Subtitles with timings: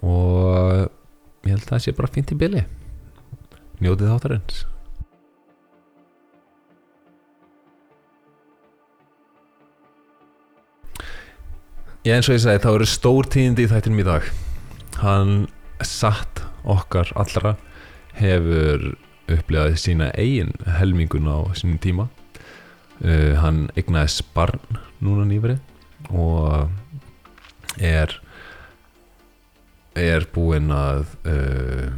[0.00, 0.88] og
[1.44, 2.64] ég held að það sé bara fínt í byli
[3.82, 4.64] njótið þáttarins.
[12.06, 14.28] Já eins og ég segi þá eru stór tíðindi í þættinum í dag.
[15.02, 15.32] Hann
[15.84, 17.54] satt okkar allra
[18.18, 18.94] hefur
[19.28, 22.08] upplegað sína eigin helmingun á sínum tíma.
[22.98, 25.60] Uh, hann eignaði sparn núna nýverið
[26.10, 26.72] og
[27.76, 28.14] er
[29.98, 31.90] er búinn að uh,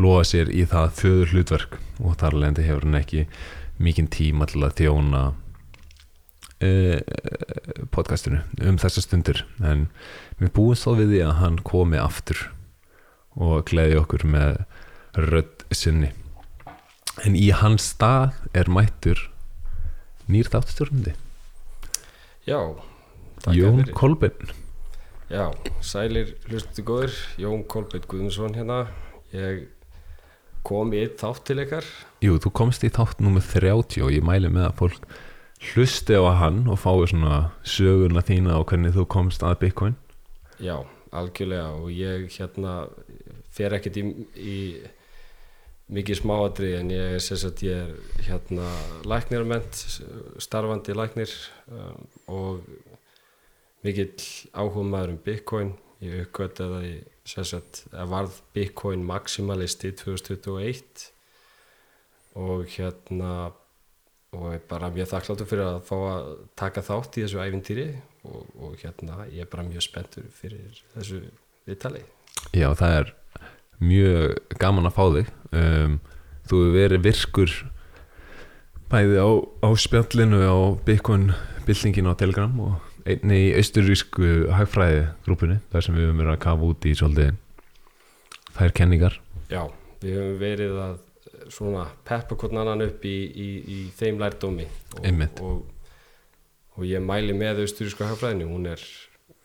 [0.00, 3.26] loða sér í það föður hlutverk og þar lendi hefur hann ekki
[3.78, 5.22] mikinn tíma til að þjóna
[6.66, 6.98] uh,
[7.94, 9.44] podcastinu um þessa stundir.
[9.62, 9.86] En
[10.40, 12.48] við búum svo við því að hann komi aftur
[13.34, 14.64] og gleði okkur með
[15.14, 16.10] rödd sinni.
[17.22, 19.28] En í hans stað er mættur
[20.26, 21.14] nýr þáttstjórnandi
[22.44, 22.58] Já,
[23.52, 23.94] Jón fyrir.
[25.32, 25.48] Já,
[25.80, 28.82] sælir hlustu góður, Jón Kolbeitt Guðmundsson hérna.
[29.32, 29.68] Ég
[30.64, 31.86] kom í þátt til ykkar.
[32.24, 35.08] Jú, þú komst í þátt nummer 30 og ég mæli með að fólk
[35.72, 39.96] hlusti á hann og fái svona söguna þína og hvernig þú komst að Bitcoin
[40.62, 40.82] Já,
[41.14, 42.74] algjörlega og ég hérna
[43.54, 44.04] fer ekkert í,
[44.36, 44.58] í
[45.94, 48.68] mikið smáadri en ég er að ég er hérna
[49.08, 49.80] læknirament,
[50.42, 51.32] starfandi læknir
[51.70, 52.93] um, og
[53.84, 55.74] mikill áhuga maður um Bitcoin.
[56.04, 56.94] Ég uppgötta það í
[57.28, 61.10] sess að varð Bitcoin maximalisti 2021
[62.40, 63.34] og hérna
[64.34, 67.86] og ég er bara mjög þakkláttur fyrir að fá að taka þátt í þessu æfintýri
[68.26, 71.20] og, og hérna ég er bara mjög spenntur fyrir þessu
[71.68, 72.02] viðtali.
[72.50, 73.14] Já, það er
[73.84, 75.30] mjög gaman að fá þig.
[75.54, 75.96] Um,
[76.44, 77.52] Þú hefur verið virkur
[78.92, 79.28] bæði á,
[79.64, 81.30] á spjallinu á Bitcoin
[81.64, 86.44] byltingin á Telegram og einni í austurísku hagfræði grúpunni þar sem við höfum verið að
[86.44, 87.32] kafa út í svolítið
[88.54, 89.18] þær kenningar.
[89.50, 89.62] Já,
[90.02, 90.94] við höfum verið að
[91.52, 94.68] svona peppa hvern annan upp í, í, í þeim lærdómi.
[95.00, 95.90] Og, og,
[96.78, 98.80] og ég mæli með austurísku hagfræðinu, hún er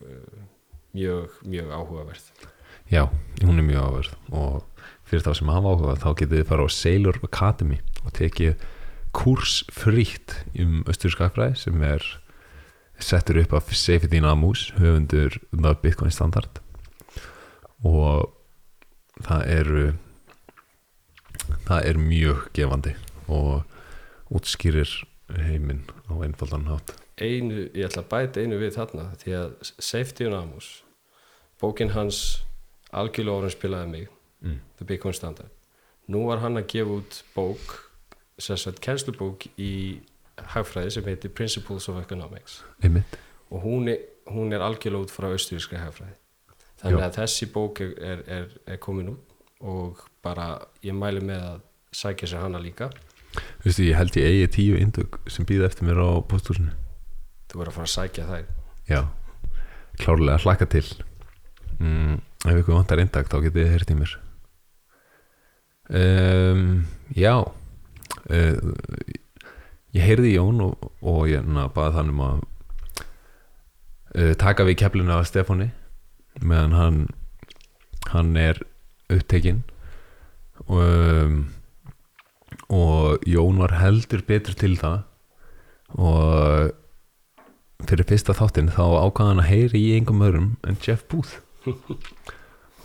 [0.05, 0.47] uh,
[0.95, 2.31] mjög, mjög áhugaverð.
[2.89, 3.03] Já,
[3.43, 6.69] hún er mjög áverð og fyrir þá sem hafa áhuga þá getið þið fara á
[6.73, 8.65] Sailor Academy og tekið
[9.13, 12.05] kurs frítt um austuríska hagfræði sem er
[12.99, 15.39] settur upp af Seyfedin Amús höfundur
[15.81, 16.61] Bitcoin Standard.
[17.83, 18.29] Og
[19.23, 19.85] það eru
[21.67, 22.95] það er mjög gefandi
[23.27, 23.63] og
[24.33, 24.89] útskýrir
[25.29, 26.93] heiminn á einfaldan hátt.
[27.19, 30.69] Einu, ég ætla að bæta einu við þarna því að Safety on Amos
[31.59, 32.45] bókin hans
[32.95, 34.07] algjörlega orðin spilaði mig
[34.45, 34.59] mm.
[34.79, 35.51] The Bitcoin Standard.
[36.09, 37.75] Nú var hann að gefa út bók
[38.39, 39.99] sagt kennslubók í
[40.53, 42.61] hagfræði sem heitir Principles of Economics.
[42.83, 43.17] Einmitt.
[43.49, 46.15] Og hún er, hún er algjörlega út frá austurískri hagfræði.
[46.79, 47.05] Þannig Já.
[47.07, 49.25] að þessi bók er, er, er, komin út
[49.59, 50.53] og bara
[50.85, 52.87] ég mæli með að sækja sér hana líka.
[53.65, 56.71] Veistu, ég held ég eigi tíu indug sem býða eftir mér á posthúsinu
[57.49, 58.49] þú verður að fara að sækja þær.
[58.89, 58.99] Já,
[59.99, 60.87] klárlega hlakka til.
[61.79, 64.13] Mm, Ef ykkur vantar eindag þá getið þið heyrt í mér.
[65.99, 66.67] Um,
[67.17, 67.33] Já.
[68.29, 68.59] Uh,
[69.97, 72.41] Ég heyrði Jón og, og ég na, baði þannig að
[74.15, 75.71] uh, taka við keflinu af Stefáni
[76.39, 76.99] meðan hann
[78.09, 78.61] hann er
[79.09, 79.63] upptekinn.
[80.67, 81.37] Og, um,
[82.69, 85.05] og Jón var heldur betur til það
[85.97, 86.75] og
[87.89, 91.39] fyrir fyrsta þáttinn þá ákvaða hann að heyri í engum öðrum en Jeff Booth.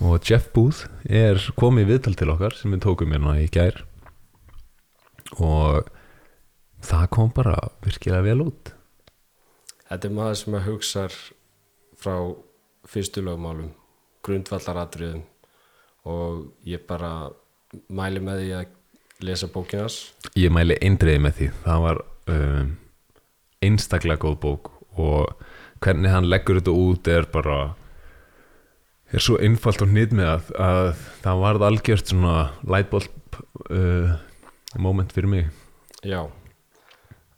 [0.05, 3.77] Og Jeff Booth er komið viðtal til okkar sem við tókum hérna í gær
[5.39, 5.87] og
[6.85, 8.75] það kom bara virkilega vel út
[9.85, 11.03] Þetta er maður sem að hugsa
[12.01, 12.15] frá
[12.89, 13.71] fyrstu lögmálum,
[14.25, 15.23] grundvallaratriðum
[16.11, 17.31] og ég bara
[17.89, 18.73] mæli með því að
[19.25, 19.99] lesa bókinas.
[20.37, 22.01] ég mæli eindriði með því það var
[22.35, 22.75] um,
[23.65, 24.71] einstaklega góð bók
[25.01, 25.33] og
[25.85, 27.59] hvernig hann leggur þetta út er bara
[29.15, 33.39] er svo einfalt og hnýtt með að, að það varð algjört svona lightbulb
[33.71, 34.17] uh,
[34.81, 35.53] moment fyrir mig
[36.05, 36.27] Já.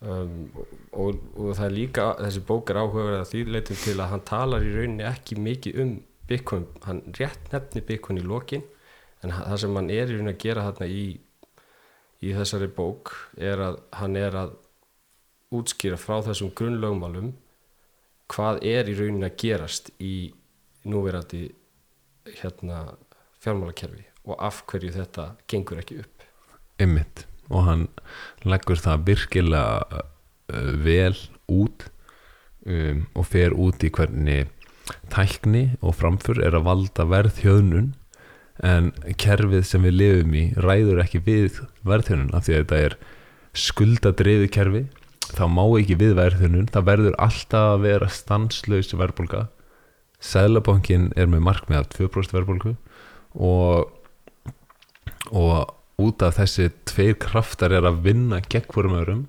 [0.07, 0.51] Um,
[0.93, 4.25] og, og það er líka, þessi bók er áhugaverð að því leitum til að hann
[4.29, 5.95] talar í rauninni ekki mikið um
[6.31, 8.63] Bitcoin, hann rétt nefni Bitcoin í lokin
[9.25, 11.05] en það sem hann er í rauninni að gera þarna í,
[12.23, 13.15] í þessari bók
[13.51, 14.55] er að hann er að
[15.57, 17.33] útskýra frá þessum grunnlögmálum
[18.31, 20.17] hvað er í rauninni að gerast í
[20.87, 21.49] núverandi
[22.43, 22.85] hérna
[23.43, 26.29] fjármálakerfi og af hverju þetta gengur ekki upp.
[26.83, 27.87] Ymmit og hann
[28.47, 31.15] leggur það virkilega uh, vel
[31.53, 31.89] út
[32.67, 34.51] um, og fer út í hvernig
[35.11, 37.95] tækni og framför er að valda verðhjöðnun
[38.65, 42.97] en kerfið sem við lifum í ræður ekki við verðhjöðnun af því að þetta er
[43.57, 44.87] skuldadriði kerfi
[45.27, 49.47] þá má ekki við verðhjöðnun það verður alltaf að vera stanslaus verðbólga.
[50.23, 52.77] Sæðlabankin er með markmið af 2% verðbólgu
[53.35, 53.93] og
[55.27, 59.23] og út af þessi tveir kraftar er að vinna gegn hvorum öðrum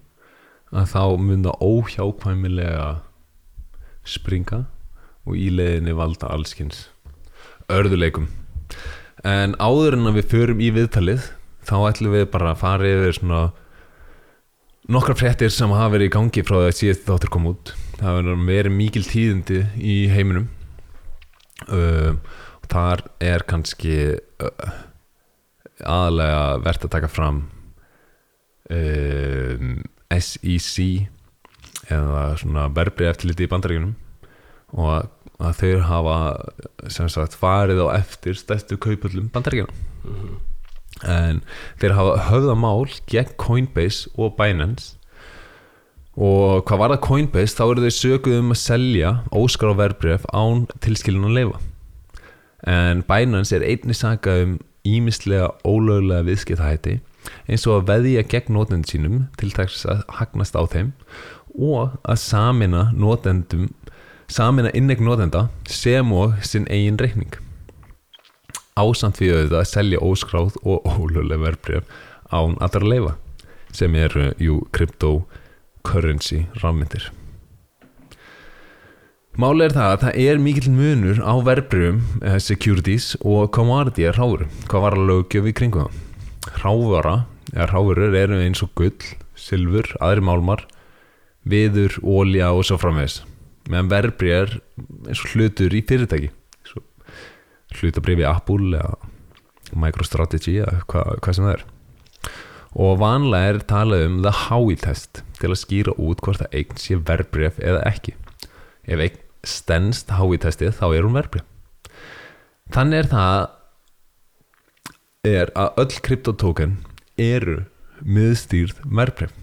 [0.75, 2.89] að þá mun það óhjákvæmilega
[4.07, 4.65] springa
[5.27, 6.87] og í leiðinni valda allskins
[7.71, 8.27] örðuleikum
[9.27, 11.31] en áður en að við förum í viðtalið
[11.67, 13.41] þá ætlum við bara að fara yfir svona
[14.87, 17.73] nokkra fréttir sem hafa verið í gangi frá því að síðast þáttur kom út.
[17.97, 20.47] Það verður verið mikil tíðindi í heiminum.
[21.67, 22.13] Uh,
[22.61, 24.77] og þar er kannski uh,
[25.85, 27.43] aðalega verðt að taka fram
[28.73, 29.77] um,
[30.13, 30.77] SEC
[31.93, 33.95] eða svona verbrið eftirliti í bandaríkunum
[34.75, 35.07] og að,
[35.37, 36.17] að þau hafa
[36.91, 40.41] sem sagt farið á eftir stærstu kaupullum bandaríkunum
[41.05, 41.41] en
[41.77, 44.95] þeir hafa höfða mál gegn Coinbase og Binance.
[46.17, 50.25] Og hvað var það Coinbase þá eru þau sökuð um að selja óskar á verbref
[50.33, 51.59] án tilskilin að leifa
[52.65, 54.55] en Binance er einni saka um
[54.87, 56.99] ímislega ólögulega viðskiptahætti
[57.47, 60.93] eins og að veðja gegn notendum sínum til þess að hagnast á þeim
[61.57, 63.67] og að samina notendum
[64.31, 67.31] samina innegn notenda sem og sinn eigin reikning.
[68.77, 71.95] Ásamt við auðvitað að selja óskráð og ólögulega verbref
[72.29, 73.15] án allra leifa
[73.73, 77.09] sem eru jú cryptocurrency rafmyndir
[79.37, 84.15] Máli er það að það er mikill munur á verbreyfum, eh, securities og commodity er
[84.17, 84.47] ráður.
[84.65, 85.99] Hvað var að lögjöf í kringum það?
[86.63, 87.13] Rávara,
[87.53, 88.97] eða ráfurur eru eins og gull,
[89.37, 90.63] silfur, aðri málmar,
[91.45, 93.19] viður, ólja og svo framvegs.
[93.69, 94.55] Meðan verbreyf er
[95.05, 96.31] eins og hlutur í fyrirtæki.
[96.65, 96.81] Svo
[97.77, 98.97] hlutabrif í Apple eða
[99.77, 101.65] MicroStrategy eða hvað, hvað sem það er.
[102.73, 106.81] Og vanlega er talað um the Howey test til að skýra út hvort það eign
[106.81, 108.17] sé verbreyf eða ekki.
[108.87, 111.45] Ef eign stendst Howey testið þá er hún verbreyf.
[112.75, 113.39] Þannig er það
[115.27, 116.77] er að öll kryptotóken
[117.17, 117.59] eru
[118.03, 119.35] miðstýrð verbreyf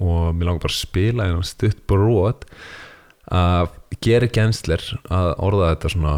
[0.00, 2.44] og mér langar bara að spila einhvern stutt brot
[3.32, 3.72] að
[4.04, 6.16] gera gensler að orða þetta svona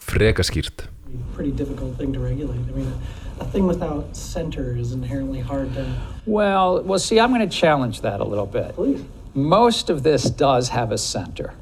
[0.00, 0.86] frekaskýrt
[1.34, 2.58] pretty difficult thing to regulate.
[2.58, 2.92] I mean,
[3.40, 5.96] a, a thing without center is inherently hard to.
[6.26, 8.74] Well, well, see, I'm going to challenge that a little bit.
[8.74, 9.04] Please.
[9.34, 11.54] Most of this does have a center.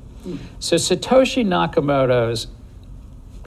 [0.59, 2.49] So Satoshi Nakamoto's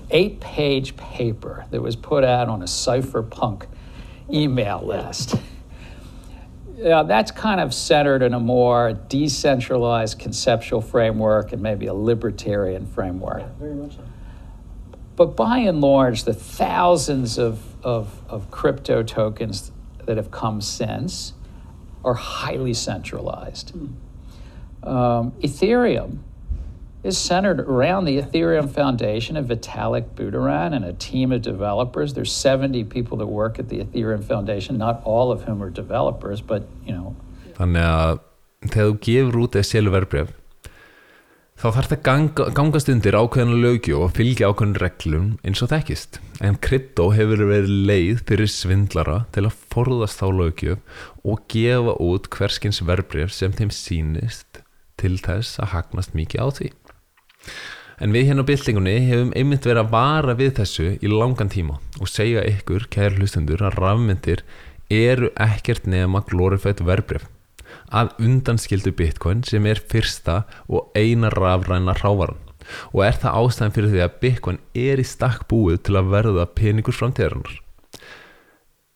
[0.10, 3.66] eight-page paper that was put out on a cypherpunk
[4.32, 5.36] email list.
[6.78, 12.86] Yeah, that's kind of centered in a more decentralized conceptual framework and maybe a libertarian
[12.88, 13.44] framework.
[13.58, 14.04] Very much so.
[15.16, 19.72] But by and large, the thousands of, of, of crypto tokens
[20.06, 21.34] that have come since
[22.04, 23.74] are highly centralized.
[24.82, 26.20] Um, Ethereum
[27.04, 32.14] is centered around the Ethereum Foundation of Vitalik Buterin and a team of developers.
[32.14, 36.42] There's 70 people that work at the Ethereum Foundation, not all of whom are developers,
[36.42, 37.16] but you know,
[37.58, 38.22] þannig að
[38.70, 40.38] þegar þú gefur út eða selur verbref
[41.62, 46.18] þá þarf það ganga, gangast undir ákveðna lögju og fylgja ákveðin reglum eins og þekkist.
[46.42, 50.78] En krypto hefur verið leið fyrir svindlara til að forðast þá lögju
[51.22, 54.64] og gefa út hverskins verbref sem þeim sýnist
[55.02, 56.72] til þess að hagnast mikið á því
[58.02, 61.78] En við hérna á byltingunni hefum einmitt verið að vara við þessu í langan tíma
[62.02, 64.42] og segja ykkur, kæri hlustundur, að rafmyndir
[64.92, 67.28] eru ekkert nema glorifætt verbref
[67.92, 72.40] að undanskildu bitcoin sem er fyrsta og eina rafræna rávaran
[72.92, 76.46] og er það ástæðan fyrir því að bitcoin er í stakk búið til að verða
[76.56, 77.56] peningur framtíðarinnar.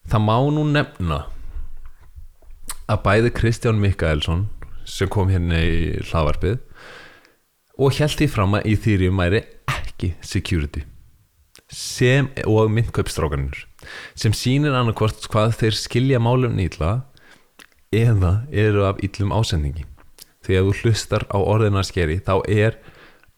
[0.05, 1.23] Það má nú nefna
[2.85, 4.45] að bæði Kristján Mikaelsson
[4.85, 6.59] sem kom hérna í hlaðvarpið
[7.77, 9.41] og held því fram að Ethereum væri
[9.71, 10.85] ekki security
[11.71, 13.65] sem og myndkaupstrákanir
[14.17, 16.99] sem sýnir annarkvort hvað þeir skilja málum nýtla
[17.95, 19.85] eða eru af illum ásendingi.
[20.45, 22.75] Að þú hlustar á orðinarskeri þá er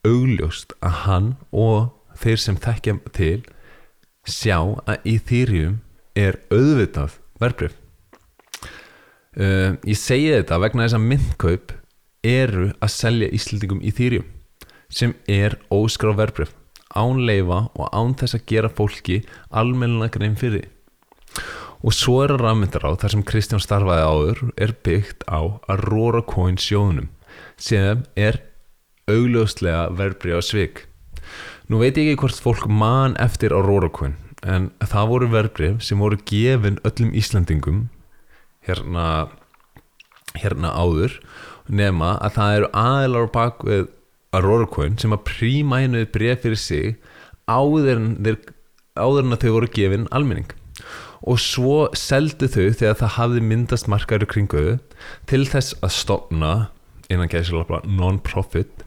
[0.07, 3.37] augljóst að hann og þeir sem þekkja til
[4.27, 5.77] sjá að Ethereum
[6.17, 7.77] er auðvitað verbrif
[9.39, 11.76] uh, ég segi þetta vegna þess að myndkaup
[12.27, 14.27] eru að selja Íslendingum Ethereum
[14.87, 16.55] sem er óskráð verbrif
[16.95, 20.69] án leifa og án þess að gera fólki almenna grein fyrir
[21.85, 26.23] og svo er að rafmyndar á þar sem Kristján starfaði áður er byggt á Aurora
[26.25, 27.09] Coin sjóðunum
[27.61, 28.41] sem er
[29.07, 30.85] augljóslega verbrif á svik.
[31.67, 35.99] Nú veit ég ekki hvort fólk man eftir Aurora Coin en það voru verbrif sem
[36.01, 37.87] voru gefin öllum Íslandingum
[38.67, 39.29] hérna
[40.37, 41.17] hérna áður
[41.67, 43.85] nema að það eru aðilar á bakvið
[44.37, 46.95] Aurora Coin sem að prímænuði bref fyrir sig
[47.47, 48.39] áður en, þeir,
[48.99, 50.49] áður en að þau voru gefin almenning.
[51.27, 56.53] Og svo seldu þau þegar það hafði myndast markaður kringu þau til þess að stopna
[57.11, 58.83] innan gæðislega non-profit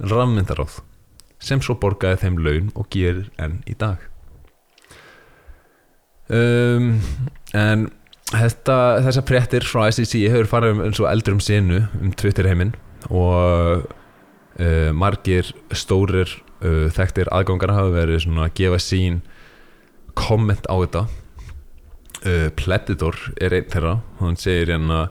[0.00, 0.80] rafmyndaráð
[1.40, 4.00] sem svo borgaði þeim laun og gerir enn í dag.
[6.30, 7.00] Um,
[7.56, 7.88] en
[8.34, 12.48] þetta, þessar fréttir frá SEC hefur farið um eins og eldur um sinu um Twitter
[12.50, 12.74] heiminn
[13.08, 13.86] og
[14.60, 16.30] uh, margir stórir
[16.62, 19.20] uh, þekktir aðgangar hafa verið svona að gefa sín
[20.18, 21.06] komment á þetta.
[22.20, 23.96] Uh, Predator er einn þeirra.
[24.20, 25.08] Hann segir hérna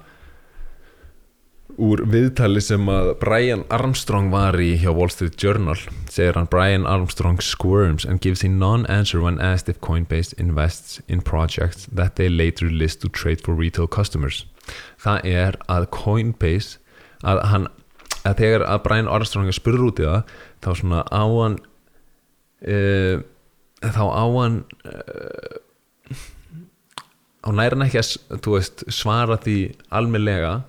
[1.79, 5.77] úr viðtali sem að Brian Armstrong var í hjá Wall Street Journal
[6.12, 11.21] segir hann Brian Armstrong squirms and gives a non-answer when asked if Coinbase invests in
[11.21, 14.45] projects that they later list to trade for retail customers.
[15.00, 16.79] Það er að Coinbase
[17.24, 17.67] að hann
[18.27, 21.59] að þegar að Brian Armstrong er spurður út í það þá svona á hann
[22.67, 23.24] uh,
[23.79, 26.19] þá á hann uh,
[27.39, 29.57] á næran ekki að veist, svara því
[29.95, 30.59] almennlega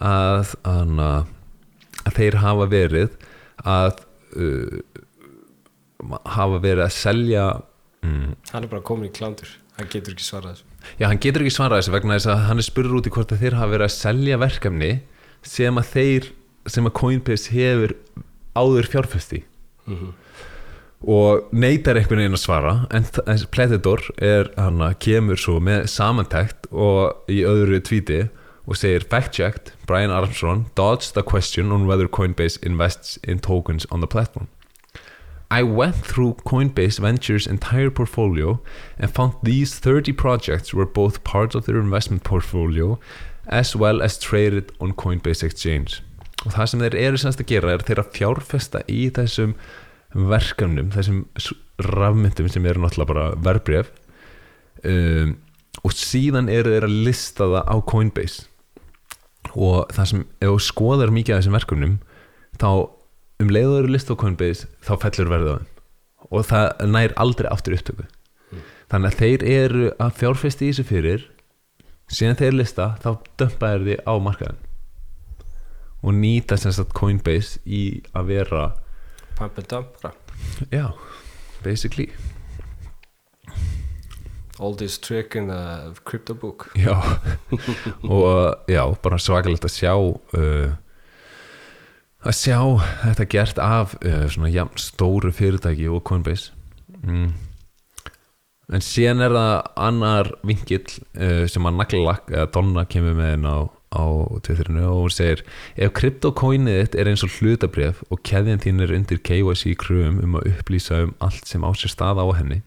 [0.00, 1.02] að, að,
[2.06, 3.16] að þeir hafa verið
[3.68, 4.04] að
[4.36, 4.78] uh,
[6.26, 7.46] hafa verið að selja
[8.02, 10.68] mm, hann er bara komin í klándur hann getur ekki svarað þessu.
[10.98, 13.34] Já, hann getur ekki svarað þessu vegna þess að hann er spurður út í hvort
[13.34, 14.90] að þeir hafa verið að selja verkefni
[15.52, 16.28] sem að þeir,
[16.70, 17.94] sem að Coinbase hefur
[18.58, 19.40] áður fjárfesti
[21.02, 23.06] og neytar einhvern veginn að svara en
[23.50, 28.20] Predator er hann að kemur svo með samantækt og í öðru tvíti
[28.66, 33.86] og segir fact checked, Brian Armstrong dodged the question on whether Coinbase invests in tokens
[33.90, 34.48] on the platform
[35.52, 38.58] I went through Coinbase Ventures' entire portfolio
[38.98, 42.98] and found these 30 projects were both parts of their investment portfolio
[43.46, 46.00] as well as traded on Coinbase Exchange.
[46.46, 49.52] Og það sem þeir eru semst að gera er þeir að fjárfesta í þessum
[50.32, 51.20] verkefnum, þessum
[51.84, 53.92] rafmyndum sem eru náttúrulega bara verbref
[54.88, 55.36] um,
[55.84, 58.48] og síðan eru þeir að lista það á Coinbase
[59.52, 61.98] og það sem, ef þú skoðar mikið af þessum verkefnum
[62.60, 62.70] þá
[63.42, 65.68] um leiðu eru list á Coinbase þá fellur verðið á þeim.
[66.32, 68.06] Og það nær aldrei aftur upptöku.
[68.92, 71.24] Þannig að þeir eru að fjárfesti í þessu fyrir
[72.12, 74.60] síðan þeir lista þá dömpa þeir því á markaðin
[76.02, 78.62] og nýta sagt Coinbase í að vera
[79.38, 80.06] pump and dump
[80.70, 80.90] já,
[81.62, 82.10] basically
[84.62, 86.70] oldest trick in the crypto book.
[86.78, 86.96] Já.
[88.08, 90.74] Og já, bara svakalegt að sjá uh,
[92.22, 92.58] að sjá
[93.02, 96.52] þetta gert af uh, svona jafn stóru fyrirtæki og Coinbase.
[97.02, 97.32] Mm.
[98.72, 99.54] en síðan er það
[99.84, 100.86] annar vinkill
[101.18, 104.04] uh, sem að naglalakk eða Donna kemur með henn á, á
[104.46, 105.42] Twitterinu og hún segir
[105.74, 110.38] ef kryptokoinið þitt er eins og hlutabref og keðjan þín er undir KYC kröfum um
[110.40, 112.62] að upplýsa um allt sem á sér stað á henni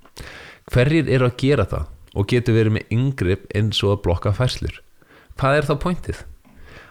[0.74, 4.79] hverjir eru að gera það og getur verið með yngripp eins og að blokka færslur?
[5.36, 6.24] Hvað er þá pointið?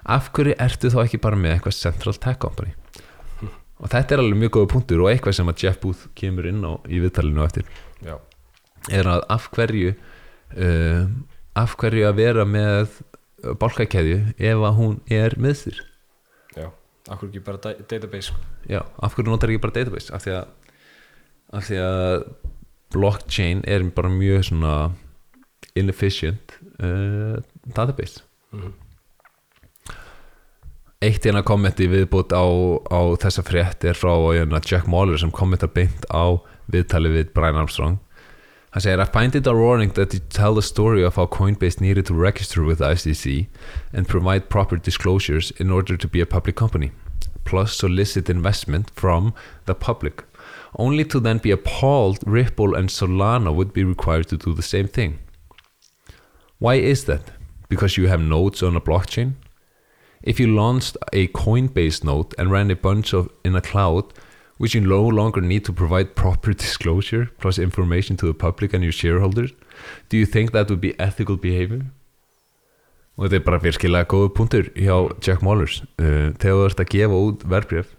[0.04, 2.74] af hverju ertu þá ekki bara með eitthvað central tech company?
[3.80, 6.60] Og þetta er alveg mjög góða punktur og eitthvað sem að Jeff Booth kemur inn
[6.62, 7.66] á í viðtalinu eftir.
[8.04, 8.14] Já,
[8.92, 11.08] er að af hverju uh,
[11.58, 13.00] af hverju að vera með
[13.60, 15.82] bálkakeðju ef að hún er miðstir
[16.56, 16.68] já,
[17.12, 18.38] akkur ekki bara da- database sko.
[18.70, 20.08] já, af hverju notar ekki bara database?
[20.14, 20.46] Af því að,
[21.58, 22.24] af því að
[22.94, 24.74] blockchain er bara mjög svona
[25.74, 27.36] inefficient uh,
[27.76, 28.22] database.
[28.52, 28.72] Mhm.
[31.04, 32.44] eitt hérna kommenti viðbútt á,
[32.88, 36.40] á þessa frétt er frá hérna, Jack Mahler sem kommenta beint á
[36.72, 37.98] viðtali við Brian Armstrong.
[38.72, 42.06] Hann segir I find it ironic that you tell the story of how Coinbase needed
[42.06, 43.46] to register with the ICC
[43.92, 46.90] and provide proper disclosures in order to be a public company
[47.44, 49.34] plus solicit investment from
[49.66, 50.24] the public
[50.76, 54.88] only to then be appalled Ripple and Solana would be required to do the same
[54.88, 55.18] thing.
[56.58, 57.30] Why is that?
[57.74, 59.32] because you have nodes on a blockchain?
[60.22, 64.12] If you launched a Coinbase node and ran a bunch of in a cloud,
[64.58, 68.82] which you no longer need to provide proper disclosure plus information to the public and
[68.82, 69.52] your shareholders,
[70.08, 71.84] do you think that would be ethical behavior?
[73.14, 75.76] Og þetta er bara virkilega góðu punktur hjá Jack Mollers.
[76.02, 77.92] Uh, þegar þú ert að gefa út verbref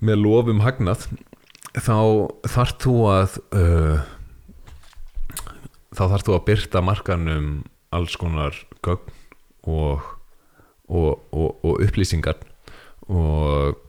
[0.00, 1.06] með lofum hagnað
[1.76, 1.98] þá
[2.48, 4.04] þarft þú að uh,
[5.96, 7.48] þá þarft þú að byrta markanum
[7.96, 9.14] alls konar gögn
[9.66, 10.12] og
[10.88, 12.38] og, og, og upplýsingar.
[13.10, 13.82] Og,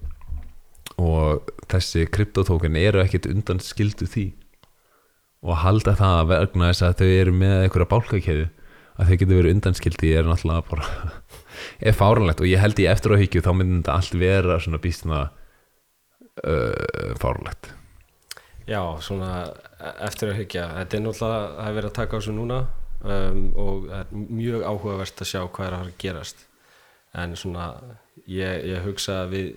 [1.68, 4.28] þessi kryptotókin eru ekkit undan skildu því.
[5.46, 8.46] Og halda það að vegna þess að þau eru með einhverja bálkakeðu
[8.98, 10.88] að þau getur verið undanskildi er náttúrulega bara
[11.88, 15.20] er fáranlegt og ég held í eftir áhyggju þá myndi þetta allt vera svona býstna
[16.44, 17.74] uh, fáranlegt
[18.68, 19.32] já, svona
[19.80, 20.66] e- eftir að hyggja.
[20.82, 22.58] Þetta er náttúrulega að það er verið að taka á þessu núna
[23.02, 26.44] um, og það er mjög áhugavert að sjá hvað er að gerast.
[27.18, 27.68] En svona
[28.28, 29.48] ég, ég hugsa að við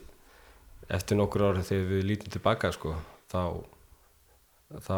[0.90, 2.94] eftir nokkur árið þegar við lítum tilbaka sko,
[3.30, 3.42] þá
[4.86, 4.96] þá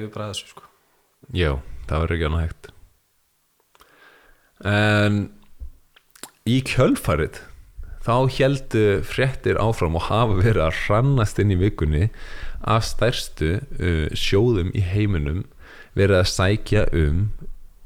[0.00, 0.64] við bara þessu sko.
[1.36, 2.70] Já, það verður ekki annað hægt.
[4.66, 5.18] En
[6.48, 7.42] í kjölfarið
[8.06, 12.08] þá heldu fréttir áfram og hafa verið að hrannast inn í vikunni
[12.62, 15.44] af stærstu uh, sjóðum í heiminum
[15.98, 17.24] verið að sækja um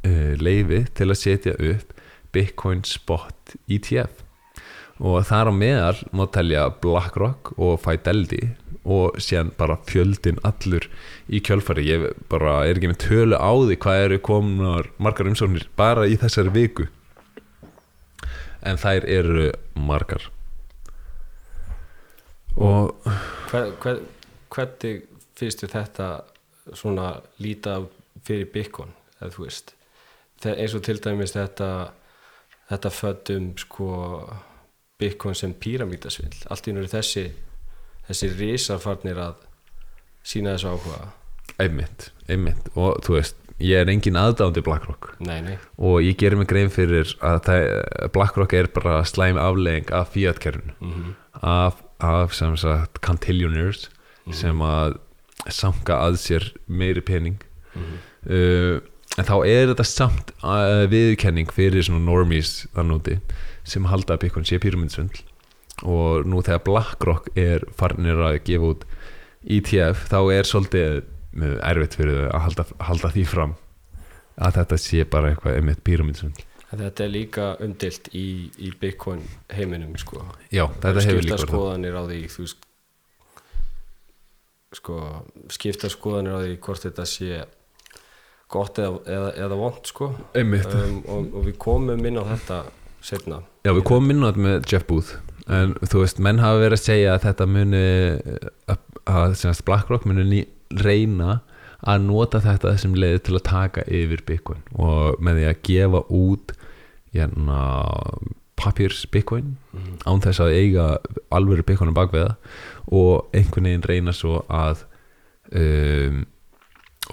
[0.04, 1.94] uh, leifi til að setja upp
[2.34, 4.26] Bitcoin Spot ETF
[5.00, 8.50] og þar á meðal má telja BlackRock og Fidelity
[8.84, 10.86] og síðan bara fjöldin allur
[11.28, 15.68] í kjölfari ég bara er ekki með tölu á því hvað eru komnar margar umsóknir
[15.80, 16.88] bara í þessari viku
[18.62, 20.28] en þær eru margar.
[22.56, 22.96] Og
[23.50, 24.00] hver, hver,
[24.50, 25.04] hvernig
[25.38, 26.08] finnst þér þetta
[26.76, 27.78] svona líta
[28.26, 29.74] fyrir Bitcoin eða þú veist?
[30.44, 31.70] Eins og til dæmis þetta
[32.70, 33.90] þetta föddum sko
[35.00, 37.24] Bitcoin sem píramítasvill allt í náttúrulega þessi
[38.10, 39.46] þessi risafarnir að
[40.26, 41.00] sína þessu áhuga.
[41.60, 42.70] Einmitt, einmitt.
[42.78, 46.72] Og þú veist, ég er engin aðdándi BlackRock nei, nei, og ég gerir mig grein
[46.72, 47.64] fyrir að það,
[48.14, 50.76] BlackRock er bara slæm aflegging af fiat-kerfinu.
[50.80, 51.10] Mm
[51.42, 53.88] af, af sem sagt cantillionaires
[54.32, 54.98] sem að
[55.50, 57.40] samka að sér meiri pening.
[58.26, 58.82] Uh,
[59.18, 63.16] en þá er þetta samt uh, viðurkenning fyrir svona normies þann úti
[63.66, 65.22] sem halda að Bitcoin sé pyramidsvindl
[65.88, 68.84] og nú þegar BlackRock er farnir að gefa út
[69.48, 71.00] ETF þá er svolítið
[71.32, 73.58] erfitt fyrir að halda, halda því fram
[74.40, 79.24] að þetta sé bara eitthvað einmitt pyramidsvindl En þetta er líka umdilt í, í Bitcoin
[79.50, 80.22] heiminum sko.
[80.54, 82.46] Já, þetta hefur líka skoðanir á því þú
[84.78, 84.98] sko,
[85.50, 87.40] skipta skoðanir á því hvort þetta sé
[88.50, 90.12] gott eða, eða, eða vond sko.
[90.38, 90.54] Um,
[91.10, 92.60] og, og við komum inn á þetta
[93.02, 95.18] setna Já, við komum inn á þetta með Jeff Booth.
[95.50, 97.84] En þú veist, menn hafa verið að segja að þetta muni
[98.70, 100.40] að, að BlackRock muni ný,
[100.70, 101.40] reyna
[101.80, 106.02] að nota þetta sem leiði til að taka yfir Bitcoin og með því að gefa
[106.12, 106.52] út
[107.14, 107.60] hérna
[108.60, 109.54] papirs Bitcoin
[110.04, 110.86] án þess að eiga
[111.32, 112.34] alvöru Bitcoin á bakveða
[112.92, 114.84] og einhvern veginn reyna svo að
[115.56, 116.26] um,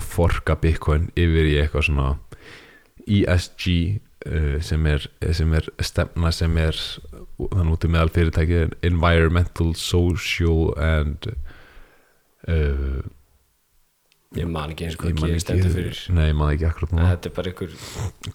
[0.03, 2.09] forka Bitcoin yfir í eitthvað svona
[3.07, 3.67] ESG
[4.27, 6.77] uh, sem, er, sem er stefna sem er
[7.37, 11.31] þannig út í meðal fyrirtæki environmental, social and
[12.51, 12.99] uh,
[14.35, 16.03] ég man ekki eins og hvað ekki stendur fyrir.
[16.17, 17.09] Nei, ég man ekki akkurat núna.
[17.13, 17.75] Þetta er bara einhver,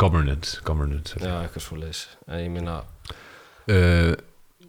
[0.00, 2.78] Governance, governance já, eitthvað svo leiðis en ég minna,
[3.76, 4.12] uh,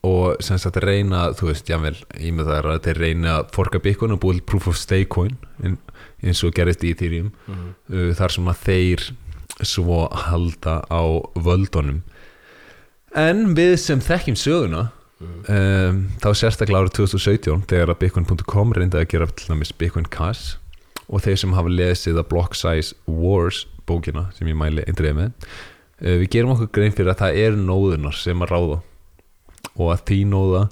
[0.03, 3.53] og sem sagt reyna þú veist, jável, ég með það er að þeir reyna að
[3.55, 7.31] forka Bitcoin og búið proof of stake coin eins og gerist í Ethereum.
[7.47, 9.05] Uh, þar sem að þeir
[9.63, 11.03] svo halda á
[11.39, 12.01] völdunum.
[13.15, 14.87] En við sem þekkjum söguna
[15.21, 20.57] um, þá sérstaklega árið 2017 þegar að bitcoin.com reyndi að gera til dæmis Bitcoin Cash
[21.07, 25.31] og þeir sem hafa lesið að Block Size Wars bókina sem ég mæli eindriði með
[25.33, 28.81] uh, við gerum okkur grein fyrir að það er nóðunar sem að ráða.
[29.73, 30.65] Og að því nóða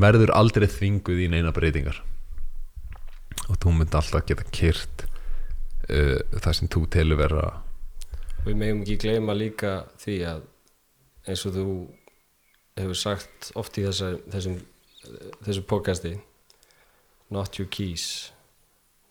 [0.00, 1.98] verður aldrei þvinguð í neina breytingar.
[3.50, 5.04] Og þú myndi alltaf geta kyrt
[5.90, 7.48] uh, það sem þú telur vera
[8.46, 10.44] við megum ekki gleyma líka því að
[11.28, 11.66] eins og þú
[12.80, 14.60] hefur sagt oft í þessum
[15.44, 16.14] þessu podcasti
[17.32, 18.32] not your keys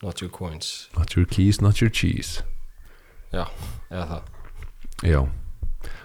[0.02, 0.88] not your coins.
[0.96, 2.42] Not your keys, not your cheese.
[3.32, 3.46] Já,
[3.90, 4.22] eða það.
[5.06, 5.20] Já.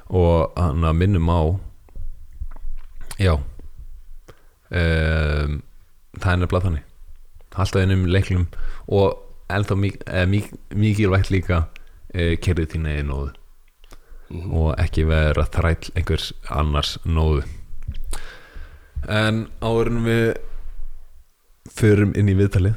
[0.07, 1.41] Og hann að minnum á
[3.17, 3.33] já
[4.69, 5.61] um,
[6.19, 6.83] það er nefnilega þannig.
[7.55, 8.45] Alltaf einum leiklum
[8.91, 9.15] og
[9.49, 9.75] ennþá
[10.11, 11.63] eh, mik mikilvægt líka
[12.13, 13.31] eh, kerðið þín eigin nóðu.
[14.51, 17.45] Og ekki vera þræll einhvers annars nóðu.
[19.07, 20.27] En áður en við
[21.75, 22.75] förum inn í viðtalið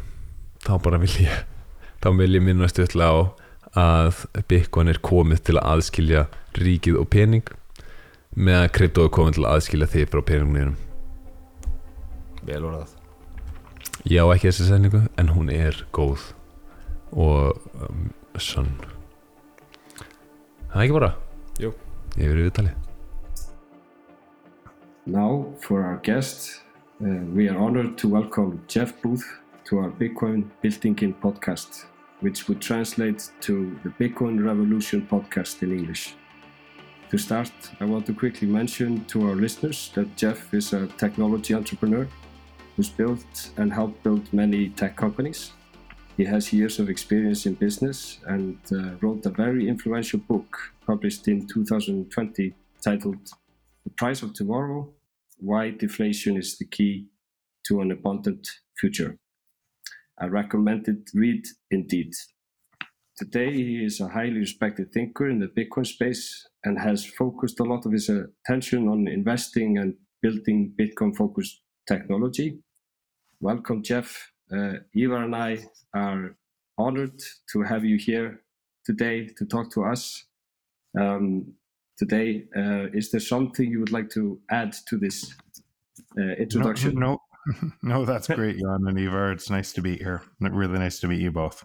[0.65, 1.45] þá bara vil ég
[2.03, 3.13] þá vil ég minnast öll á
[3.79, 6.27] að Bitcoin er komið til að aðskilja
[6.59, 7.51] ríkið og pening
[8.39, 10.77] meðan krypto er komið til að aðskilja þig frá peningnum
[12.49, 12.95] vel orðað.
[14.09, 16.31] Ég á ekki þessi sendingu en hún er góð
[17.13, 18.71] og um, sann
[20.69, 21.15] það er ekki bara?
[21.59, 21.73] Jú.
[22.17, 22.85] ég verið viðtalið
[25.09, 26.61] Now, for our guest,
[27.01, 29.25] uh, we are honored to welcome Jeff Booth
[29.69, 31.85] to our Bitcoin Byltingin podcast,
[32.21, 36.15] which would translate to the Bitcoin Revolution podcast in English.
[37.11, 41.53] To start, I want to quickly mention to our listeners that Jeff is a technology
[41.55, 42.09] entrepreneur
[42.77, 45.53] who's built and helped build many tech companies.
[46.17, 51.29] He has years of experience in business and uh, wrote a very influential book published
[51.29, 53.29] in 2020 titled
[53.85, 54.89] The Price of Tomorrow
[55.37, 57.09] Why Deflation is the Key
[57.67, 59.19] to an Abundant Future.
[60.21, 62.13] I recommend it read indeed.
[63.17, 67.65] Today, he is a highly respected thinker in the Bitcoin space and has focused a
[67.65, 72.59] lot of his attention on investing and building Bitcoin focused technology.
[73.41, 74.33] Welcome, Jeff.
[74.53, 76.37] Uh, Ivar and I are
[76.77, 77.21] honored
[77.53, 78.43] to have you here
[78.85, 80.25] today to talk to us.
[80.99, 81.55] Um,
[81.97, 85.35] today, uh, is there something you would like to add to this
[86.19, 86.95] uh, introduction?
[86.95, 87.19] No, no,
[87.83, 89.31] no, that's great, Jan and Eva.
[89.33, 90.23] It's nice to be here.
[90.41, 91.65] Really nice to meet you both.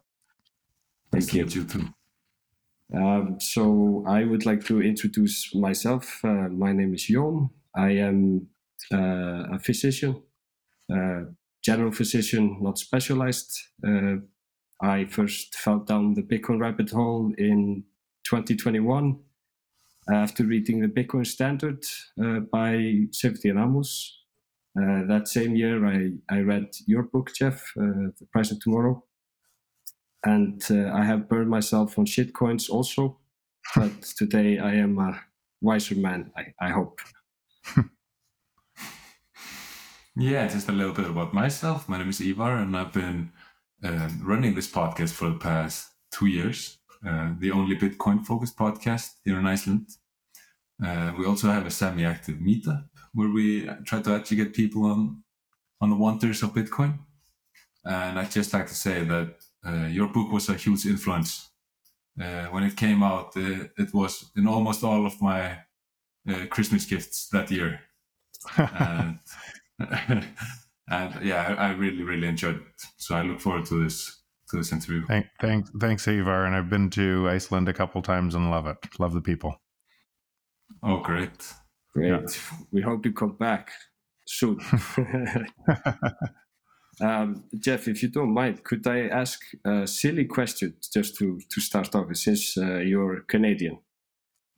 [1.12, 1.46] Thank you.
[1.46, 1.94] you too
[2.94, 6.24] Um, so I would like to introduce myself.
[6.24, 7.50] Uh, my name is Jon.
[7.76, 8.48] I am
[8.92, 10.22] uh, a physician,
[10.92, 11.22] uh,
[11.64, 13.58] general physician, not specialized.
[13.86, 14.18] Uh,
[14.82, 17.84] I first fell down the Bitcoin rabbit hole in
[18.26, 19.20] 2021
[20.12, 21.84] after reading the Bitcoin Standard
[22.22, 24.23] uh, by Saifedean Ammous.
[24.76, 29.04] Uh, that same year, I, I read your book, Jeff, uh, The Price of Tomorrow
[30.24, 33.20] and uh, I have burned myself on shitcoins also.
[33.76, 35.22] But today I am a
[35.62, 37.00] wiser man, I, I hope.
[40.16, 41.90] Yeah, just a little bit about myself.
[41.90, 43.32] My name is Ivar, and I've been
[43.84, 46.78] um, running this podcast for the past two years.
[47.04, 49.88] Uh, the only Bitcoin focused podcast here in Iceland.
[50.86, 55.24] Uh, we also have a semi active meetup where we try to educate people on,
[55.82, 57.00] on the wonders of Bitcoin.
[57.86, 61.50] And I'd just like to say that uh, your book was a huge influence.
[62.20, 65.58] Uh, when it came out, uh, it was in almost all of my
[66.30, 67.82] uh, Christmas gifts that year.
[68.58, 69.20] and,
[70.90, 72.82] and yeah, I, I really, really enjoyed it.
[72.98, 75.06] So I look forward to this to this interview.
[75.08, 76.46] Thank, thank, thanks, Ivar.
[76.46, 78.78] And I've been to Iceland a couple times and love it.
[79.00, 79.60] Love the people.
[80.82, 81.54] Oh, great!
[81.94, 82.40] Great.
[82.72, 83.70] We hope you come back
[84.26, 84.60] soon.
[87.02, 91.62] um, Jeff, if you don't mind, could I ask a silly question just to, to
[91.62, 93.80] start off since uh, you're Canadian?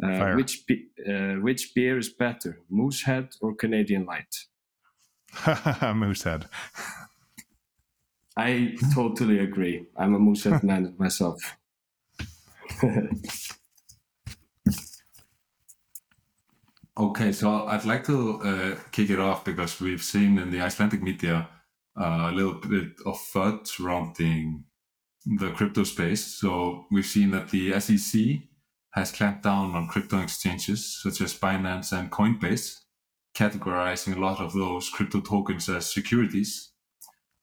[0.01, 4.35] Uh, which, be- uh, which beer is better, Moosehead or Canadian Light?
[5.95, 6.47] Moosehead.
[8.37, 9.85] I totally agree.
[9.97, 11.57] I'm a Moosehead man myself.
[16.97, 21.03] Okay, so I'd like to uh, kick it off because we've seen in the Icelandic
[21.03, 21.49] media
[21.99, 24.63] uh, a little bit of FUD surrounding
[25.25, 26.25] the crypto space.
[26.25, 28.21] So we've seen that the SEC
[28.91, 32.79] has clamped down on crypto exchanges such as Binance and Coinbase,
[33.35, 36.71] categorizing a lot of those crypto tokens as securities.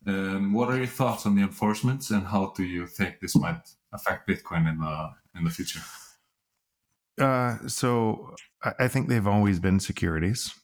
[0.07, 3.69] Um, what are your thoughts on the enforcements, and how do you think this might
[3.93, 5.83] affect Bitcoin in the in the future?
[7.21, 8.35] Uh, so
[8.79, 10.55] I think they've always been securities.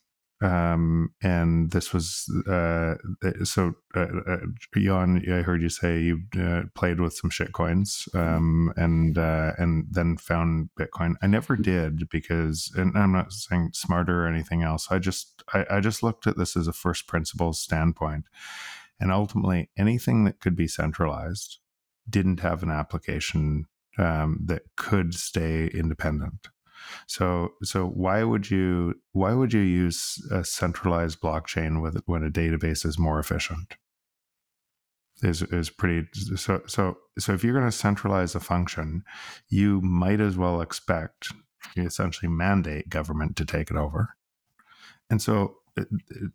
[0.40, 2.94] Um, and this was uh,
[3.42, 4.36] so uh, uh,
[4.76, 5.24] Jan.
[5.28, 9.86] I heard you say you uh, played with some shit coins, um, and uh, and
[9.90, 11.14] then found Bitcoin.
[11.22, 14.86] I never did because, and I'm not saying smarter or anything else.
[14.92, 18.26] I just I, I just looked at this as a first principles standpoint,
[19.00, 21.58] and ultimately anything that could be centralized
[22.08, 23.66] didn't have an application
[23.98, 26.48] um, that could stay independent.
[27.06, 32.30] So so why would you why would you use a centralized blockchain with when a
[32.30, 33.76] database is more efficient?
[35.22, 36.06] Is is pretty
[36.36, 39.02] so so so if you're going to centralize a function,
[39.48, 41.32] you might as well expect
[41.74, 44.16] you essentially mandate government to take it over.
[45.10, 45.84] And so uh,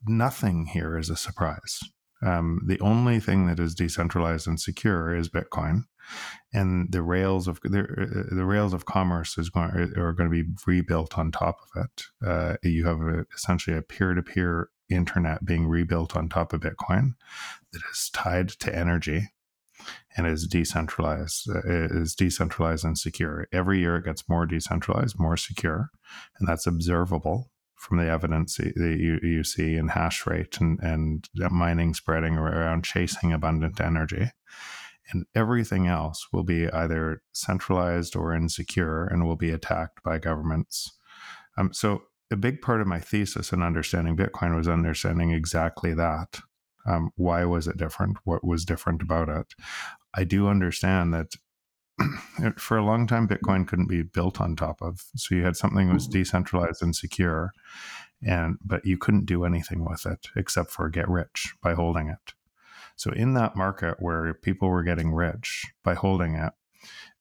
[0.05, 1.79] nothing here is a surprise.
[2.23, 5.85] Um, the only thing that is decentralized and secure is Bitcoin,
[6.53, 10.43] and the rails of the, uh, the rails of commerce is going are going to
[10.43, 12.03] be rebuilt on top of it.
[12.25, 16.61] Uh, you have a, essentially a peer to peer internet being rebuilt on top of
[16.61, 17.13] Bitcoin
[17.71, 19.29] that is tied to energy
[20.15, 23.47] and is decentralized uh, is decentralized and secure.
[23.51, 25.89] Every year it gets more decentralized more secure
[26.37, 27.49] and that's observable
[27.83, 32.85] from the evidence that you, you see in hash rate and, and mining spreading around
[32.85, 34.31] chasing abundant energy.
[35.11, 40.97] And everything else will be either centralized or insecure and will be attacked by governments.
[41.57, 46.39] Um, so, a big part of my thesis in understanding Bitcoin was understanding exactly that.
[46.87, 48.17] Um, why was it different?
[48.23, 49.53] What was different about it?
[50.15, 51.35] I do understand that
[52.57, 55.87] for a long time bitcoin couldn't be built on top of so you had something
[55.87, 56.19] that was mm-hmm.
[56.19, 57.51] decentralized and secure
[58.25, 62.33] and but you couldn't do anything with it except for get rich by holding it
[62.95, 66.53] so in that market where people were getting rich by holding it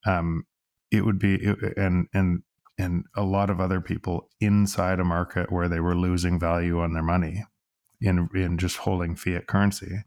[0.07, 0.47] um,
[0.91, 2.43] it would be and and
[2.79, 6.95] and a lot of other people inside a market where they were losing value on
[6.95, 7.45] their money
[8.03, 10.05] in in just holding fiat currency,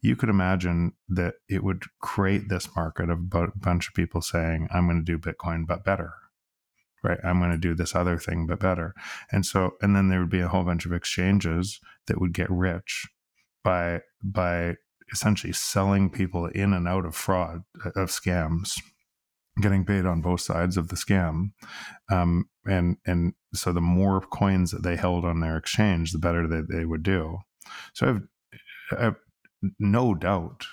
[0.00, 4.68] you could imagine that it would create this market of a bunch of people saying,
[4.70, 6.12] "I'm going to do Bitcoin, but better."
[7.02, 8.92] Right, I'm going to do this other thing, but better.
[9.30, 12.50] And so, and then there would be a whole bunch of exchanges that would get
[12.50, 13.06] rich
[13.62, 14.76] by by
[15.12, 17.62] essentially selling people in and out of fraud
[17.96, 18.78] of scams
[19.60, 21.52] getting paid on both sides of the scam.
[22.10, 26.46] Um, and and so the more coins that they held on their exchange, the better
[26.46, 27.38] that they would do.
[27.94, 28.22] So I have,
[28.98, 29.16] I have
[29.78, 30.66] no doubt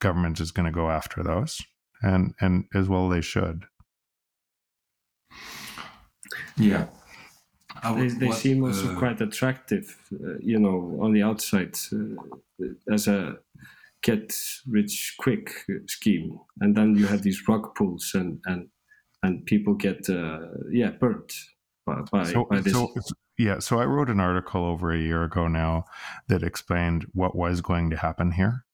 [0.00, 1.60] government is going to go after those,
[2.02, 3.64] and and as well they should.
[6.56, 6.86] Yeah.
[7.84, 11.76] Would, they, they what, seem also uh, quite attractive, uh, you know, on the outside
[11.92, 13.36] uh, as a
[14.02, 14.34] get
[14.66, 15.50] rich quick
[15.86, 18.68] scheme, and then you have these rug pulls and and
[19.24, 21.34] and people get uh, yeah burnt
[21.86, 22.72] by, by, so, by this.
[22.72, 22.92] So,
[23.38, 25.84] yeah, so I wrote an article over a year ago now
[26.28, 28.64] that explained what was going to happen here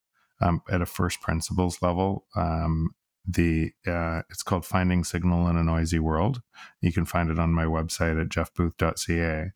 [0.40, 2.26] um, at a first principles level.
[2.36, 2.90] Um,
[3.26, 6.40] the uh, it's called finding signal in a noisy world
[6.80, 9.50] you can find it on my website at jeffbooth.ca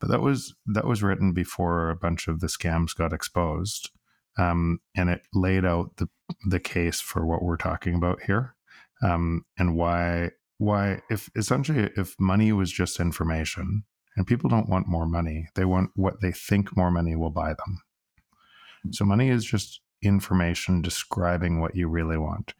[0.00, 3.90] but that was that was written before a bunch of the scams got exposed
[4.38, 6.08] um, and it laid out the
[6.44, 8.54] the case for what we're talking about here,
[9.02, 13.84] um, and why why if essentially if money was just information,
[14.16, 17.54] and people don't want more money, they want what they think more money will buy
[17.54, 17.82] them.
[18.90, 22.54] So money is just information describing what you really want,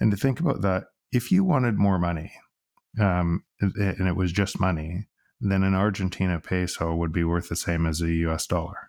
[0.00, 2.32] and to think about that, if you wanted more money,
[3.00, 5.06] um, and it was just money,
[5.40, 8.88] then an Argentina peso would be worth the same as a US dollar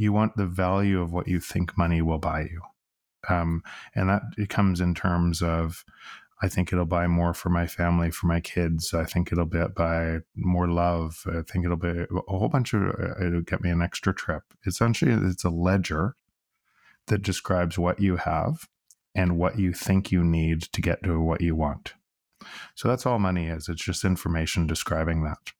[0.00, 2.62] you want the value of what you think money will buy you.
[3.28, 3.62] Um,
[3.94, 5.84] and that comes in terms of
[6.42, 8.94] I think it'll buy more for my family, for my kids.
[8.94, 11.24] I think it'll buy more love.
[11.26, 14.42] I think it'll be a whole bunch of, uh, it'll get me an extra trip.
[14.66, 16.16] Essentially, it's a ledger
[17.08, 18.68] that describes what you have
[19.14, 21.94] and what you think you need to get to what you want.
[22.74, 23.68] So that's all money is.
[23.68, 25.52] It's just information describing that.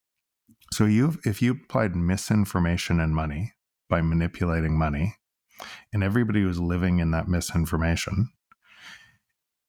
[0.73, 3.53] So you if you applied misinformation and money,
[3.91, 5.17] by manipulating money
[5.93, 8.31] and everybody was living in that misinformation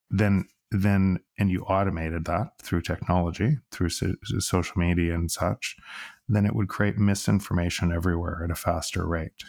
[0.10, 5.75] then then and you automated that through technology through so, social media and such
[6.29, 9.43] then it would create misinformation everywhere at a faster rate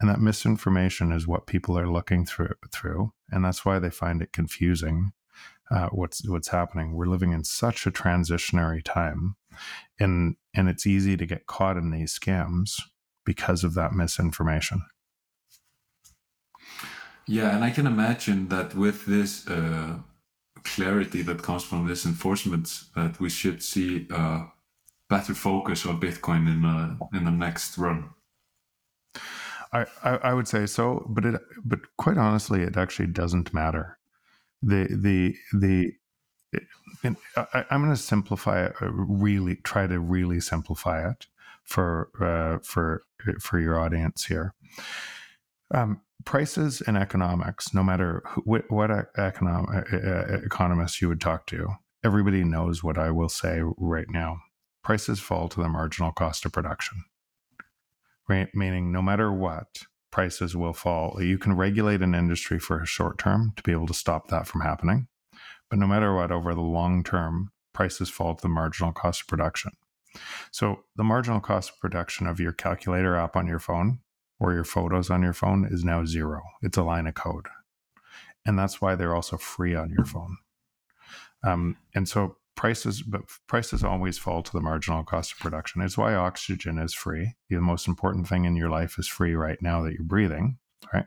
[0.00, 4.22] and that misinformation is what people are looking through through and that's why they find
[4.22, 5.12] it confusing.
[5.70, 6.94] Uh, what's what's happening?
[6.94, 9.36] We're living in such a transitionary time,
[10.00, 12.80] and and it's easy to get caught in these scams
[13.24, 14.82] because of that misinformation.
[17.26, 19.98] Yeah, and I can imagine that with this uh,
[20.74, 24.44] clarity that comes from this enforcement, that we should see uh,
[25.08, 28.10] better focus on Bitcoin in uh, in the next run.
[29.70, 33.98] I, I, would say so, but it but quite honestly, it actually doesn't matter.
[34.62, 35.92] The the the
[37.02, 38.74] and I, am going to simplify it.
[38.80, 41.26] uh, Really try to really simplify it
[41.64, 43.02] for uh, for
[43.40, 44.54] for your audience here.
[45.72, 51.68] Um, prices and economics, no matter what, what uh, economist you would talk to,
[52.04, 54.38] everybody knows what I will say right now.
[54.82, 57.04] Prices fall to the marginal cost of production
[58.28, 58.48] right?
[58.54, 59.66] Meaning, no matter what,
[60.10, 61.20] prices will fall.
[61.22, 64.46] You can regulate an industry for a short term to be able to stop that
[64.46, 65.08] from happening.
[65.70, 69.28] But no matter what, over the long term, prices fall to the marginal cost of
[69.28, 69.72] production.
[70.50, 74.00] So, the marginal cost of production of your calculator app on your phone
[74.40, 76.42] or your photos on your phone is now zero.
[76.62, 77.46] It's a line of code.
[78.46, 80.38] And that's why they're also free on your phone.
[81.44, 85.96] Um, and so prices but prices always fall to the marginal cost of production it's
[85.96, 89.80] why oxygen is free the most important thing in your life is free right now
[89.80, 90.58] that you're breathing
[90.92, 91.06] right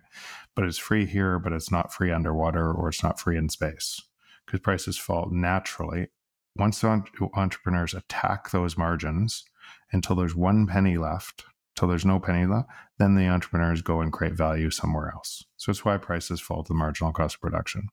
[0.55, 4.01] but it's free here but it's not free underwater or it's not free in space
[4.45, 6.07] because prices fall naturally
[6.55, 9.43] once the entrepreneurs attack those margins
[9.91, 11.43] until there's one penny left
[11.81, 15.69] till there's no penny left then the entrepreneurs go and create value somewhere else so
[15.71, 17.89] it's why prices fall to the marginal cost of production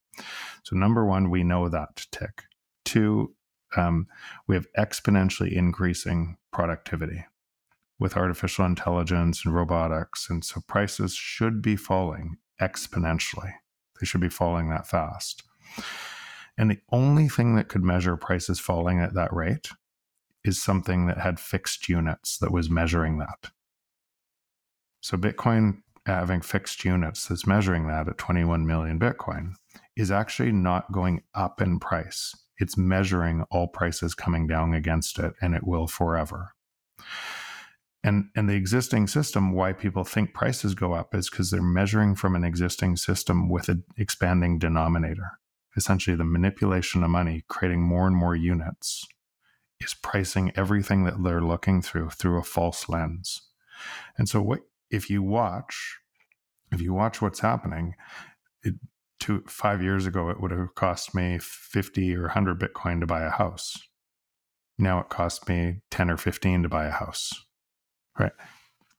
[0.63, 2.43] so number one we know that tick
[2.85, 3.35] two
[3.77, 4.07] um,
[4.47, 7.25] we have exponentially increasing productivity
[7.99, 10.29] with artificial intelligence and robotics.
[10.31, 13.53] And so prices should be falling exponentially.
[14.01, 15.43] They should be falling that fast.
[16.57, 19.69] And the only thing that could measure prices falling at that rate
[20.45, 23.51] is something that had fixed units that was measuring that.
[25.01, 29.53] So Bitcoin having fixed units that's measuring that at 21 million Bitcoin
[29.97, 32.35] is actually not going up in price.
[32.59, 36.55] It's measuring all prices coming down against it and it will forever.
[38.05, 42.15] And and the existing system why people think prices go up is because they're measuring
[42.15, 45.39] from an existing system with an expanding denominator.
[45.77, 49.07] Essentially the manipulation of money creating more and more units
[49.81, 53.43] is pricing everything that they're looking through through a false lens.
[54.17, 55.99] And so what if you watch
[56.71, 57.95] if you watch what's happening
[58.63, 58.75] it,
[59.19, 63.23] two five years ago it would have cost me 50 or 100 bitcoin to buy
[63.23, 63.77] a house.
[64.79, 67.33] Now it costs me 10 or 15 to buy a house
[68.19, 68.33] right?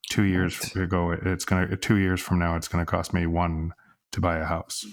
[0.09, 0.83] Two years right.
[0.83, 3.73] ago it's going to two years from now it's going to cost me one
[4.11, 4.85] to buy a house.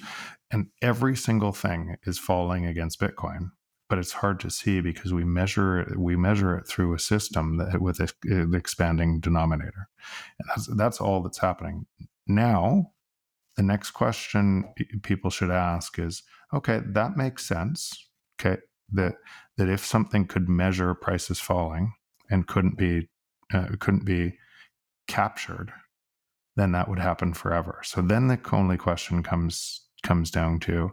[0.51, 3.51] And every single thing is falling against bitcoin
[3.88, 7.81] but it's hard to see because we measure we measure it through a system that
[7.81, 9.88] with an expanding denominator.
[10.38, 11.87] And that's that's all that's happening.
[12.27, 12.92] Now
[13.57, 14.64] the next question
[15.03, 16.22] people should ask is
[16.53, 18.61] okay that makes sense okay
[18.92, 19.14] that
[19.57, 21.94] that if something could measure prices falling
[22.29, 23.09] and couldn't be
[23.55, 24.37] uh, couldn't be
[25.09, 25.72] captured
[26.57, 27.81] then that would happen forever.
[27.85, 30.90] So then the only question comes comes down to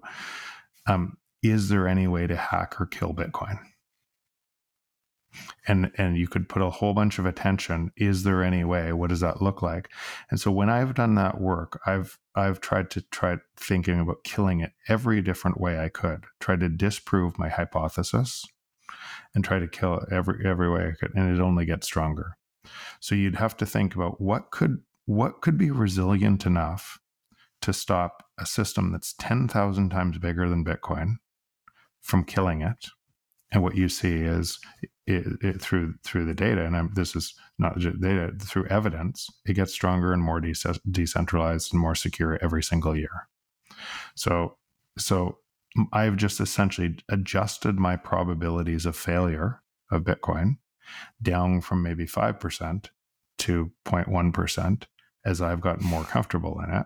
[0.87, 3.59] um, is there any way to hack or kill bitcoin?
[5.67, 8.93] And and you could put a whole bunch of attention is there any way?
[8.93, 9.89] What does that look like?
[10.29, 14.59] And so when i've done that work i've i've tried to try thinking about killing
[14.59, 16.25] it every different way i could.
[16.39, 18.45] Try to disprove my hypothesis
[19.33, 22.37] and try to kill it every every way i could and it only gets stronger.
[22.99, 26.99] So you'd have to think about what could what could be resilient enough
[27.61, 31.15] to stop a system that's 10,000 times bigger than bitcoin
[32.03, 32.89] from killing it
[33.53, 34.59] and what you see is
[35.05, 39.29] it, it, through through the data, and I'm, this is not just data through evidence,
[39.45, 40.53] it gets stronger and more de-
[40.89, 43.27] decentralized and more secure every single year.
[44.15, 44.57] So,
[44.97, 45.37] so
[45.91, 49.61] I've just essentially adjusted my probabilities of failure
[49.91, 50.57] of Bitcoin
[51.21, 52.89] down from maybe five percent
[53.39, 54.87] to 0.1 percent
[55.25, 56.85] as I've gotten more comfortable in it,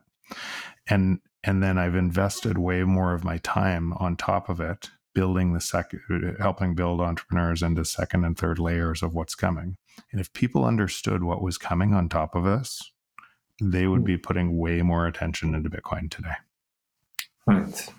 [0.90, 5.52] and and then I've invested way more of my time on top of it building
[5.52, 9.76] the second, helping build entrepreneurs into second and third layers of what's coming.
[10.12, 12.92] And if people understood what was coming on top of this,
[13.60, 16.38] they would be putting way more attention into Bitcoin today.
[17.48, 17.90] Right.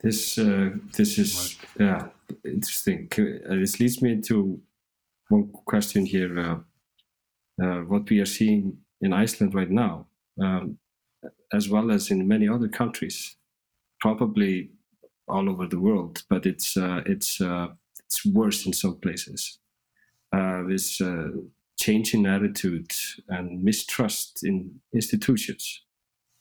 [0.00, 2.08] This uh, this is yeah
[2.44, 3.08] interesting.
[3.16, 4.60] Uh, this leads me to
[5.28, 6.36] one question here.
[6.40, 6.58] Uh,
[7.62, 10.08] uh, what we are seeing in Iceland right now.
[10.42, 10.78] Um,
[11.52, 13.36] as well as in many other countries,
[14.00, 14.70] probably
[15.28, 16.22] all over the world.
[16.28, 17.68] But it's uh, it's uh,
[18.06, 19.58] it's worse in some places.
[20.32, 21.00] Uh, this
[21.78, 22.90] change in attitude
[23.28, 25.82] and mistrust in institutions,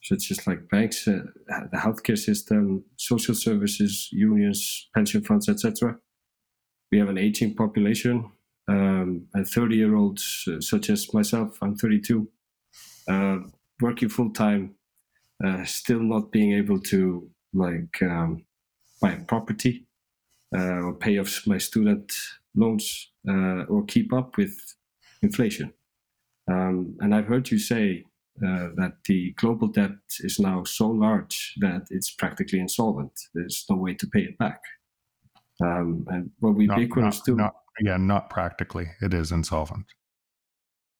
[0.03, 1.23] such as like banks, the
[1.73, 5.97] healthcare system, social services, unions, pension funds, etc.
[6.91, 8.31] We have an aging population,
[8.67, 12.27] um, and 30 year olds uh, such as myself, I'm 32,
[13.07, 13.37] uh,
[13.81, 14.75] working full time,
[15.65, 18.45] still not being able to like um,
[19.01, 19.85] buy property
[20.55, 22.13] uh, or pay off my student
[22.55, 24.53] loans uh, or keep up with
[25.21, 25.73] inflation.
[26.49, 28.03] Um, and I've heard you say
[28.45, 29.91] uh, that the global debt
[30.21, 33.11] is now so large that it's practically insolvent.
[33.33, 34.61] There's no way to pay it back.
[35.63, 37.35] Um, and what we Not- Bitcoiners not- do.
[37.35, 38.87] not- yeah, not practically.
[39.01, 39.85] It is insolvent.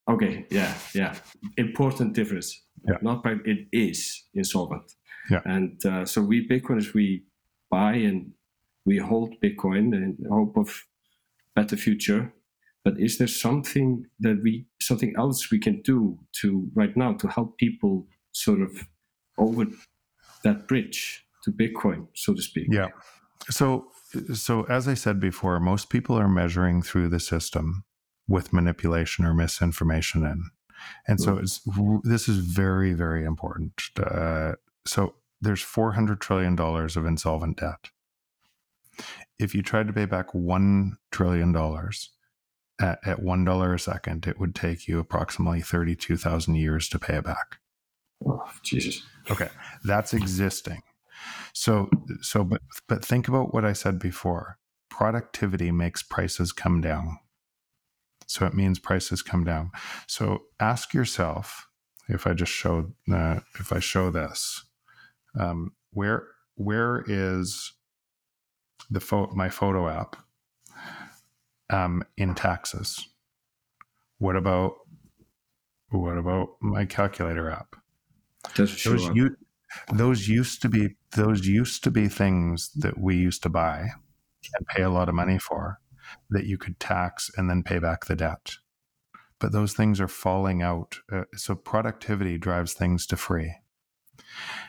[0.10, 1.16] Okay, yeah, yeah.
[1.58, 2.64] Important difference.
[2.88, 2.98] Yeah.
[3.02, 4.92] Not by it is insolvent.
[5.30, 5.42] Yeah.
[5.46, 7.24] And uh, so we Bitcoiners we
[7.72, 8.32] buy and
[8.86, 10.84] we hold Bitcoin in hope of
[11.56, 12.34] better future.
[12.84, 17.28] But is there something that we something else we can do to right now to
[17.28, 18.88] help people sort of
[19.38, 19.66] over
[20.44, 22.68] that bridge to Bitcoin, so to speak?
[22.72, 22.88] Yeah.
[23.50, 23.88] So,
[24.34, 27.84] so as I said before, most people are measuring through the system
[28.28, 30.50] with manipulation or misinformation in,
[31.08, 31.62] and so it's
[32.04, 33.74] this is very very important.
[33.98, 34.54] Uh,
[34.88, 37.90] so there's 400 trillion dollars of insolvent debt.
[39.40, 42.12] If you tried to pay back one trillion dollars
[42.80, 47.16] at, at one dollar a second, it would take you approximately 32,000 years to pay
[47.16, 47.58] it back.
[48.26, 49.02] Oh, Jesus.
[49.32, 49.50] Okay,
[49.84, 50.84] that's existing.
[51.54, 51.90] So,
[52.22, 54.58] so, but but think about what I said before.
[54.90, 57.18] Productivity makes prices come down.
[58.28, 59.72] So it means prices come down.
[60.08, 61.68] So ask yourself,
[62.08, 64.64] if I just show, uh, if I show this,
[65.40, 67.74] um, where where is
[68.90, 70.16] the pho- my photo app?
[71.70, 73.08] Um, in taxes?
[74.18, 74.74] What about
[75.90, 77.76] what about my calculator app?
[78.56, 79.38] Doesn't those u-
[79.94, 83.92] those used to be those used to be things that we used to buy
[84.58, 85.80] and pay a lot of money for
[86.30, 88.56] that you could tax and then pay back the debt.
[89.40, 90.98] But those things are falling out.
[91.12, 93.56] Uh, so productivity drives things to free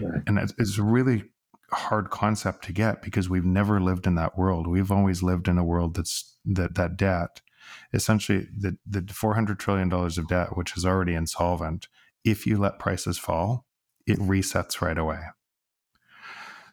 [0.00, 0.22] Right.
[0.26, 1.24] and it's, a really
[1.70, 5.58] hard concept to get because we've never lived in that world we've always lived in
[5.58, 7.40] a world that's that that debt
[7.92, 11.88] essentially the the 400 trillion dollars of debt which is already insolvent
[12.24, 13.64] if you let prices fall
[14.06, 15.20] it resets right away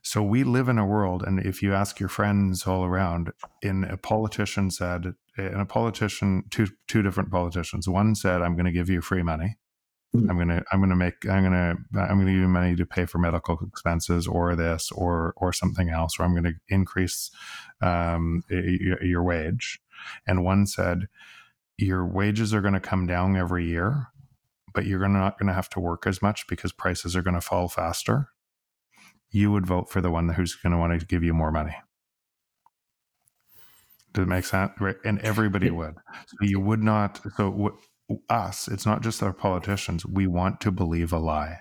[0.01, 3.83] so we live in a world and if you ask your friends all around in
[3.85, 8.71] a politician said and a politician two two different politicians one said i'm going to
[8.71, 9.57] give you free money.
[10.15, 11.53] I'm going to i'm going to make i'm going
[11.93, 15.53] to i'm to give you money to pay for medical expenses or this or or
[15.53, 17.31] something else or i'm going to increase
[17.81, 19.79] um, y- y- your wage.
[20.27, 21.07] And one said
[21.77, 24.07] your wages are going to come down every year
[24.73, 27.35] but you're gonna, not going to have to work as much because prices are going
[27.35, 28.29] to fall faster.
[29.31, 31.75] You would vote for the one who's going to want to give you more money.
[34.13, 34.71] Does it make sense?
[34.79, 34.97] Right?
[35.05, 35.95] And everybody would.
[36.27, 37.77] So you would not so w-
[38.29, 41.59] us it's not just our politicians we want to believe a lie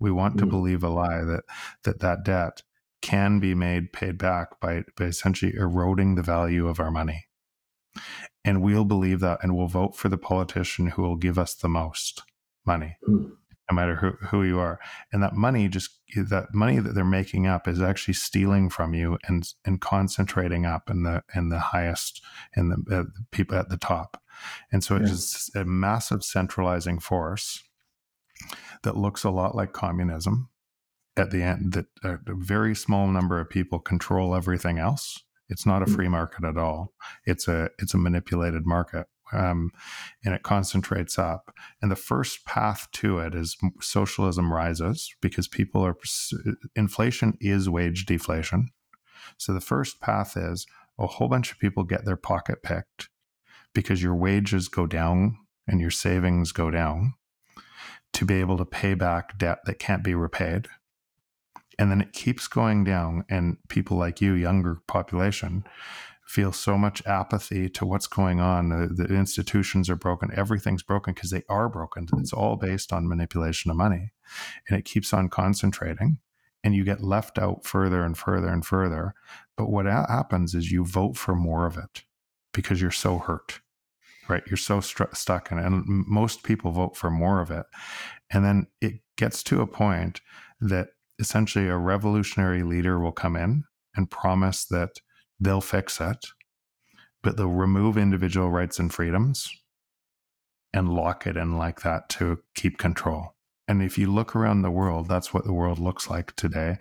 [0.00, 0.50] we want to Mm.
[0.50, 1.44] believe a lie that
[1.84, 2.62] that that debt
[3.00, 7.26] can be made paid back by, by essentially eroding the value of our money
[8.44, 11.68] and we'll believe that and we'll vote for the politician who will give us the
[11.68, 12.22] most
[12.66, 13.26] money Hmm.
[13.70, 14.80] no matter who, who you are
[15.12, 19.18] and that money just that money that they're making up is actually stealing from you
[19.26, 22.22] and and concentrating up in the in the highest
[22.56, 24.20] in the, uh, the people at the top
[24.72, 25.14] and so it's Yeah.
[25.14, 27.62] just a massive centralizing force
[28.82, 30.48] that looks a lot like communism
[31.16, 35.22] at the end that a, a very small number of people control everything else.
[35.48, 36.92] It's not a free market at all.
[37.24, 39.70] It's a it's a manipulated market um,
[40.24, 41.54] and it concentrates up.
[41.80, 45.96] And the first path to it is socialism rises because people are
[46.74, 48.70] inflation is wage deflation.
[49.38, 50.66] So the first path is
[50.98, 53.08] a whole bunch of people get their pocket picked
[53.74, 57.14] because your wages go down and your savings go down
[58.12, 60.68] to be able to pay back debt that can't be repaid.
[61.78, 65.64] And then it keeps going down and people like you younger population
[66.24, 68.68] feel so much apathy to what's going on.
[68.68, 70.30] The, the institutions are broken.
[70.34, 72.06] Everything's broken because they are broken.
[72.18, 74.12] It's all based on manipulation of money.
[74.68, 76.18] And it keeps on concentrating
[76.62, 79.14] and you get left out further and further and further.
[79.56, 82.04] But what ha- happens is you vote for more of it
[82.52, 83.60] because you're so hurt
[84.28, 87.66] right you're so stuck in it and most people vote for more of it
[88.30, 90.20] and then it gets to a point
[90.60, 93.64] that essentially a revolutionary leader will come in
[93.94, 94.90] and promise that
[95.38, 96.26] they'll fix it,
[97.22, 99.48] but they'll remove individual rights and freedoms
[100.72, 103.34] and lock it in like that to keep control.
[103.66, 106.76] And if you look around the world, that's what the world looks like today,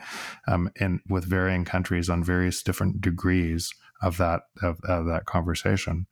[0.47, 6.07] um, and with varying countries on various different degrees of that of, of that conversation.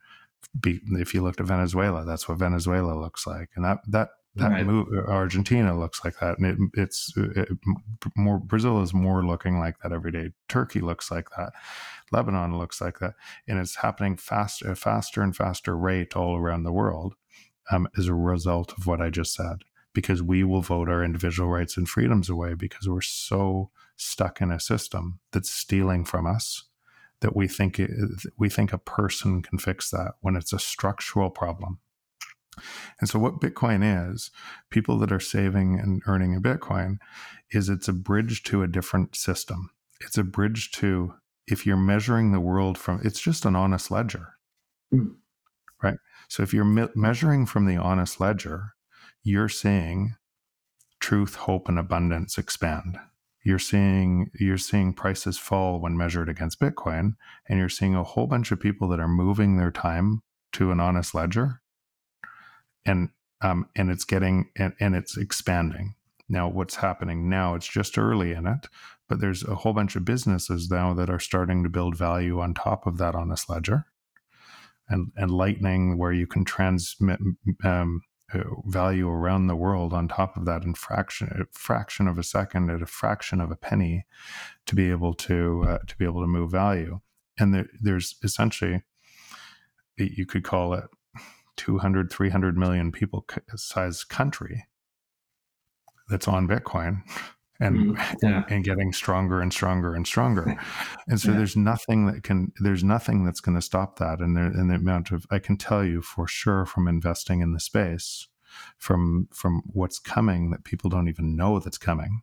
[0.60, 4.50] Be, if you looked at Venezuela, that's what Venezuela looks like, and that that that
[4.50, 4.66] Right.
[4.66, 7.48] move, uh, Argentina looks like that, and it, it's uh, it,
[8.16, 8.38] more.
[8.38, 10.30] Brazil is more looking like that every day.
[10.48, 11.52] Turkey looks like that.
[12.12, 13.14] Lebanon looks like that,
[13.46, 17.14] and it's happening fast, a faster and faster rate all around the world
[17.70, 19.58] um, as a result of what I just said.
[19.94, 24.50] Because we will vote our individual rights and freedoms away because we're so stuck in
[24.50, 26.64] a system that's stealing from us
[27.22, 27.90] that we think it,
[28.36, 31.78] we think a person can fix that when it's a structural problem.
[33.00, 34.30] And so, what Bitcoin is,
[34.70, 36.98] people that are saving and earning a Bitcoin,
[37.50, 39.70] is it's a bridge to a different system.
[40.02, 41.14] It's a bridge to
[41.46, 44.34] if you're measuring the world from, it's just an honest ledger,
[44.92, 45.16] Mm.
[45.82, 45.98] right?
[46.28, 48.74] So, if you're me- measuring from the honest ledger,
[49.22, 50.16] you're seeing
[51.00, 52.98] truth, hope, and abundance expand.
[53.44, 57.16] You're seeing you're seeing prices fall when measured against Bitcoin,
[57.48, 60.22] and you're seeing a whole bunch of people that are moving their time
[60.52, 61.60] to an honest ledger.
[62.84, 65.94] And um, and it's getting and, and it's expanding.
[66.28, 68.68] Now what's happening now it's just early in it
[69.12, 72.54] but there's a whole bunch of businesses now that are starting to build value on
[72.54, 73.84] top of that honest ledger.
[74.88, 77.20] And and lightning where you can transmit
[77.62, 78.00] um,
[78.64, 82.70] value around the world on top of that in fraction a fraction of a second
[82.70, 84.06] at a fraction of a penny
[84.66, 87.00] to be able to uh, to be able to move value.
[87.38, 88.82] And there, there's essentially
[89.96, 90.84] you could call it
[91.56, 94.66] 200 300 million people size country
[96.08, 97.02] that's on bitcoin
[97.66, 98.36] and, Mm, yeah.
[98.36, 100.44] and and getting stronger and stronger and stronger.
[101.08, 101.38] And so Yeah.
[101.38, 104.74] there's nothing that can there's nothing that's going to stop that and there and the
[104.76, 108.28] amount of i can tell you for sure from investing in the space
[108.78, 112.22] from from what's coming that people don't even know that's coming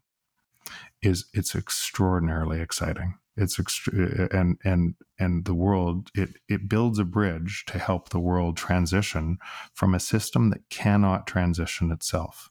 [1.01, 3.17] is it's extraordinarily exciting.
[3.35, 8.19] It's extre- and and and the world it it builds a bridge to help the
[8.19, 9.37] world transition
[9.73, 12.49] from a system that cannot transition itself.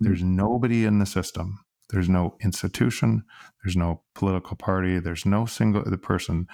[0.00, 3.24] There's nobody in the system there's no institution.
[3.62, 4.98] There's no political party.
[4.98, 6.46] There's no single the person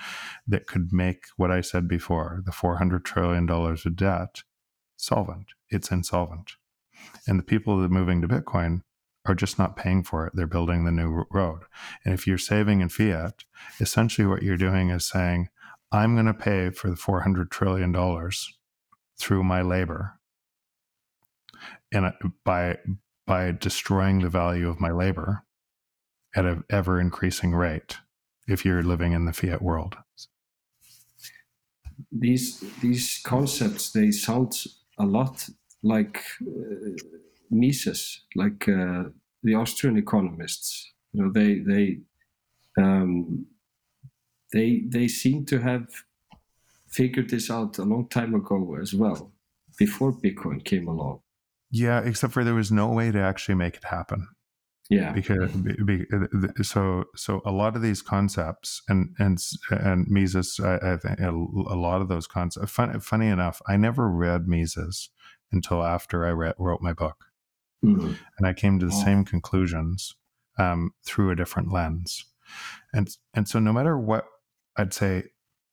[0.46, 4.42] that could make what i said before the 400 trillion dollars of debt
[4.96, 5.48] solvent.
[5.70, 6.52] It's insolvent.
[7.26, 8.82] And the people that are moving to bitcoin
[9.26, 10.32] are just not paying for it.
[10.36, 11.62] They're building the new road.
[12.04, 13.44] And if you're saving in fiat
[13.80, 15.48] essentially what you're doing is saying
[15.92, 18.58] i'm going to pay for the 400 trillion dollars
[19.18, 20.18] through my labor
[21.92, 22.12] and uh,
[22.44, 22.76] by
[23.26, 25.44] by destroying the value of my labor
[26.36, 27.98] at an ever increasing rate
[28.46, 29.96] if you're living in the fiat world
[32.10, 34.52] these these concepts they sound
[34.98, 35.48] a lot
[35.82, 36.90] like uh,
[37.50, 39.04] Mises, like uh,
[39.42, 40.92] the Austrian economists.
[41.12, 41.98] You know, they they
[42.76, 43.46] um,
[44.52, 45.86] they they seem to have
[46.88, 49.32] figured this out a long time ago as well,
[49.78, 51.20] before Bitcoin came along.
[51.82, 54.20] Yeah except for there was no way to actually make it happen
[54.90, 55.98] Yeah, because be, be,
[56.62, 59.38] so so a lot of these concepts and and
[59.70, 61.32] and Mises I, I think a,
[61.86, 65.10] lot of those concepts fun, funny enough I never read Mises
[65.52, 67.18] until after I read, wrote my book
[67.84, 68.16] Mhm.
[68.36, 69.04] and I came to the Oh.
[69.04, 70.16] same conclusions
[70.58, 72.10] um, through a different lens
[72.92, 73.06] and
[73.36, 74.24] and so no matter what
[74.78, 75.12] I'd say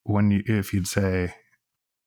[0.04, 1.36] when you if you'd say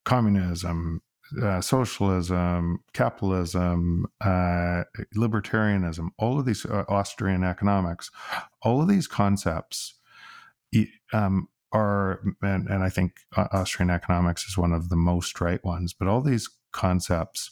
[0.05, 1.01] communism
[1.43, 4.85] uh, socialism, capitalism, uh,
[5.17, 8.11] libertarianism, all of these uh, Austrian economics,
[8.63, 9.95] all of these concepts
[11.13, 15.65] um, are, and, and I think uh, Austrian economics is one of the most right
[15.65, 17.51] ones, but all these concepts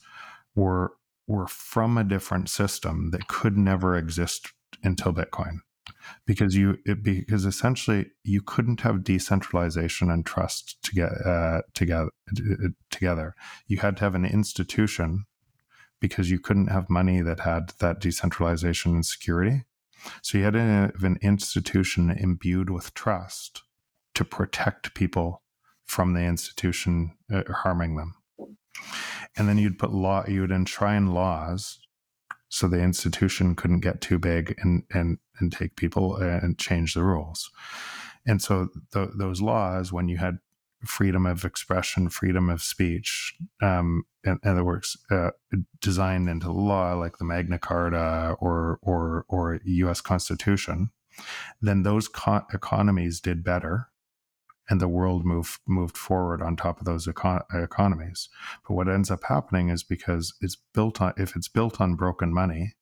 [0.55, 0.93] were
[1.29, 4.53] were from a different system that could never exist
[4.83, 5.61] until Bitcoin
[6.27, 12.11] because you it, because essentially you couldn't have decentralization and trust to get uh, together
[12.91, 13.35] together.
[13.67, 15.25] You had to have an institution
[16.01, 19.65] because you couldn't have money that had that decentralization and security.
[20.21, 23.63] So you had have an institution imbued with trust
[24.15, 25.43] to protect people
[25.85, 28.15] from the institution uh, harming them.
[29.37, 31.79] And then you'd put law, you would enshrine laws
[32.53, 37.03] so the institution couldn't get too big and and and take people and change the
[37.03, 37.51] rules.
[38.27, 40.39] And so th- those laws, when you had
[40.85, 45.31] freedom of expression, freedom of speech, um, in, in other words, uh,
[45.81, 50.03] designed into law like the Magna Carta or or or U.S.
[50.03, 50.91] Constitution,
[51.63, 53.89] then those co- economies did better,
[54.71, 58.29] and the world moved moved forward on top of those econ- economies.
[58.67, 62.33] But what ends up happening is because it's built on if it's built on broken
[62.33, 62.75] money,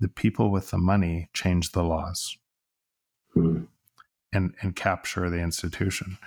[0.00, 2.36] the people with the money change the laws
[3.34, 3.64] Hmm.
[4.32, 6.18] and and capture the institution.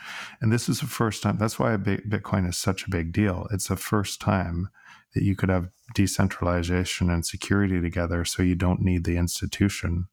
[0.41, 1.37] And this is the first time.
[1.37, 3.47] That's why Bitcoin is such a big deal.
[3.51, 4.69] It's the first time
[5.15, 10.07] that you could have decentralization and security together, so you don't need the institution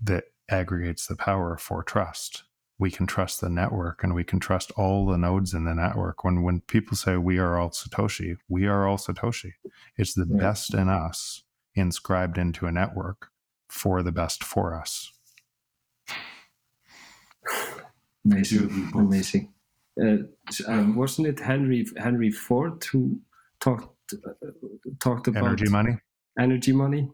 [0.00, 2.44] that aggregates the power for trust.
[2.78, 6.22] We can trust the network, and we can trust all the nodes in the network.
[6.24, 9.54] When when people say we are all Satoshi, we are all Satoshi.
[9.96, 10.40] It's the Right.
[10.40, 11.42] best in us
[11.74, 13.30] inscribed into a network
[13.68, 15.12] for the best for us.
[18.24, 19.52] Amazing, amazing.
[20.00, 20.18] Uh,
[20.66, 23.20] um, wasn't it Henry Henry Ford who
[23.60, 24.32] talked uh,
[25.00, 25.96] talked about Energy money.
[26.38, 27.10] energy money,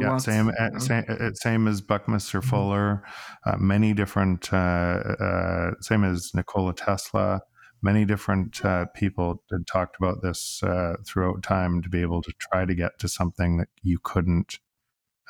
[0.00, 0.78] Yeah, same, you uh, know?
[0.78, 3.02] same, uh, same as Buckminster Fuller,
[3.44, 7.42] uh, many different, uh, uh, same as Nikola Tesla,
[7.84, 12.32] many different uh, people had talked about this uh, throughout time to be able to
[12.40, 14.58] try to get to something that you couldn't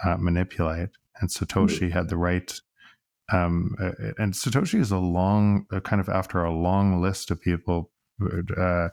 [0.05, 0.91] uh, manipulate.
[1.21, 2.53] And Satoshi had the right.
[3.33, 3.75] Um,
[4.19, 7.91] and Satoshi is a long, uh, kind of after a long list of people,
[8.57, 8.89] uh,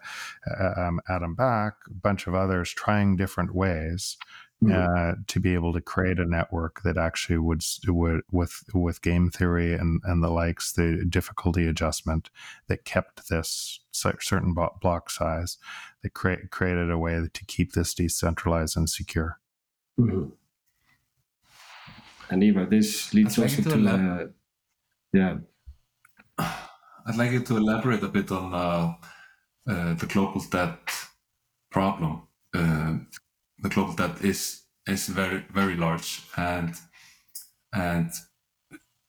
[0.78, 4.18] um, Adam Back, a bunch of others trying different ways
[4.64, 4.72] Mhm.
[4.74, 9.02] uh, to be able to create a network that actually would, s- would with with
[9.02, 12.30] game theory and and the likes, the difficulty adjustment
[12.68, 15.58] that kept this certain block size,
[16.04, 19.40] that create, created a way to keep this decentralized and secure.
[20.00, 20.32] Mhm.
[22.30, 24.28] And Eva, this leads I'd like also to to elab- uh,
[25.12, 25.38] yeah.
[27.08, 28.94] I'd like you to elaborate a bit on uh,
[29.68, 30.78] uh, the global debt
[31.72, 32.28] problem.
[33.62, 36.76] The global debt is is very very large, and
[37.74, 38.12] and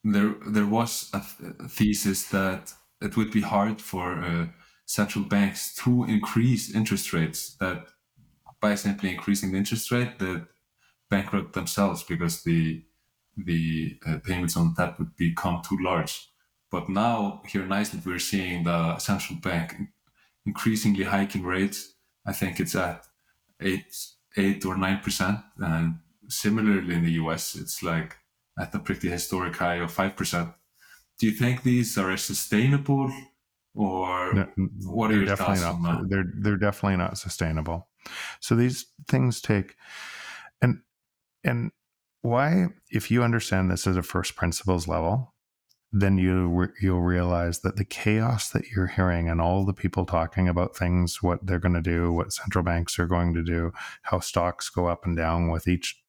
[0.05, 4.47] there there was a th- thesis that it would be hard for uh,
[4.87, 7.57] central banks to increase interest rates.
[7.57, 7.87] That
[8.61, 10.47] by simply increasing the interest rate, that
[11.11, 12.85] bankrupt themselves because the
[13.37, 16.29] the uh, payments on that would become too large.
[16.71, 19.75] But now here in Iceland, we're seeing the central bank
[20.47, 21.95] increasingly hiking rates.
[22.27, 23.07] I think it's at
[24.37, 28.17] eight or nine percent, and similarly in the US, it's like
[28.59, 30.51] at a pretty historic high of five percent.
[31.19, 33.13] Do you think these are sustainable,
[33.75, 34.49] or No,
[34.87, 35.95] what are your definitely thoughts not.
[35.95, 36.11] on that?
[36.11, 37.89] They're they're definitely not sustainable.
[38.41, 39.77] So these things take,
[40.61, 40.81] and
[41.45, 41.71] and
[42.23, 45.32] why if you understand this at a first principles level,
[45.93, 50.07] then you re- you'll realize that the chaos that you're hearing and all the people
[50.07, 53.73] talking about things, what they're going to do, what central banks are going to do,
[54.03, 56.01] how stocks go up and down with each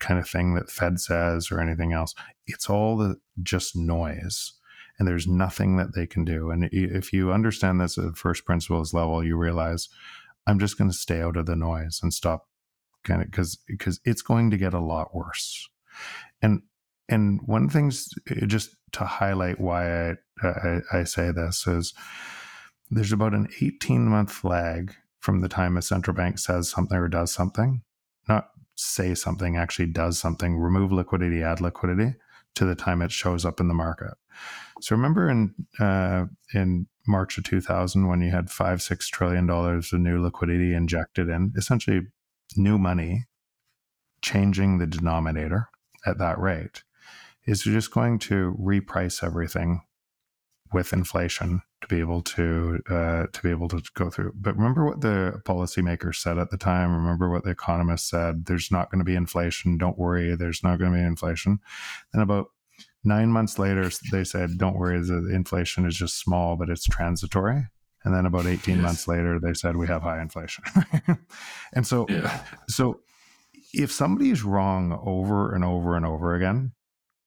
[0.00, 2.14] kind of thing that Fed says or anything else,
[2.46, 4.52] it's all the just noise
[4.98, 6.50] and there's nothing that they can do.
[6.50, 9.88] And if you understand this at the first principles level, you realize
[10.46, 12.48] I'm just going to stay out of the noise and stop
[13.04, 15.68] kind of because because it's going to get a lot worse.
[16.42, 16.62] And
[17.08, 21.66] and one of the thing's uh, just to highlight why I, I I say this
[21.66, 21.94] is
[22.90, 27.08] there's about an 18 month lag from the time a central bank says something or
[27.08, 27.82] does something,
[28.28, 32.14] not say something, actually does something, remove liquidity, add liquidity,
[32.54, 34.14] to the time it shows up in the market.
[34.80, 39.92] So remember in uh, in March of 2000 when you had five six trillion dollars
[39.92, 42.02] of new liquidity injected in, essentially
[42.56, 43.26] new money,
[44.22, 45.68] changing the denominator
[46.06, 46.84] at that rate,
[47.48, 49.82] is you're just going to reprice everything
[50.72, 54.32] with inflation to be able to uh, to be able to go through.
[54.36, 56.94] But remember what the policymakers said at the time.
[56.94, 58.44] Remember what the economists said.
[58.46, 59.78] There's not going to be inflation.
[59.78, 60.36] Don't worry.
[60.36, 61.58] There's not going to be inflation.
[62.12, 62.48] And about
[63.02, 65.00] nine months later, they said, "Don't worry.
[65.00, 67.68] The inflation is just small, but it's transitory."
[68.04, 68.82] And then about 18 Yes.
[68.82, 70.64] months later, they said we have high inflation.
[71.74, 73.00] and so Yeah, so
[73.72, 76.72] if somebody is wrong over and over and over again,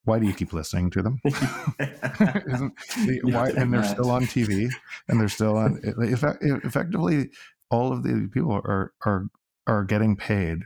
[0.05, 1.19] why do you keep listening to them?
[1.25, 2.73] Isn't
[3.05, 3.85] the, why, and they're mad.
[3.93, 4.69] still on TV
[5.07, 5.79] and they're still on.
[5.83, 7.29] Effect, effectively,
[7.69, 9.27] all of the people are are
[9.67, 10.63] are getting paid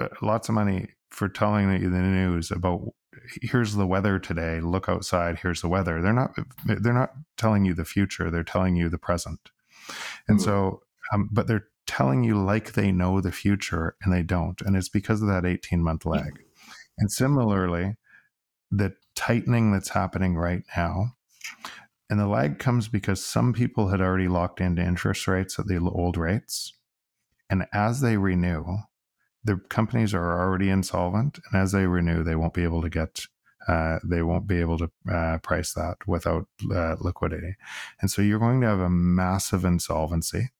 [0.00, 2.82] uh, lots of money for telling you the news about
[3.42, 4.60] here's the weather today.
[4.60, 5.38] Look outside.
[5.40, 6.02] Here's the weather.
[6.02, 6.32] They're not
[6.66, 8.30] they're not telling you the future.
[8.30, 9.50] They're telling you the present.
[10.28, 10.42] And Mm.
[10.44, 10.82] so,
[11.12, 14.60] um, but they're telling you like they know the future, and they don't.
[14.62, 16.42] And it's because of that 18 month lag.
[16.98, 17.96] And similarly,
[18.76, 21.06] the tightening that's happening right now
[22.10, 25.78] And the lag comes because some people had already locked into interest rates at the
[25.78, 26.72] old rates.
[27.50, 28.64] And as they renew,
[29.44, 31.38] the companies are already insolvent.
[31.52, 33.26] And as they renew, they won't be able to get,
[33.68, 37.56] uh, they won't be able to uh, price that without uh, liquidity.
[38.00, 40.50] And so you're going to have a massive insolvency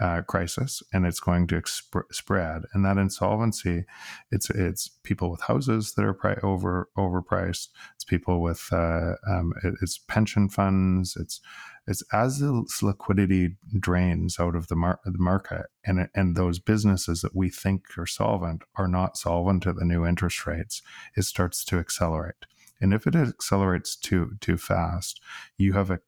[0.00, 2.62] uh, crisis, and it's going to exp- spread.
[2.72, 3.84] And that insolvency,
[4.30, 7.68] it's it's people with houses that are pri- over overpriced.
[7.94, 11.16] It's people with uh, um, it, it's pension funds.
[11.20, 11.40] It's
[11.86, 17.20] it's as the liquidity drains out of the, mar- the market, and and those businesses
[17.20, 20.82] that we think are solvent are not solvent at the new interest rates.
[21.16, 22.46] It starts to accelerate.
[22.80, 25.20] And if it accelerates too too fast,
[25.58, 26.00] you have a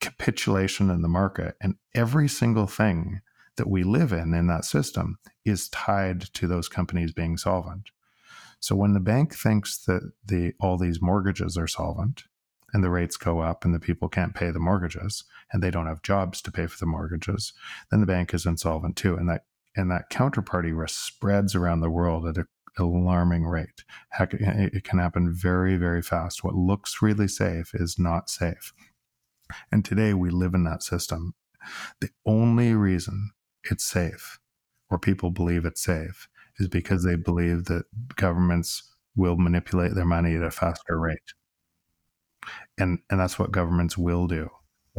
[0.00, 3.20] capitulation in the market and every single thing
[3.56, 7.90] that we live in in that system is tied to those companies being solvent
[8.60, 12.24] so when the bank thinks that the all these mortgages are solvent
[12.72, 15.86] and the rates go up and the people can't pay the mortgages and they don't
[15.86, 17.52] have jobs to pay for the mortgages
[17.90, 19.44] then the bank is insolvent too and that
[19.76, 22.46] and that counterparty risk spreads around the world at a
[22.78, 23.84] alarming rate.
[24.10, 26.44] Heck, it can happen very, very fast.
[26.44, 28.72] What looks really safe is not safe.
[29.70, 31.34] And today we live in that system.
[32.00, 33.30] The only reason
[33.64, 34.38] it's safe,
[34.90, 36.28] or people believe it's safe,
[36.58, 37.84] is because they believe that
[38.16, 41.32] governments will manipulate their money at a faster rate.
[42.78, 44.50] And, and that's what governments will do.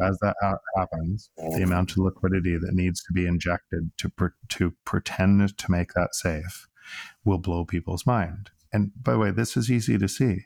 [0.04, 0.36] As that
[0.76, 4.12] happens, the amount of liquidity that needs to be injected to,
[4.50, 6.68] to pretend to make that safe
[7.26, 8.52] will blow people's mind.
[8.72, 10.46] And by the way, this is easy to see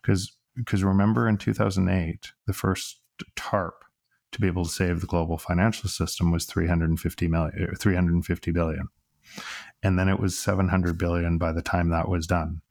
[0.00, 3.00] because because remember in 2008, the first
[3.36, 3.84] TARP
[4.32, 8.88] to be able to save the global financial system was 350 million, uh, 350 billion.
[9.82, 12.62] And then it was 700 billion by the time that was done.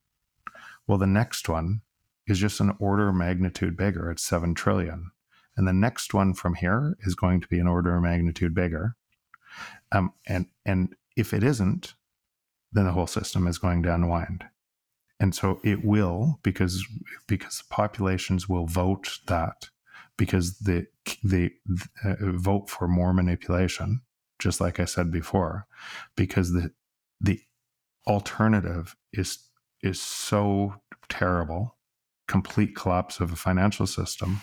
[0.88, 1.82] Well, the next one
[2.28, 4.10] is just an order of magnitude bigger.
[4.10, 5.12] It's 7 trillion.
[5.56, 8.96] And the next one from here is going to be an order of magnitude bigger.
[9.92, 11.94] Um, and, and if it isn't,
[12.72, 14.46] then the whole system is going to unwind.
[15.20, 16.84] And so it will because
[17.28, 19.70] because populations will vote that
[20.22, 20.86] because they
[21.24, 21.50] they
[22.06, 24.02] uh, vote for more manipulation,
[24.38, 25.66] just like I said before,
[26.16, 26.70] because the
[27.20, 27.40] the
[28.06, 29.40] alternative is
[29.82, 30.76] is so
[31.10, 31.76] terrible,
[32.28, 34.42] complete collapse of a financial system,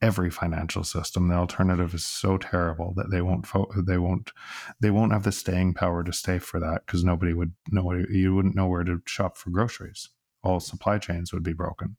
[0.00, 1.28] every financial system.
[1.28, 3.46] The alternative is so terrible that they won't
[3.86, 4.32] they won't
[4.80, 8.34] they won't have the staying power to stay for that because nobody would know you
[8.34, 10.08] wouldn't know where to shop for groceries
[10.46, 11.96] all supply chains would be broken.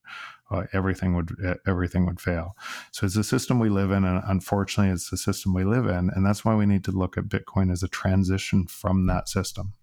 [0.50, 1.36] Uh, everything would
[1.68, 2.56] everything would fail.
[2.92, 6.10] So it's a system we live in, and unfortunately, it's the system we live in,
[6.14, 9.74] and that's why we need to look at Bitcoin as a transition from that system.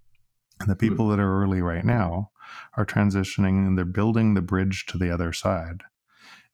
[0.61, 2.31] And the people that are early right now
[2.77, 5.83] are transitioning, and they're building the bridge to the other side.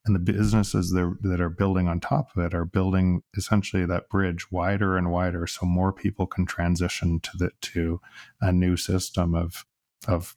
[0.03, 4.51] And the businesses that are building on top of it are building essentially that bridge
[4.51, 8.01] wider and wider, so more people can transition to the to
[8.41, 9.65] a new system of
[10.07, 10.35] of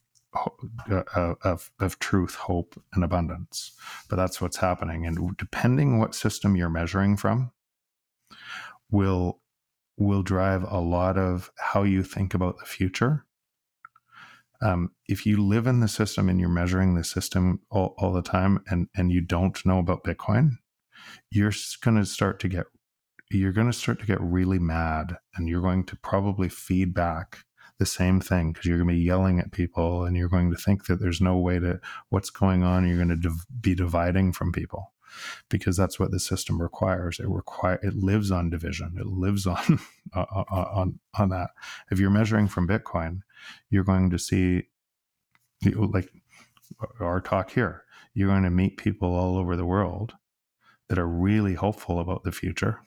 [1.45, 3.73] of, of truth, hope, and abundance.
[4.09, 5.07] But that's what's happening.
[5.07, 7.53] And depending what system you're measuring from,
[8.91, 9.41] will
[9.97, 13.25] will drive a lot of how you think about the future.
[14.61, 18.23] Um, if you live in the system and you're measuring the system all, all the
[18.23, 20.53] time and, and you don't know about Bitcoin,
[21.31, 22.67] you're going to start to get
[23.31, 27.39] you're going to start to get really mad and you're going to probably feed back
[27.79, 30.57] the same thing because you're going to be yelling at people and you're going to
[30.57, 32.87] think that there's no way to what's going on.
[32.87, 34.93] You're going to div- be dividing from people
[35.49, 37.19] because that's what the system requires.
[37.19, 38.97] It require it lives on division.
[38.99, 39.79] It lives on
[40.15, 41.51] uh, uh, uh, on on that.
[41.91, 43.21] If you're measuring from Bitcoin,
[43.71, 44.69] you're going to see
[45.65, 46.11] like
[47.01, 47.85] our talk here.
[48.15, 50.15] You're going to meet people all over the world
[50.89, 52.81] that are really hopeful about the future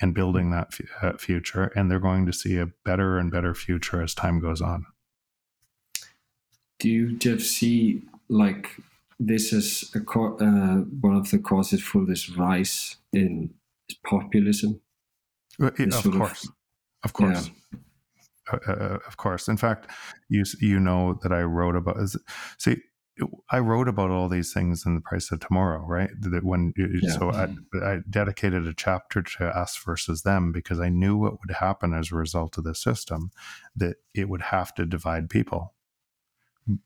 [0.00, 1.72] and building that f- uh, future.
[1.74, 4.86] And they're going to see a better and better future as time goes on.
[6.78, 8.70] Do you, Jeff, see like
[9.18, 13.50] this is a co- uh, one of the causes for this rise in
[14.04, 14.80] populism?
[15.58, 16.44] It, of course.
[16.44, 16.52] Of,
[17.04, 17.50] of course.
[17.72, 17.78] Yeah.
[18.52, 19.48] Uh, uh, of course.
[19.48, 19.90] In fact,
[20.28, 21.96] you you know that I wrote about.
[22.58, 22.76] See,
[23.50, 26.10] I wrote about all these things in the price of tomorrow, right?
[26.20, 27.10] That when yeah.
[27.10, 27.48] so I,
[27.82, 32.12] I, dedicated a chapter to us versus them because I knew what would happen as
[32.12, 33.30] a result of the system,
[33.76, 35.74] that it would have to divide people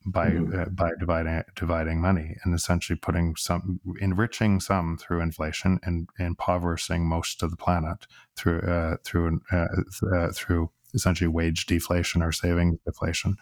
[0.06, 0.60] by mm-hmm.
[0.60, 7.06] uh, by dividing dividing money and essentially putting some enriching some through inflation and impoverishing
[7.06, 8.06] most of the planet
[8.36, 9.66] through uh, through uh,
[10.14, 13.36] uh through essentially wage deflation or savings deflation,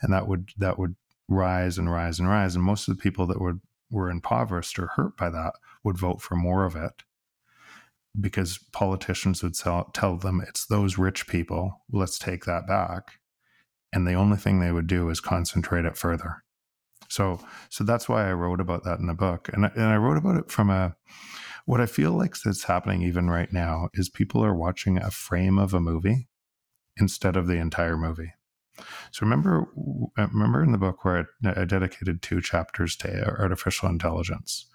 [0.00, 0.96] and that would that would
[1.28, 2.54] rise and rise and rise.
[2.54, 3.60] And most of the people that would
[3.90, 5.52] were impoverished or hurt by that
[5.84, 7.04] would vote for more of it
[8.20, 11.82] because politicians would tell, tell them it's those rich people.
[11.90, 13.18] Let's take that back.
[13.92, 16.42] And the only thing they would do is concentrate it further.
[17.08, 20.16] So, so that's why I wrote about that in the book, and and I wrote
[20.16, 20.96] about it from a
[21.66, 25.58] what I feel like that's happening even right now is people are watching a frame
[25.58, 26.28] of a movie
[26.96, 28.32] instead of the entire movie.
[29.12, 29.68] So remember,
[30.18, 34.66] uh, remember in the book where I, I dedicated two chapters to artificial intelligence,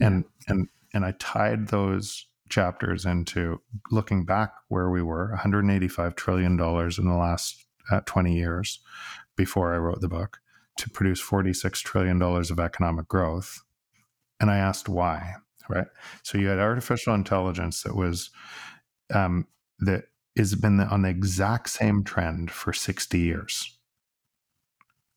[0.00, 6.56] and and and I tied those chapters into looking back where we were 185 trillion
[6.56, 8.80] dollars in the last uh, 20 years
[9.36, 10.38] before I wrote the book
[10.78, 13.62] to produce 46 trillion dollars of economic growth,
[14.40, 15.34] and I asked why.
[15.66, 15.86] Right,
[16.22, 18.30] so you had artificial intelligence that was
[19.14, 19.46] um,
[19.78, 20.04] that
[20.36, 23.78] has been on the exact same trend for 60 years.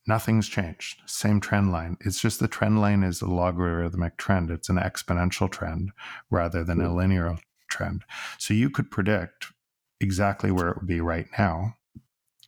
[0.07, 1.01] Nothing's changed.
[1.05, 1.97] Same trend line.
[2.01, 4.49] It's just the trend line is a logarithmic trend.
[4.51, 5.91] It's an exponential trend
[6.29, 6.95] rather than a hmm.
[6.95, 7.37] linear
[7.69, 8.03] trend.
[8.37, 9.47] So you could predict
[9.99, 11.76] exactly where it would be right now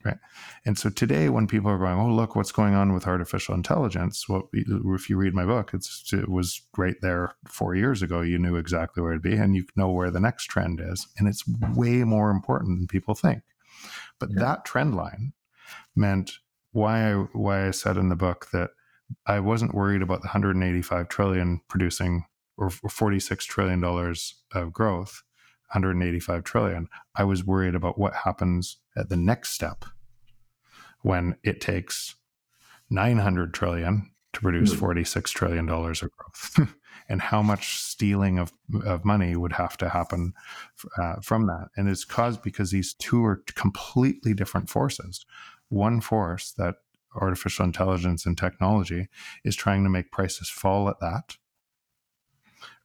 [0.06, 0.18] Right.
[0.66, 4.30] And so today, when people are going, oh, look, what's going on with artificial intelligence?
[4.30, 8.22] Well, if you read my book, it's, it was right there four years ago.
[8.22, 11.08] You knew exactly where it'd be, and you know where the next trend is.
[11.18, 11.44] And it's
[11.76, 13.44] way more important than people think.
[14.20, 14.40] But yeah.
[14.40, 15.34] that trend line
[15.98, 16.32] meant
[16.72, 18.70] why I, why I said in the book that
[19.26, 22.26] I wasn't worried about the 185 trillion producing
[22.58, 25.24] or 46 trillion dollars of growth
[25.72, 26.88] 185 trillion.
[27.16, 29.86] I was worried about what happens at the next step
[31.02, 32.16] when it takes
[32.90, 34.80] 900 trillion to produce hmm.
[34.80, 36.74] 46 trillion dollars of growth
[37.10, 38.54] and how much stealing of,
[38.86, 40.34] of money would have to happen
[40.98, 45.26] uh, from that and it's caused because these two are completely different forces
[45.70, 46.76] one force that
[47.16, 49.08] artificial intelligence and technology
[49.44, 51.38] is trying to make prices fall at that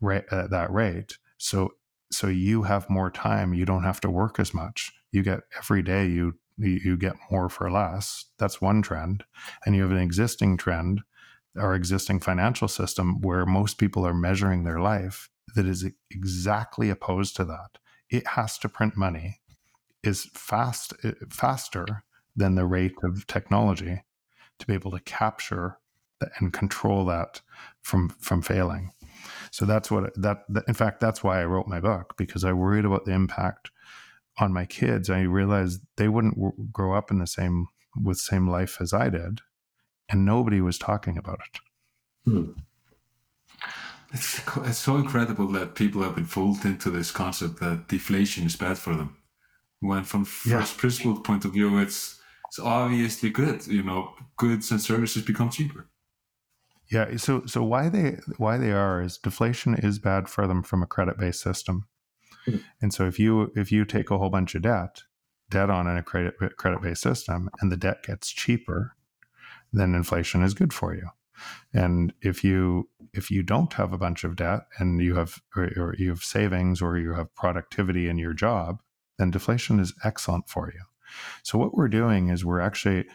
[0.01, 1.72] rate at that rate so
[2.14, 4.92] so you have more time you don't have to work as much.
[5.12, 8.26] You get every day you you get more for less.
[8.38, 9.24] That's one trend.
[9.66, 11.02] And you have an existing trend
[11.58, 17.36] our existing financial system where most people are measuring their life that is exactly opposed
[17.36, 17.78] to that.
[18.10, 19.40] It has to print money
[20.02, 22.04] is fast eh, faster
[22.36, 24.02] than the rate of technology
[24.58, 25.78] to be able to capture
[26.38, 27.40] and control that
[27.82, 28.92] from from failing
[29.55, 32.52] so that's what that, that, in fact, that's why I wrote my book because I
[32.52, 33.70] worried about the impact
[34.38, 35.09] on my kids.
[35.09, 39.11] I realized they wouldn't w- grow up in the same with same life as I
[39.11, 39.42] did,
[40.09, 41.61] and nobody was talking about it.
[42.28, 42.50] Hmm.
[44.12, 48.57] It's, it's so incredible that people have been fooled into this concept that deflation is
[48.57, 49.16] bad for them.
[49.78, 50.59] When from yeah.
[50.59, 53.64] first principle point of view, it's it's obviously good.
[53.68, 55.86] You know, goods and services become cheaper.
[56.91, 57.16] Yeah.
[57.16, 60.87] So so why they why they are is deflation is bad for them from a
[60.87, 61.87] credit based system.
[62.47, 62.59] Mm-hmm.
[62.82, 65.03] And so if you if you take a whole bunch of debt,
[65.51, 68.97] debt on in a credit credit based system, and the debt gets cheaper,
[69.72, 71.09] then inflation is good for you.
[71.72, 75.70] And if you if you don't have a bunch of debt and you have or,
[75.76, 78.80] or you have savings or you have productivity in your job,
[79.18, 80.82] then deflation is excellent for you.
[81.43, 83.07] So what we're doing is we're actually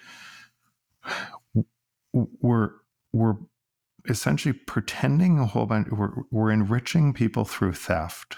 [2.13, 2.71] we're
[3.13, 3.35] we're
[4.07, 8.37] essentially pretending a whole bunch we're, we're enriching people through theft.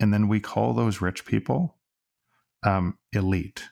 [0.00, 1.76] And then we call those rich people
[2.62, 3.64] um, elite.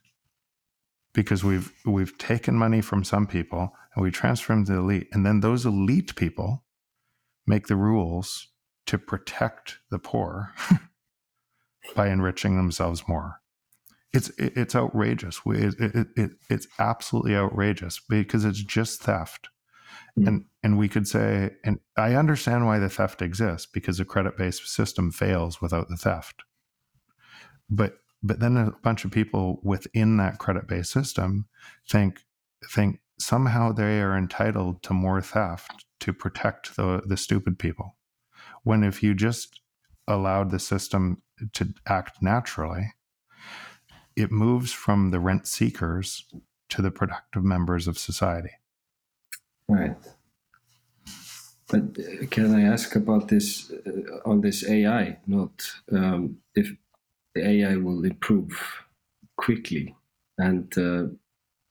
[1.13, 5.09] Because we've we've taken money from some people and we transfer them to the elite.
[5.13, 6.65] And then those elite people
[7.47, 8.49] make the rules
[8.87, 10.55] to protect the poor
[11.97, 13.41] by enriching themselves more.
[14.13, 15.41] It's it, it's outrageous.
[15.47, 19.49] It, it, it, it's absolutely outrageous because it's just theft
[20.19, 20.27] Mm.
[20.27, 24.37] And and we could say, and I understand why the theft exists because a credit
[24.37, 26.43] based system fails without the theft.
[27.69, 31.47] But but then a bunch of people within that credit based system
[31.89, 32.21] think
[32.71, 37.97] think somehow they are entitled to more theft to protect the the stupid people.
[38.63, 39.61] When if you just
[40.07, 41.23] allowed the system
[41.55, 42.93] to act naturally,
[44.17, 46.27] it moves from the rent seekers
[46.69, 48.51] to the productive members of society.
[49.71, 49.97] Right.
[51.69, 55.53] But uh, can I ask about this uh, on this AI Not
[55.93, 56.69] Um, if
[57.35, 58.53] the AI will improve
[59.37, 59.97] quickly
[60.39, 61.05] and uh,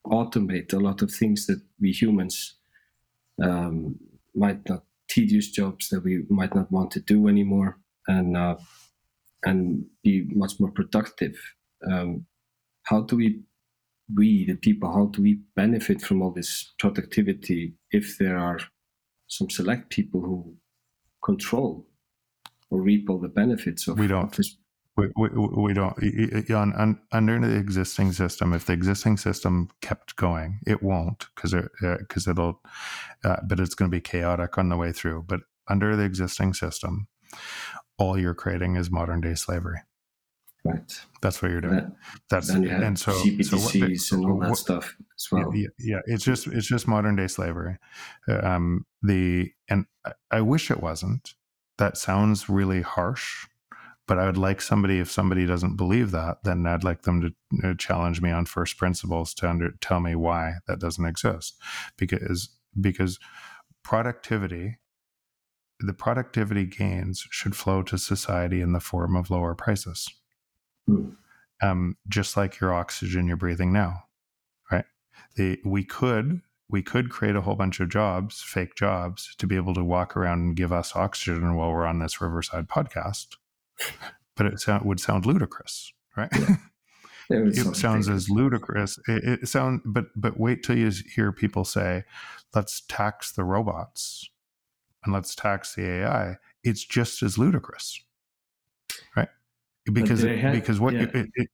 [0.07, 2.55] automate a lot of things that we humans
[3.43, 3.99] um,
[4.35, 7.77] might not tedious jobs that we might not want to do anymore,
[8.07, 8.55] and uh,
[9.45, 11.35] and be much more productive.
[11.89, 12.25] Um,
[12.85, 13.41] how do we
[14.13, 18.59] we, the people, how do we benefit from all this productivity if there are
[19.27, 20.55] some select people who
[21.23, 21.87] control
[22.71, 24.35] or reap all the benefits of we don't.
[24.35, 24.57] this?
[24.97, 25.97] We, we, we don't.
[26.51, 31.53] On, on, under the existing system if the existing system kept going it won't because
[31.53, 31.65] it
[31.99, 32.61] because uh, it'll
[33.23, 35.23] uh, but it's going to be chaotic on the way through.
[35.27, 37.07] But under the existing system
[37.97, 39.79] all you're creating is modern day slavery
[40.65, 41.95] right that's what you're doing That-
[42.29, 45.53] that's then you have and so, so what and all that what- stuff as well.
[45.55, 47.77] yeah, yeah, it's just it's just modern day slavery.
[48.27, 51.33] Um, the and I- I wish it wasn't.
[51.77, 53.47] That sounds really harsh,
[54.07, 57.69] but I would like somebody if somebody doesn't believe that, then I'd like them to
[57.69, 61.57] uh, challenge me on first principles to under, tell me why that doesn't exist,
[61.97, 62.49] because
[62.79, 63.19] because
[63.83, 64.77] productivity.
[65.81, 70.09] The productivity gains should flow to society in the form of lower prices,
[71.61, 74.05] Um, just like your oxygen you're breathing now
[74.71, 74.85] Right.
[75.35, 79.55] the we could we could create a whole bunch of jobs, fake jobs, to be
[79.55, 83.37] able to walk around and give us oxygen while we're on this Riverside podcast.
[84.35, 86.29] But it sound, would sound ludicrous, right?
[86.31, 86.49] Is
[87.29, 88.99] it something sounds as ludicrous.
[89.07, 92.03] It, it sound, but but wait till you hear people say,
[92.55, 94.29] "Let's tax the robots
[95.03, 98.01] and let's tax the AI." It's just as ludicrous,
[99.15, 99.29] right?
[99.91, 101.01] Because it, had- because what yeah.
[101.01, 101.49] you, it, it,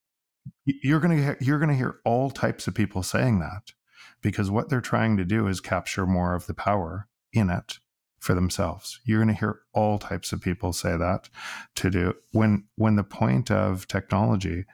[0.84, 3.72] you're gonna hear, you're gonna hear all types of people saying that
[4.22, 7.78] because what they're trying to do is capture more of the power in it
[8.20, 9.00] for themselves.
[9.06, 11.30] You're going to hear all types of people say that
[11.76, 14.66] to do when when the point of technology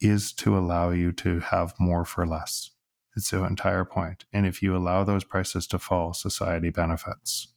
[0.00, 2.70] is to allow you to have more for less.
[3.16, 4.24] It's the entire point.
[4.32, 7.48] And if you allow those prices to fall, society benefits.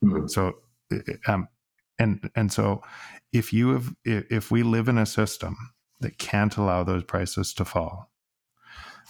[0.00, 0.26] Hmm.
[0.26, 0.54] So,
[1.26, 1.48] um,
[2.00, 2.82] and and so,
[3.32, 5.56] if you have, if we live in a system
[6.00, 8.10] that can't allow those prices to fall,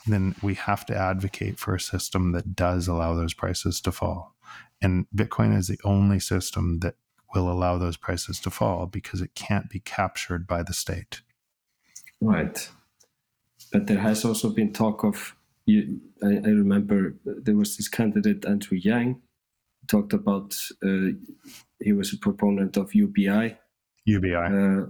[0.06, 4.34] then we have to advocate for a system that does allow those prices to fall.
[4.82, 6.96] And Bitcoin is the only system that
[7.32, 11.22] will allow those prices to fall because it can't be captured by the state.
[12.20, 12.68] Right.
[13.72, 18.44] But there has also been talk of, you, I, I remember there was this candidate,
[18.44, 19.20] Andrew Yang,
[19.90, 21.08] talked about, uh,
[21.80, 23.56] he was a proponent of UBI.
[24.06, 24.34] UBI.
[24.36, 24.86] Uh,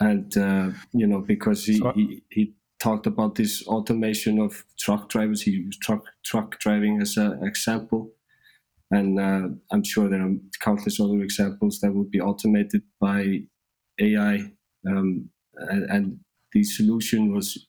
[0.00, 5.08] and, uh, you know, because he, So- he, he talked about this automation of truck
[5.08, 8.12] drivers, he used truck, truck driving as an example.
[8.90, 13.42] And uh, I'm sure there are countless other examples that would be automated by
[14.00, 14.52] AI.
[14.86, 16.20] Um, and, and
[16.52, 17.68] the solution was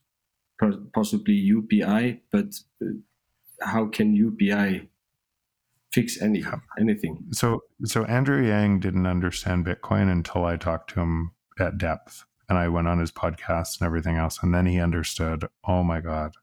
[0.60, 2.88] po- possibly UBI, but uh,
[3.62, 4.90] how can UBI
[5.94, 6.44] fix any,
[6.80, 7.26] anything?
[7.32, 12.58] So so Andrew Yang didn't understand Bitcoin until I talked to him at depth and
[12.58, 16.34] I went on his podcast and everything else and then he understood, oh my god.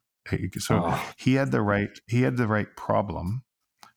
[0.59, 3.45] So Oh, he had the right he had the right problem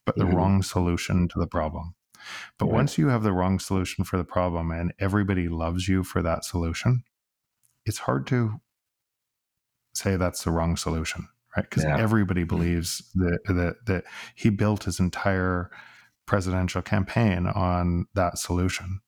[0.05, 0.33] but the Mhm.
[0.35, 1.93] wrong solution to the problem.
[2.57, 2.75] But Right.
[2.75, 6.43] once you have the wrong solution for the problem and everybody loves you for that
[6.45, 7.03] solution,
[7.85, 8.61] it's hard to
[9.93, 11.69] say that's the wrong solution, right?
[11.69, 11.97] Because Yeah.
[11.99, 14.03] everybody believes that, that that
[14.35, 15.69] he built his entire
[16.25, 19.01] presidential campaign on that solution.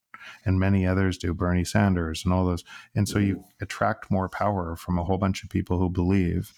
[0.46, 2.64] And many others do, Bernie Sanders and all those.
[2.96, 6.54] And so you attract more power from a whole bunch of people who believe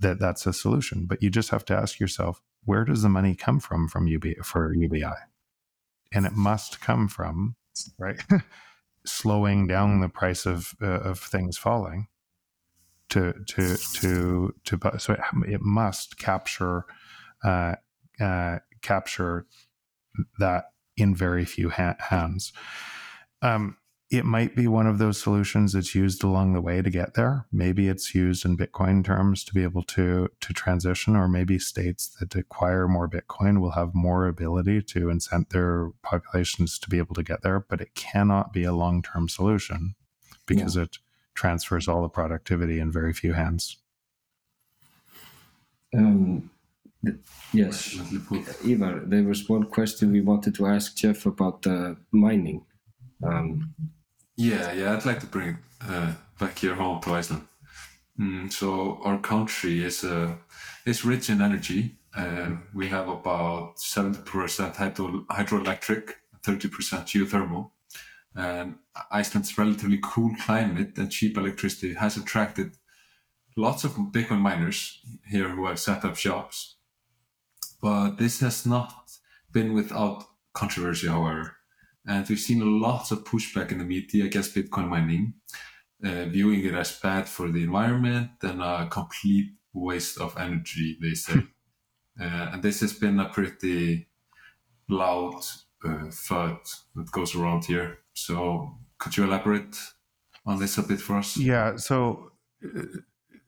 [0.00, 1.06] that that's a solution.
[1.06, 4.44] But you just have to ask yourself, where does the money come from from UB
[4.44, 5.14] for UBI?
[6.12, 7.56] And it must come from
[7.98, 8.20] right
[9.06, 12.08] slowing down the price of uh, of things falling
[13.10, 16.84] to to to to so it, it must capture
[17.44, 17.74] uh,
[18.20, 19.46] uh, capture
[20.38, 20.64] that
[20.96, 22.52] in very few ha- hands.
[23.42, 23.76] Um,
[24.10, 27.46] it might be one of those solutions that's used along the way to get there.
[27.52, 32.16] Maybe it's used in Bitcoin terms to be able to to transition, or maybe states
[32.18, 37.14] that acquire more Bitcoin will have more ability to incent their populations to be able
[37.14, 37.60] to get there.
[37.60, 39.94] But it cannot be a long term solution
[40.46, 40.98] because it
[41.44, 43.76] transfers all the productivity in very few hands.
[45.96, 46.50] um,
[47.04, 47.16] th-
[47.52, 47.96] yes.
[47.96, 51.94] Let me put- Ivar, there was one question we wanted to ask Jeff about uh,
[52.12, 52.60] mining.
[53.22, 53.74] Um,
[54.36, 55.56] Yeah, yeah, I'd like to bring it
[55.90, 57.42] uh, back here home to Iceland.
[58.18, 60.32] Mm, so our country is uh,
[60.86, 61.80] is rich in energy.
[62.16, 66.04] Uh, we have about seventy percent hydro- hydroelectric,
[66.42, 67.70] thirty percent geothermal,
[68.34, 68.76] and
[69.10, 72.72] Iceland's relatively cool climate and cheap electricity has attracted
[73.56, 76.76] lots of Bitcoin miners here who have set up shops.
[77.82, 79.10] But this has not
[79.52, 80.24] been without
[80.54, 81.56] controversy, however
[82.06, 85.34] and we've seen lots of pushback in the media against Bitcoin mining,
[86.04, 91.14] uh, viewing it as bad for the environment and a complete waste of energy, they
[91.14, 91.34] say.
[92.20, 94.08] uh, and this has been a pretty
[94.88, 95.42] loud
[95.84, 97.98] uh, that goes around here.
[98.26, 99.76] So, could you elaborate
[100.46, 101.36] on this a bit for us?
[101.36, 101.76] Yeah.
[101.76, 102.32] So,
[102.64, 102.82] uh,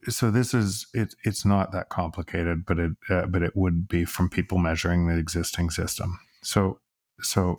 [0.09, 1.14] so this is it.
[1.25, 5.16] It's not that complicated, but it uh, but it would be from people measuring the
[5.18, 6.18] existing system.
[6.43, 6.81] So,
[7.20, 7.59] so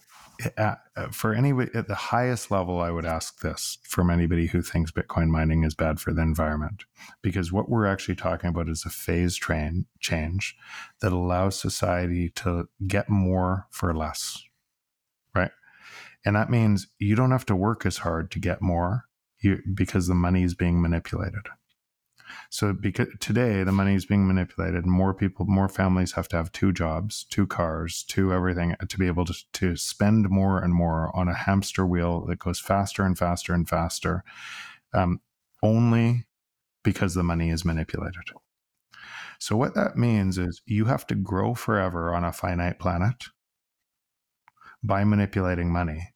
[0.58, 4.62] at, uh, for anybody at the highest level, I would ask this from anybody who
[4.62, 6.84] thinks Bitcoin mining is bad for the environment,
[7.22, 10.56] because what we're actually talking about is a phase train change
[11.00, 14.44] that allows society to get more for less?
[16.26, 19.06] And that means you don't have to work as hard to get more
[19.40, 21.48] you, because the money is being manipulated.
[22.50, 26.52] So because today the money is being manipulated, more people, more families have to have
[26.52, 31.16] two jobs, two cars, two everything to be able to, to spend more and more
[31.16, 34.24] on a hamster wheel that goes faster and faster and faster,
[34.94, 35.20] um,
[35.62, 36.26] only
[36.84, 38.32] because the money is manipulated.
[39.40, 43.26] So what that means is you have to grow forever on a finite planet
[44.82, 46.13] by manipulating money.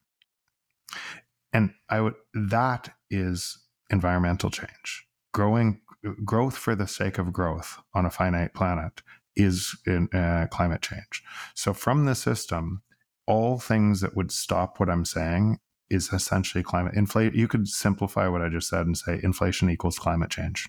[1.54, 3.58] And I would that is
[3.90, 5.08] environmental change.
[5.34, 5.82] Growing
[6.24, 9.02] growth for the sake of growth on a finite planet
[9.36, 11.24] is in, uh, climate change.
[11.54, 12.82] So from the system,
[13.26, 15.60] all things that would stop what I'm saying
[15.90, 17.34] is essentially climate inflate.
[17.34, 20.68] You could simplify what I just said and say inflation equals climate change.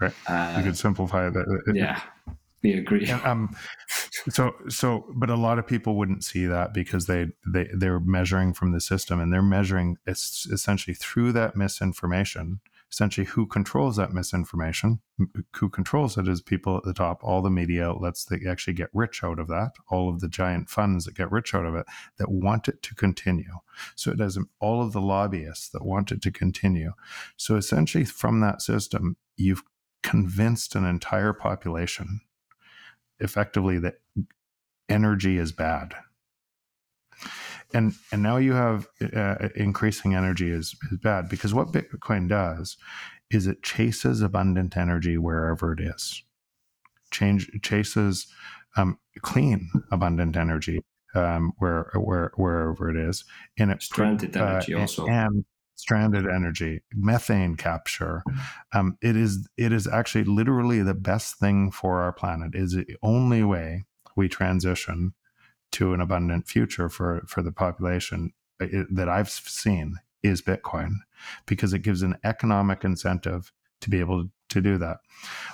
[0.00, 0.14] Right?
[0.26, 1.72] Uh, you could simplify that.
[1.74, 2.00] yeah,
[2.62, 3.08] we agree.
[3.10, 3.54] Um,
[4.30, 8.52] so so, but a lot of people wouldn't see that because they they they're measuring
[8.52, 15.00] from the system and they're measuring essentially through that misinformation essentially who controls that misinformation.
[15.56, 18.88] Who controls it is people at the top all the media outlets that actually get
[18.92, 21.86] rich out of that all of the giant funds that get rich out of it
[22.18, 23.58] that want it to continue.
[23.94, 26.92] So it has all of the lobbyists that want it to continue.
[27.36, 29.62] So essentially from that system you've
[30.02, 32.20] convinced an entire population
[33.20, 34.00] effectively that
[34.88, 35.94] energy is bad.
[37.74, 42.76] And and now you have uh, increasing energy is, is bad because what bitcoin does
[43.30, 46.22] is it chases abundant energy wherever it is.
[47.10, 48.26] Change chases
[48.76, 50.82] um, clean abundant energy
[51.14, 53.24] um, where where wherever it is.
[53.58, 55.06] And it stranded uh, energy also.
[55.06, 55.44] and
[55.78, 58.22] stranded energy methane capture
[58.72, 62.96] um, it is it is actually literally the best thing for our planet is the
[63.02, 63.84] only way
[64.16, 65.14] we transition
[65.70, 70.94] to an abundant future for for the population uh, that I've seen is Bitcoin
[71.46, 74.98] because it gives an economic incentive to be able to do that.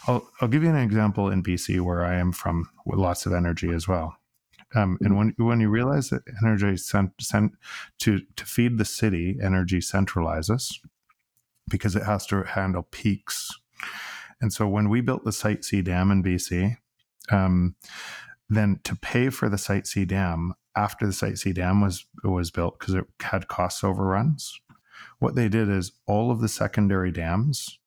[0.06, 3.32] I'll, I'll give you an example in BC where I am from with lots of
[3.32, 4.16] energy as well.
[4.74, 7.52] Um, and when when you realize that energy sent, sent
[8.00, 10.78] to to feed the city, energy centralizes
[11.68, 13.50] because it has to handle peaks.
[14.40, 16.76] And so when we built the Site C dam in BC,
[17.30, 17.76] um,
[18.48, 22.50] then to pay for the Site C dam after the Site C dam was was
[22.50, 24.60] built because it had cost overruns,
[25.18, 27.78] what they did is all of the secondary dams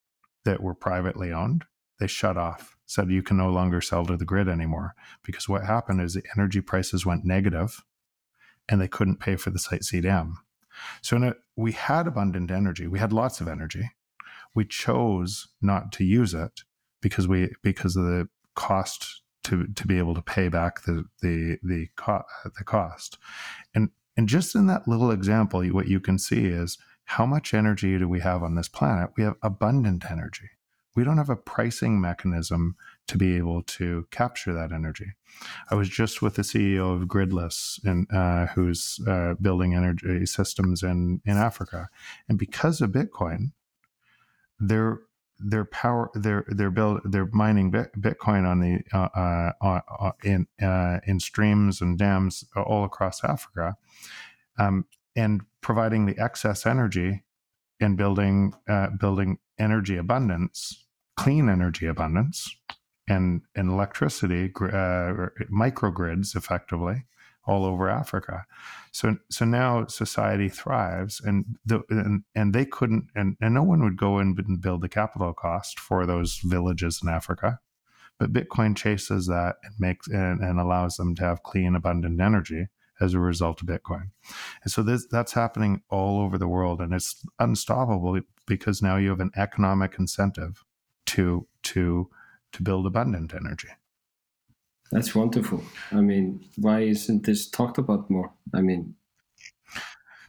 [0.45, 1.65] that were privately owned,
[1.99, 4.95] they shut off, said you can no longer sell to the grid anymore.
[5.23, 7.83] Because what happened is the energy prices went negative
[8.67, 10.39] and they couldn't pay for the Site C dam.
[11.01, 12.87] So a, we had abundant energy.
[12.87, 13.91] We had lots of energy.
[14.55, 16.61] We chose not to use it
[17.01, 21.57] because we because of the cost to to be able to pay back the the
[21.61, 23.17] the, co- the cost.
[23.75, 27.97] And and just in that little example, what you can see is how much energy
[27.97, 29.11] do we have on this planet?
[29.15, 30.49] We have abundant energy.
[30.97, 32.75] We don't have a pricing mechanism
[33.07, 35.13] to be able to capture that energy.
[35.69, 40.81] I was just with the CEO of Gridless, and uh, who's uh, building energy systems
[40.81, 41.89] in in Africa,
[42.27, 43.51] and because of Bitcoin,
[44.59, 45.01] they're
[45.39, 50.47] their power they're they're build they're mining bitcoin on the uh, uh, uh, uh, in
[51.05, 53.77] in streams and dams all across africa
[54.57, 54.83] um,
[55.15, 57.23] and providing the excess energy
[57.79, 58.51] and building
[58.99, 60.86] building energy abundance
[61.17, 62.55] clean energy abundance
[63.07, 67.05] and and electricity uh, microgrids effectively
[67.47, 68.45] all over Africa.
[68.91, 73.83] So so now society thrives, and the and, and they couldn't, and, and no one
[73.83, 77.59] would go in and build the capital cost for those villages in Africa.
[78.19, 82.67] But Bitcoin chases that and makes and, and allows them to have clean, abundant energy
[82.99, 84.09] as a result of Bitcoin.
[84.63, 89.09] And so this that's happening all over the world, and it's unstoppable because now you
[89.09, 90.65] have an economic incentive
[91.07, 92.09] to to
[92.53, 93.69] to build abundant energy.
[94.91, 95.63] That's wonderful.
[95.91, 98.31] I mean, why isn't this talked about more?
[98.53, 98.95] I mean,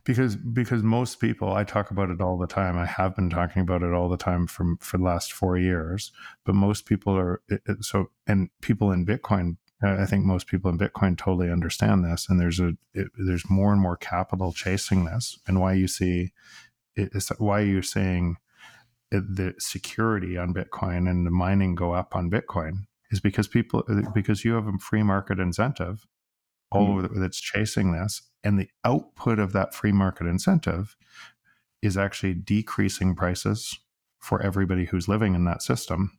[0.04, 2.76] because because most people I talk about it all the time.
[2.76, 6.10] I have been talking about it all the time from for the last four years.
[6.44, 7.42] But most people are
[7.80, 9.58] so, and people in Bitcoin.
[9.80, 13.72] I think most people in Bitcoin totally understand this, and there's a it, there's more
[13.72, 16.32] and more capital chasing this, and why you see
[16.96, 18.38] is why you're saying
[19.10, 23.82] the security on Bitcoin and the mining go up on Bitcoin is because people
[24.14, 26.06] because you have a free market incentive
[26.70, 27.04] all mm.
[27.04, 30.96] over that's chasing this, and the output of that free market incentive
[31.80, 33.78] is actually decreasing prices
[34.18, 36.18] for everybody who's living in that system.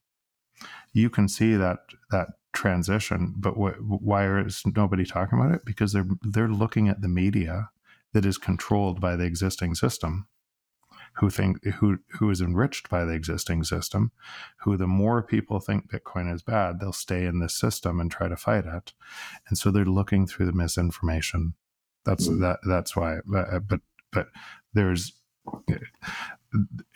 [0.94, 1.80] You can see that
[2.10, 5.61] that transition, but wh- why is nobody talking about it?
[5.66, 7.70] Because they're they're looking at the media
[8.14, 10.28] that is controlled by the existing system
[11.20, 14.12] who think who who is enriched by the existing system
[14.62, 18.28] who the more people think bitcoin is bad they'll stay in this system and try
[18.28, 18.94] to fight it
[19.48, 21.54] and so they're looking through the misinformation
[22.06, 22.40] that's mm.
[22.40, 23.82] that that's why uh, but
[24.12, 24.28] but
[24.74, 25.14] there's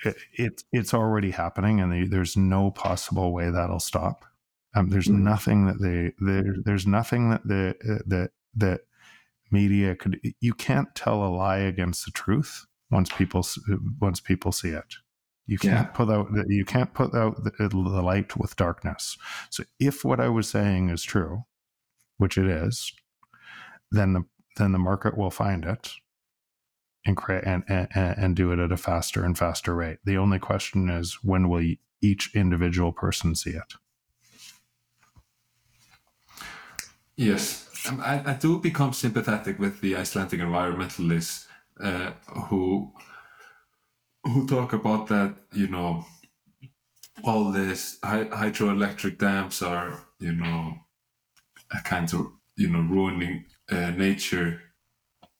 [0.05, 4.25] it, it, it's already happening and there's no possible way that'll stop
[4.75, 5.19] um, there's mm.
[5.19, 7.75] nothing that they there, there's nothing that the
[8.07, 8.81] that that
[9.51, 13.45] media could you can't tell a lie against the truth once people
[13.99, 14.95] once people see it.
[15.45, 15.93] You can't yeah.
[15.93, 19.17] put out you can't put out the, the light with darkness.
[19.49, 21.43] So if what I was saying is true,
[22.17, 22.93] which it is,
[23.91, 24.23] then the
[24.55, 25.91] then the market will find it
[27.05, 29.97] and create and, and, and do it at a faster and faster rate.
[30.05, 33.73] The only question is when will each individual person see it?
[37.15, 41.47] Yes, um, I, I do become sympathetic with the Icelandic environmentalists
[41.83, 42.11] uh,
[42.47, 42.91] who
[44.23, 46.05] who talk about that you know
[47.23, 50.73] all these hydroelectric dams are you know
[51.71, 54.61] a kind of you know ruining uh, nature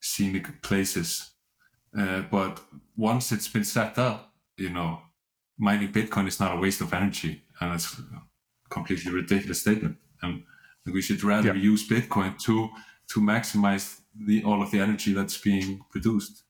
[0.01, 1.31] scenic places
[1.97, 2.59] uh, but
[2.97, 4.99] once it's been set up you know
[5.57, 10.43] mining bitcoin is not a waste of energy and it's a completely ridiculous statement and
[10.91, 11.71] we should rather yeah.
[11.71, 12.69] use bitcoin to
[13.07, 16.43] to maximize the all of the energy that's being produced.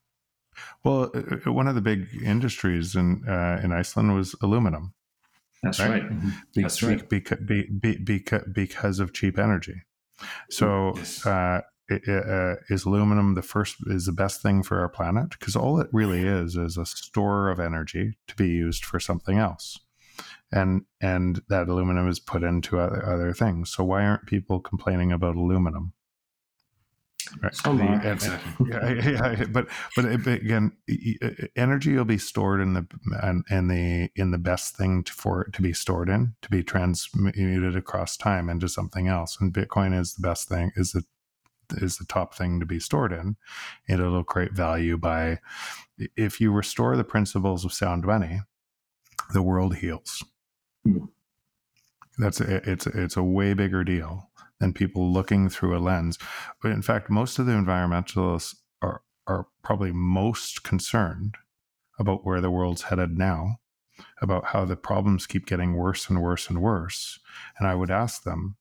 [0.84, 4.94] Well, uh, uh, one of the big industries in uh, in Iceland was aluminum.
[5.62, 5.90] That's right.
[5.90, 6.04] right.
[6.04, 6.30] Mm-hmm.
[6.62, 7.08] That's right.
[7.08, 7.40] Because,
[8.04, 9.84] because, because of cheap energy.
[10.50, 11.26] So, yes.
[11.26, 15.30] uh, uh, is aluminum the first is the best thing for our planet?
[15.32, 19.38] Because all it really is is a store of energy to be used for something
[19.38, 19.80] else
[20.54, 23.72] and and that aluminum is put into other, other things.
[23.72, 25.94] So why aren't people complaining about aluminum?
[27.42, 27.56] Right.
[27.56, 27.94] Some are.
[27.94, 28.68] And, exactly.
[28.70, 30.74] yeah, yeah, but but again,
[31.56, 32.86] energy will be stored in the
[33.22, 36.50] and, and the in the best thing to, for it to be stored in to
[36.50, 39.38] be transmuted across time into something else.
[39.40, 41.04] And Bitcoin is the best thing is the
[41.72, 43.36] is the top thing to be stored in.
[43.88, 45.40] And it'll create value by
[46.16, 48.42] if you restore the principles of sound money,
[49.34, 50.24] the world heals.
[50.84, 51.06] Hmm.
[52.18, 54.30] That's a, it's it's a way bigger deal
[54.64, 56.18] than people looking through a lens.
[56.62, 61.36] But in fact, most of the environmentalists are are probably most concerned
[62.00, 63.60] about where the world's headed now,
[64.22, 67.20] about how the problems keep getting worse and worse and worse.
[67.60, 68.56] And I would ask them.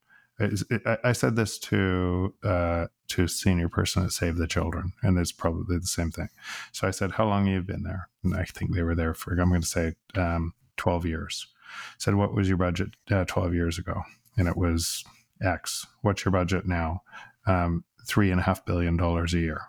[1.04, 5.30] I said this to uh, to a senior person at Save the Children, and it's
[5.30, 6.30] probably the same thing.
[6.72, 9.14] So I said, "How long have you been there?" And I think they were there
[9.14, 11.46] for I'm going to say um, 12 years.
[11.92, 14.02] I said, "What was your budget uh, 12 years ago?"
[14.36, 15.04] And it was
[15.42, 15.86] X.
[16.02, 17.02] What's your budget now?
[17.46, 19.62] Um, three and a half billion dollars a year.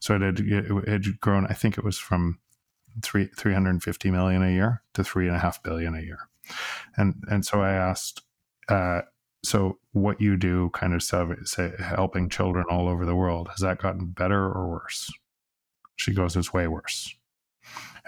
[0.00, 1.46] So it had, it had grown.
[1.46, 2.38] I think it was from
[3.02, 6.18] three three hundred fifty million a year to three and a half billion a year.
[6.96, 8.22] And and so I asked,
[8.68, 9.02] uh,
[9.44, 13.80] so what you do, kind of say helping children all over the world, has that
[13.80, 15.12] gotten better or worse?
[15.96, 17.14] She goes, it's way worse.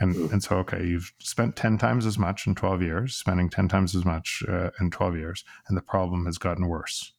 [0.01, 0.33] And, hmm.
[0.33, 3.95] and so, okay, you've spent 10 times as much in 12 years, spending 10 times
[3.95, 7.13] as much uh, in 12 years, and the problem has gotten worse.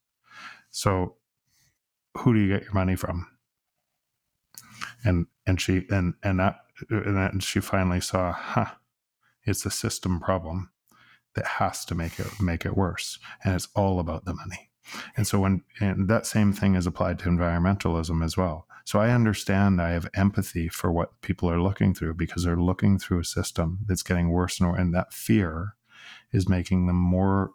[0.71, 1.15] So,
[2.17, 3.27] who do you get your money from?
[5.05, 6.57] And, and she, and, and that,
[6.89, 8.71] and then she finally saw, huh,
[9.45, 10.71] it's a system problem
[11.35, 13.17] that has to make it, make it worse.
[13.43, 14.71] And it's all about the money.
[15.15, 18.67] And so when and that same thing is applied to environmentalism as well.
[18.91, 22.99] So I understand I have empathy for what people are looking through because they're looking
[22.99, 25.77] through a system that's getting worse and worse, and that fear
[26.33, 27.51] is making them more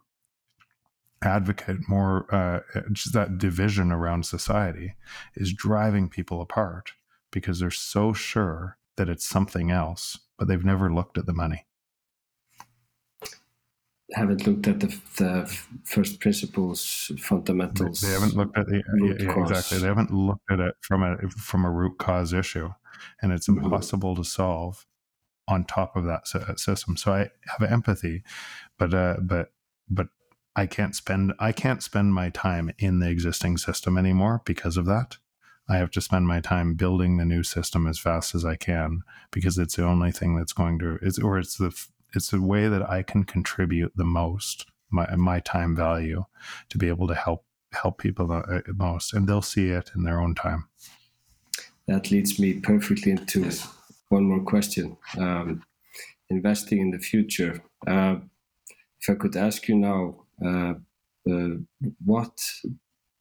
[1.20, 2.60] advocate, more uh,
[2.90, 4.94] just that division around society
[5.34, 6.92] is driving people apart
[7.30, 11.66] because they're so sure that it's something else, but they've never looked at the money
[14.12, 18.00] haven't looked at the, the first principles fundamentals.
[18.00, 19.78] They, haven't looked at the yeah, exactly.
[19.78, 22.70] They haven't looked at it from a from a root cause issue,
[23.20, 23.64] and it's mm-hmm.
[23.64, 24.22] impossible mm-hmm.
[24.22, 24.86] to solve
[25.48, 26.28] on top of that
[26.58, 26.96] system.
[26.96, 28.22] So I have empathy,
[28.78, 29.52] but uh, but
[29.88, 30.08] but
[30.54, 34.86] I can't spend I can't spend my time in the existing system anymore because of
[34.86, 35.16] that.
[35.68, 39.02] I have to spend my time building the new system as fast as I can
[39.32, 41.76] because it's the only thing that's going to it's or it's the
[42.16, 46.24] it's a way that I can contribute the most my my time value
[46.68, 50.20] to be able to help help people the most and they'll see it in their
[50.20, 50.68] own time.
[51.86, 53.68] That leads me perfectly into Yes.
[54.08, 54.96] one more question.
[55.18, 55.62] Um,
[56.30, 57.62] investing in the future.
[57.86, 58.16] Uh,
[59.00, 60.74] if I could ask you now, uh,
[61.30, 61.56] uh,
[62.04, 62.40] what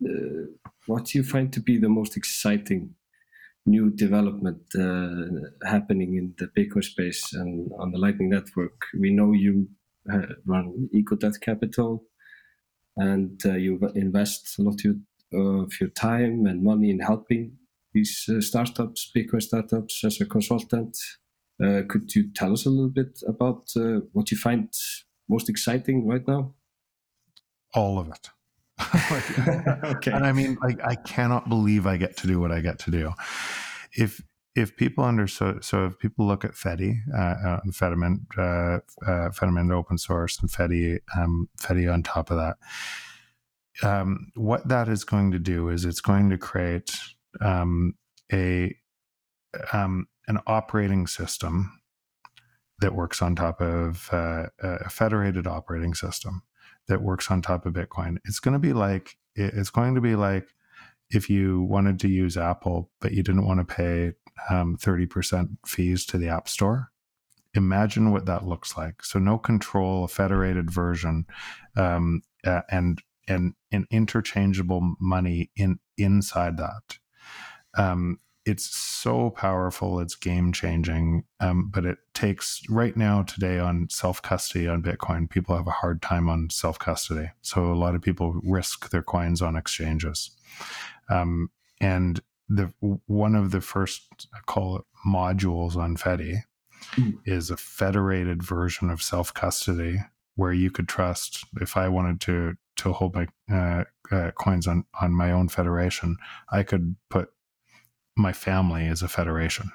[0.04, 0.46] uh,
[0.88, 2.96] what do you find to be the most exciting
[3.66, 8.86] new development uh, happening in the Bitcoin space and on the Lightning Network?
[9.00, 9.68] We know you
[10.12, 12.04] uh, run Ego Death Capital,
[12.98, 17.58] and uh, you invest a lot of your, of your time and money in helping
[17.94, 20.98] these uh, startups, Bitcoin startups, as a consultant.
[21.64, 24.70] Uh, could you tell us a little bit about uh, what you find
[25.30, 26.54] most exciting right now?
[27.74, 28.30] All of it.
[29.84, 30.12] okay.
[30.12, 32.92] And I mean, like, I cannot believe I get to do what I get to
[32.92, 33.14] do.
[33.94, 34.22] If
[34.56, 39.72] if people under so if people look at Fedi, uh, uh, Fedimint, uh, uh, Fedimint
[39.74, 41.50] open source, and Fedi, um,
[41.92, 42.58] on top of that,
[43.84, 46.92] um, what that is going to do is it's going to create
[47.42, 47.96] um,
[48.32, 48.76] a
[49.74, 51.82] um, an operating system
[52.80, 56.44] that works on top of uh, a federated operating system
[56.88, 58.18] that works on top of Bitcoin.
[58.26, 60.48] It's going to be like it's going to be like
[61.10, 64.14] if you wanted to use Apple but you didn't want to pay
[64.50, 66.92] um, 30% fees to the App Store.
[67.54, 69.04] Imagine what that looks like.
[69.04, 71.26] So no control, a federated version,
[71.76, 77.00] um, uh, and and an interchangeable money in inside that.
[77.78, 83.88] Um, it's so powerful it's game changing um, but it takes right now today on
[83.90, 87.96] self custody on bitcoin people have a hard time on self custody so a lot
[87.96, 90.32] of people risk their coins on exchanges
[91.10, 91.50] um,
[91.82, 92.72] and the
[93.08, 96.42] one of the first I call it modules on fedi
[96.98, 97.16] Mm.
[97.26, 99.98] is a federated version of self custody
[100.36, 104.86] where you could trust if i wanted to to hold my uh, uh, coins on
[105.02, 106.16] on my own federation
[106.52, 107.30] i could put
[108.16, 109.72] my family is a federation.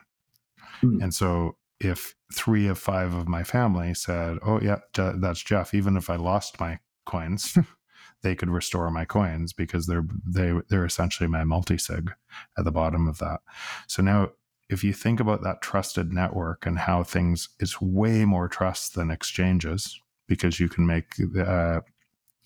[0.80, 1.02] Hmm.
[1.02, 5.74] And so if three of five of my family said, "Oh yeah, Je- that's Jeff,"
[5.74, 7.56] even if I lost my coins,
[8.22, 12.12] they could restore my coins because they're they they're essentially my multi-sig
[12.58, 13.40] at the bottom of that.
[13.86, 14.30] So now
[14.68, 19.10] if you think about that trusted network and how things it's way more trust than
[19.10, 21.80] exchanges because you can make uh,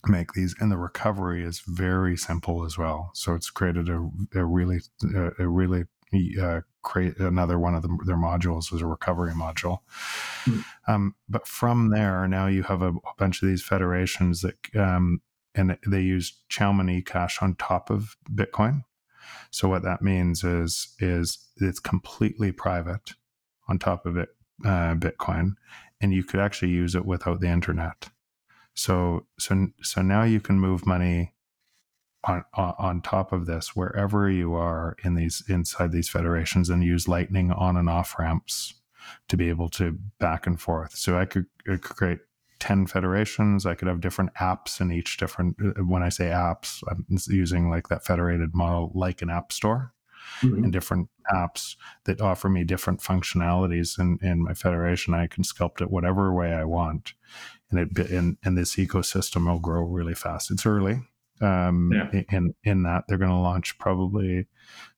[0.08, 3.10] make these and the recovery is very simple as well.
[3.14, 4.80] So it's created a, a really
[5.14, 5.84] a, a really
[6.40, 9.78] uh, create another one of the, their modules was a recovery module.
[10.44, 10.60] Hmm.
[10.86, 15.20] um, but from there now you have a, bunch of these federations that um,
[15.54, 18.82] and they use Chaumian cash on top of bitcoin.
[19.50, 23.12] So what that means is is it's completely private
[23.68, 24.30] on top of it
[24.64, 25.54] uh, bitcoin
[26.00, 28.10] and you could actually use it without the internet
[28.74, 31.32] so so so now you can move money
[32.24, 36.82] on on, on top of this wherever you are in these inside these federations and
[36.82, 38.74] use lightning on and off ramps
[39.28, 42.18] to be able to back and forth so i could, I could create
[42.60, 46.82] 10 federations i could have different apps in each different uh, when i say apps
[46.90, 49.92] i'm using like that federated model like an app store
[50.42, 50.64] Mhm.
[50.64, 55.12] and different apps that offer me different functionalities in, in my federation.
[55.12, 57.12] I can sculpt it whatever way I want,
[57.70, 60.50] and it and, and this ecosystem will grow really fast.
[60.50, 61.02] It's early,
[61.40, 62.22] um, Yeah.
[62.30, 64.46] in in that they're going to launch probably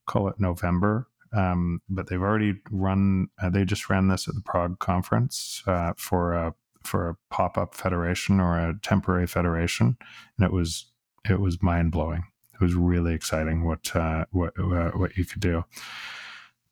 [0.07, 1.09] call it November.
[1.33, 3.29] Um, but they've already run.
[3.43, 7.59] Uh, they just ran this at the Prague conference uh, for a for a pop
[7.59, 9.97] up federation or a temporary federation,
[10.39, 10.87] and it was
[11.29, 12.23] it was mind blowing
[12.55, 15.65] it was really exciting what uh, what uh, what you could do.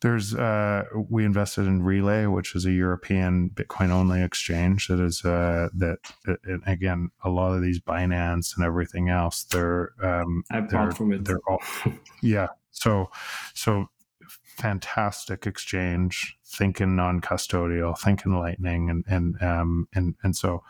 [0.01, 5.25] There's uh, we invested in Relai, which is a European Bitcoin only exchange that is
[5.25, 5.99] uh, that
[6.45, 11.13] and again a lot of these Binance and everything else they're um, I they're, from
[11.13, 11.25] it.
[11.25, 11.63] they're all
[12.23, 13.11] yeah so
[13.55, 13.87] so
[14.29, 20.63] fantastic exchange thinking non-custodial thinking lightning and and um and and so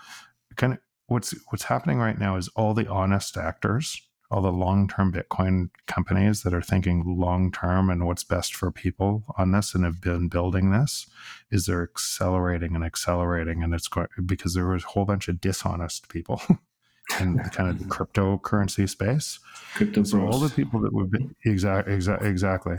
[0.56, 4.00] kind of what's what's happening right now is all the honest actors
[4.34, 9.52] all the long-term bitcoin companies that are thinking long-term and what's best for people on
[9.52, 11.06] this and have been building this
[11.52, 15.40] is they're accelerating and accelerating and it's going because there was a whole bunch of
[15.40, 16.42] dishonest people
[17.20, 19.38] in the kind of the cryptocurrency space.
[19.74, 22.76] Crypto so all the people that would be exactly exactly exactly.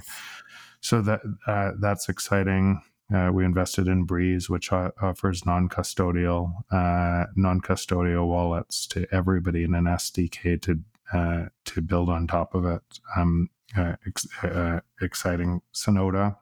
[0.82, 2.82] So that uh, that's exciting.
[3.14, 9.86] Uh, we invested in Breez which offers non-custodial uh, non-custodial wallets to everybody in an
[9.86, 10.80] sdk to
[11.14, 12.82] uh, to build on top of it
[13.15, 15.61] um, uh, ex- uh, exciting.
[15.73, 16.38] Synota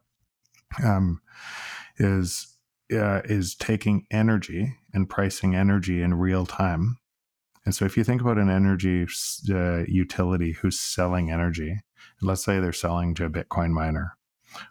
[0.83, 1.21] um,
[1.97, 2.57] is
[2.91, 6.99] uh, is taking energy and pricing energy in real time.
[7.65, 9.07] And so, if you think about an energy
[9.49, 11.79] uh, utility who's selling energy,
[12.21, 14.17] let's say they're selling to a Bitcoin miner.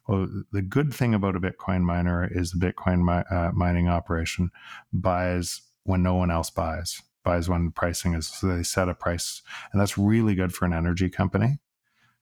[0.06, 4.50] Well, the good thing about a Bitcoin miner is the Bitcoin mi- uh, mining operation
[4.92, 8.26] buys when no one else buys, buys when pricing is.
[8.26, 9.42] So they set a price,
[9.72, 11.58] and that's really good for an energy company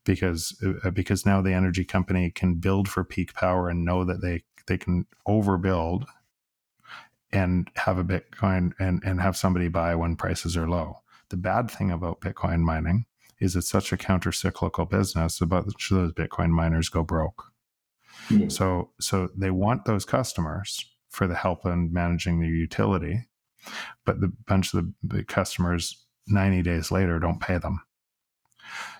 [0.05, 4.23] because uh, because now the energy company can build for peak power and know that
[4.23, 6.05] they they can overbuild
[7.33, 10.97] and have a Bitcoin and, and have somebody buy when prices are low.
[11.29, 13.07] The bad thing about Bitcoin mining
[13.39, 15.41] is it's such a counter cyclical business.
[15.41, 17.53] About those Bitcoin miners go broke.
[18.29, 18.51] Mm.
[18.51, 23.27] So so they want those customers for the help in managing their utility,
[24.05, 27.81] but the bunch of the, the customers 90 days later don't pay them.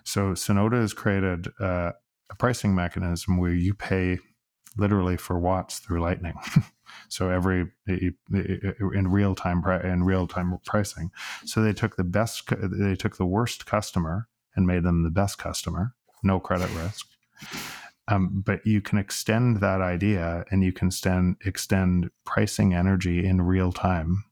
[0.05, 1.93] So Synota has created uh,
[2.31, 4.19] a pricing mechanism where you pay
[4.77, 6.35] literally for watts through Lightning.
[7.09, 11.11] so every in real time in real time pricing.
[11.45, 15.39] So they took the best, they took the worst customer and made them the best
[15.39, 17.07] customer, no credit risk.
[18.09, 23.43] Um, but you can extend that idea and you can extend, extend pricing energy in
[23.43, 24.25] real time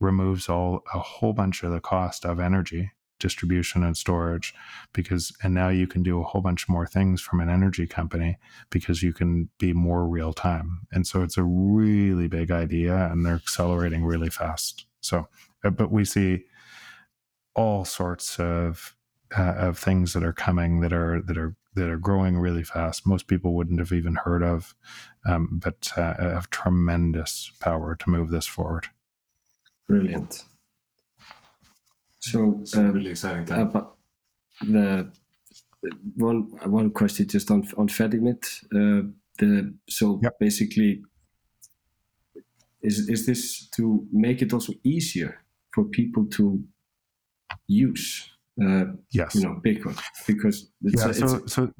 [0.00, 4.54] removes all a whole bunch of the cost of energy distribution and storage
[4.92, 8.38] because and now you can do a whole bunch more things from an energy company
[8.70, 13.24] because you can be more real time and so it's a really big idea and
[13.24, 14.86] they're accelerating really fast.
[15.00, 15.28] So
[15.64, 16.44] uh, but we see
[17.54, 18.94] all sorts of
[19.36, 23.06] uh, of things that are coming that are that are that are growing really fast.
[23.06, 24.74] Most people wouldn't have even heard of
[25.26, 28.88] um, but uh, have tremendous power to move this forward
[29.88, 30.44] brilliant
[32.20, 33.74] so um, really exciting time.
[33.74, 33.82] Uh,
[34.62, 35.10] the
[36.16, 38.64] one one question just on on Fedimint.
[38.74, 39.08] Uh,
[39.38, 40.38] the so yep.
[40.40, 41.02] basically,
[42.82, 45.40] is is this to make it also easier
[45.72, 46.62] for people to
[47.66, 48.28] use?
[48.60, 49.96] Uh, yes, you know Bitcoin
[50.26, 51.08] because yeah.
[51.08, 51.72] A, so so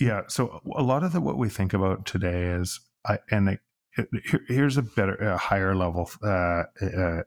[0.00, 0.22] yeah.
[0.26, 3.60] So a lot of the what we think about today is I and it,
[3.96, 4.08] it,
[4.48, 7.22] here's a better a higher level uh, uh,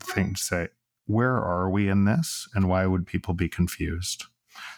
[0.00, 0.68] thing to say
[1.06, 4.24] where are we in this and why would people be confused?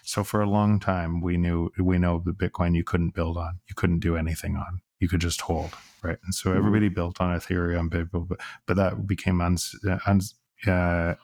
[0.02, 3.60] So for a long time, we knew we know the Bitcoin you couldn't build on,
[3.68, 5.70] you couldn't do anything on, you could just hold,
[6.02, 6.18] right?
[6.24, 6.58] And so mm-hmm.
[6.58, 9.74] everybody built on Ethereum, but, but that became uns,
[10.06, 10.34] uns,
[10.66, 11.14] uh,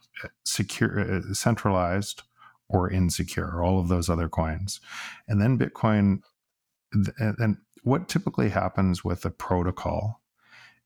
[0.45, 2.23] secure, uh, centralized
[2.69, 4.81] or insecure, all of those other coins,
[5.29, 6.21] and then Bitcoin.
[7.19, 10.23] And what typically happens with a protocol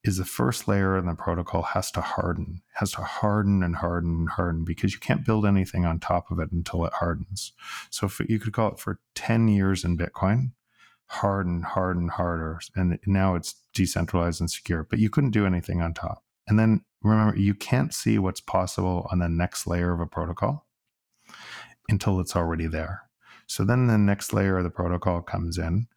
[0.09, 4.11] is the first layer in the protocol has to harden, has to harden and harden
[4.11, 7.53] and harden because you can't build anything on top of it until it hardens.
[7.91, 10.53] So if you could call it for 10 years in Bitcoin,
[11.09, 12.59] harden, harden, harder.
[12.75, 16.25] And now it's decentralized and secure, but you couldn't do anything on top.
[16.49, 20.67] And then remember, you can't see what's possible on the next layer of a protocol
[21.91, 23.03] until it's already there.
[23.47, 25.89] So then the next layer of the protocol comes in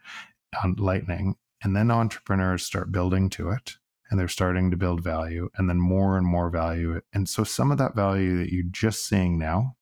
[0.61, 3.77] on Lightning, and then entrepreneurs start building to it
[4.11, 7.01] and they're starting to build value and then more and more value.
[7.13, 9.77] And so some of that value that you're just seeing now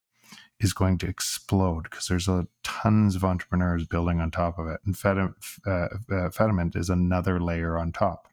[0.59, 4.79] is going to explode because there's a, tons of entrepreneurs building on top of it.
[4.85, 5.33] And Fedimint,
[5.65, 8.27] uh, uh, is another layer on top.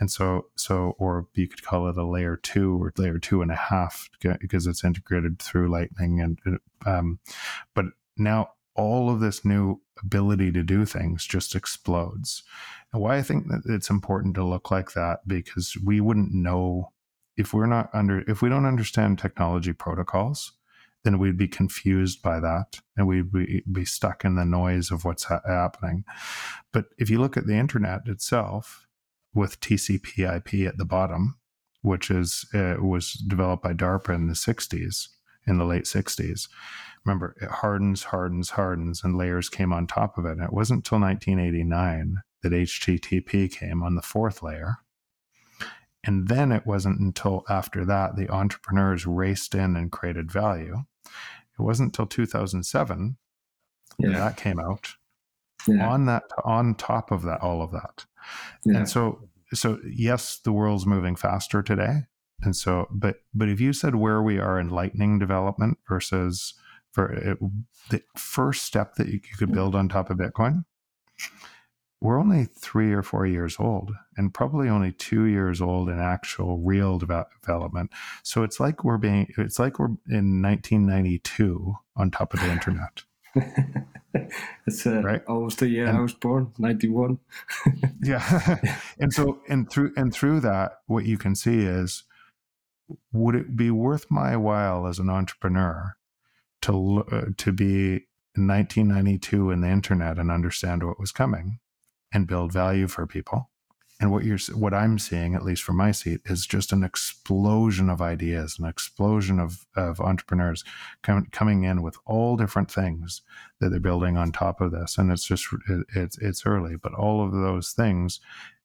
[0.00, 3.52] And so, so, or you could call it a layer two or layer two and
[3.52, 4.08] a half
[4.40, 6.20] because it's integrated through Lightning.
[6.20, 7.18] And, um,
[7.74, 7.84] but
[8.16, 12.42] now all of this new ability to do things just explodes.
[12.92, 16.92] And why I think that it's important to look like that because we wouldn't know
[17.36, 20.52] if we're not under if we don't understand technology protocols,
[21.04, 25.04] then we'd be confused by that and we'd be, be stuck in the noise of
[25.04, 26.04] what's ha- happening.
[26.72, 28.86] But if you look at the internet itself
[29.34, 31.38] with TCP/IP at the bottom,
[31.82, 35.08] which is uh, was developed by DARPA in the 60s,
[35.50, 36.48] in the late 60s
[37.04, 40.78] remember it hardens hardens hardens and layers came on top of it and it wasn't
[40.78, 44.76] until 1989 that http came on the fourth layer
[46.04, 51.62] and then it wasn't until after that the entrepreneurs raced in and created value it
[51.62, 53.16] wasn't until 2007
[53.98, 54.10] yeah.
[54.10, 54.94] that came out
[55.66, 55.86] yeah.
[55.88, 58.06] on that on top of that all of that
[58.64, 58.78] yeah.
[58.78, 62.02] and so so yes the world's moving faster today
[62.42, 66.54] and so but but if you said where we are in lightning development versus
[66.92, 67.38] for it,
[67.90, 70.64] the first step that you, you could build on top of Bitcoin,
[72.00, 76.58] we're only three or four years old and probably only two years old in actual
[76.58, 77.90] real de- development.
[78.24, 83.02] So it's like we're being, it's like we're in 1992 on top of the internet.
[84.66, 85.22] it's uh, Right.
[85.28, 87.18] almost the year And- I was born, ninety one.
[88.02, 88.56] yeah
[88.98, 92.02] and so and through and through that what you can see is
[93.12, 95.96] would it be worth my while as an entrepreneur
[96.62, 98.06] to uh, to be
[98.36, 101.58] in 1992 in the internet and understand what was coming
[102.12, 103.50] and build value for people?
[104.00, 107.90] And what you're what i'm seeing at least from my seat is just an explosion
[107.90, 110.64] of ideas an explosion of of entrepreneurs
[111.02, 113.20] com- coming in with all different things
[113.60, 114.96] that they're building on top of this.
[114.96, 118.20] And it's just it, it's it's early but all of those things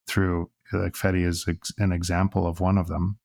[0.07, 3.17] through like Fedi is ex- an example of one of them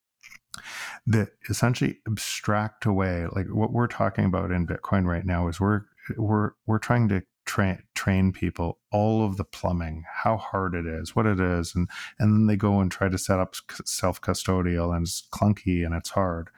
[1.06, 5.82] that essentially abstract away like what we're talking about in bitcoin right now is we're
[6.16, 11.16] we're we're trying to train train people all of the plumbing how hard it is
[11.16, 13.54] what it is and and then they go and try to set up
[13.84, 16.50] self custodial and it's clunky and it's hard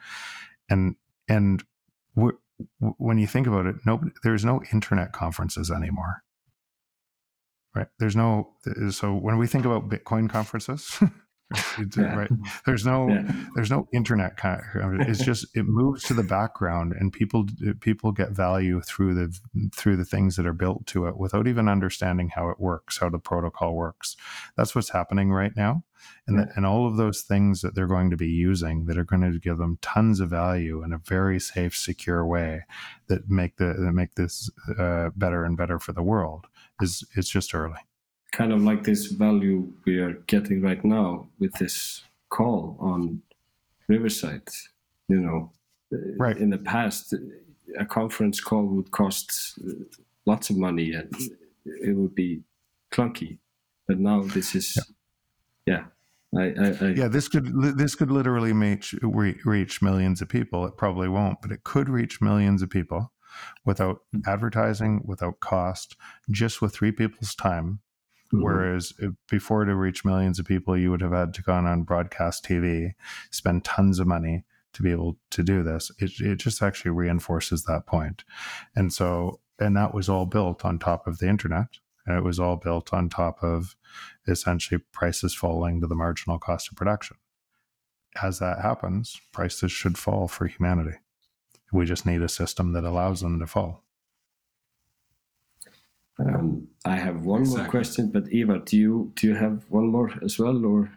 [0.69, 0.95] and
[1.27, 1.63] and
[2.79, 6.23] when you think about it, nobody, there's no internet conferences anymore.
[7.75, 7.87] Right?
[7.97, 8.53] There's no,
[8.91, 10.99] so when we think about Bitcoin conferences,
[11.97, 12.15] Yeah.
[12.15, 12.29] right?
[12.65, 13.31] There's no, Yeah.
[13.55, 14.37] there's no internet.
[14.37, 14.61] Kind
[15.01, 17.45] it's just it moves to the background, and people
[17.79, 19.37] people get value through the
[19.75, 23.09] through the things that are built to it without even understanding how it works, how
[23.09, 24.15] the protocol works.
[24.57, 25.83] That's what's happening right now,
[26.27, 29.03] and the, and all of those things that they're going to be using that are
[29.05, 32.63] going to give them tons of value in a very safe, secure way
[33.07, 34.49] that make the that make this
[34.79, 36.47] uh, better and better for the world
[36.81, 37.79] is it's just early.
[38.33, 43.21] Kind of like this value we are getting right now with this call on
[43.87, 44.49] Riverside.
[45.07, 45.51] You know,
[46.17, 46.37] Right.
[46.37, 47.13] in the past,
[47.77, 49.73] a conference call would cost uh,
[50.25, 51.13] lots of money and
[51.65, 52.41] it would be
[52.91, 53.37] clunky.
[53.87, 54.77] But now this is,
[55.67, 55.85] yeah,
[56.35, 57.45] I, I, I yeah this could
[57.77, 58.95] this could literally reach
[59.45, 63.11] reach millions of people it probably won't but it could reach millions of people
[63.65, 65.95] without advertising without cost
[66.31, 67.81] just with three people's time
[68.33, 68.41] Mhm.
[68.41, 68.93] whereas
[69.29, 72.93] before to reach millions of people you would have had to gone on broadcast tv
[73.31, 74.43] spend tons of money
[74.73, 78.23] to be able to do this it, it just actually reinforces that point
[78.75, 81.67] and so and that was all built on top of the internet
[82.05, 83.75] and it was all built on top of
[84.27, 87.15] essentially prices falling to the marginal cost of production.
[88.21, 90.97] As that happens, prices should fall for humanity.
[91.71, 93.82] We just need a system that allows them to fall.
[96.19, 100.11] Um, I have one more question, but Eva, do you do you have one more
[100.23, 100.91] as well, or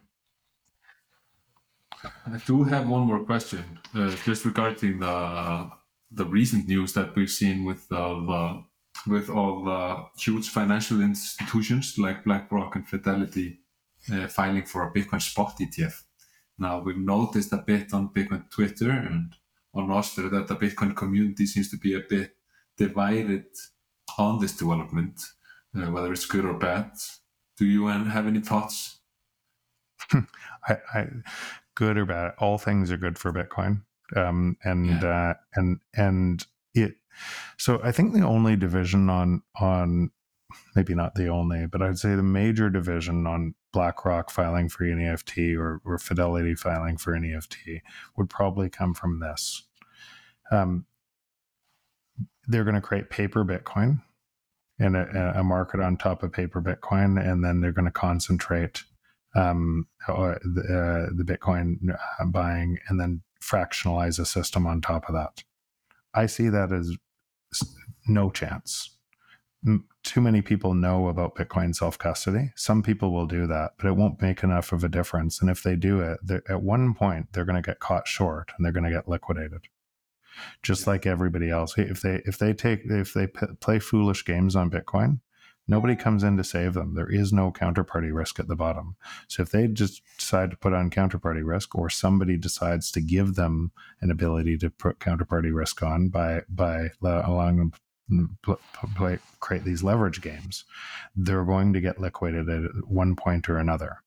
[2.05, 3.65] I do have one more question,
[3.95, 5.71] uh, just regarding the
[6.11, 8.63] the recent news that we've seen with all the
[9.11, 13.61] with all the huge financial institutions like BlackRock and Fidelity
[14.13, 16.03] uh, filing for a Bitcoin spot ETF.
[16.59, 19.35] Now we've noticed a bit on Bitcoin Twitter and
[19.75, 22.37] on Nostr that the Bitcoin community seems to be a bit
[22.77, 23.47] divided
[24.19, 25.21] on this development,
[25.77, 26.93] uh, whether it's good or bad.
[27.59, 29.01] Do you uh, have any thoughts?
[30.13, 31.07] I, I
[31.75, 33.83] good or bad, all things are good for Bitcoin.
[34.15, 36.95] Um, and uh, and and it.
[37.59, 40.11] So I think the only division on on
[40.75, 45.05] maybe not the only, but I'd say the major division on BlackRock filing for an
[45.05, 47.83] EFT or, or Fidelity filing for an EFT
[48.17, 49.65] would probably come from this.
[50.51, 50.87] Um,
[52.47, 54.03] they're going to create paper Bitcoin
[54.79, 58.83] and a, a market on top of paper Bitcoin, and then they're going to concentrate
[59.35, 65.15] um, the, uh, the Bitcoin uh, buying and then fractionalize a system on top of
[65.15, 65.45] that.
[66.15, 66.97] I see that as
[68.07, 68.97] no chance.
[70.05, 72.53] Too many people know about Bitcoin self custody.
[72.57, 75.41] Some people will do that, but it won't make enough of a difference.
[75.41, 78.65] And if they do it, at one point they're going to get caught short and
[78.65, 79.63] they're going to get liquidated,
[80.63, 81.75] just like everybody else.
[81.77, 85.21] If they if they take if they p- play foolish games on Bitcoin,
[85.69, 86.95] nobody comes in to save them.
[86.95, 88.97] There is no counterparty risk at the bottom.
[89.29, 93.35] So if they just decide to put on counterparty risk, or somebody decides to give
[93.35, 97.73] them an ability to put counterparty risk on by by allowing them
[98.43, 98.61] pl-
[98.97, 100.65] play, create these leverage games,
[101.15, 103.99] they're going to get liquidated at one point or another.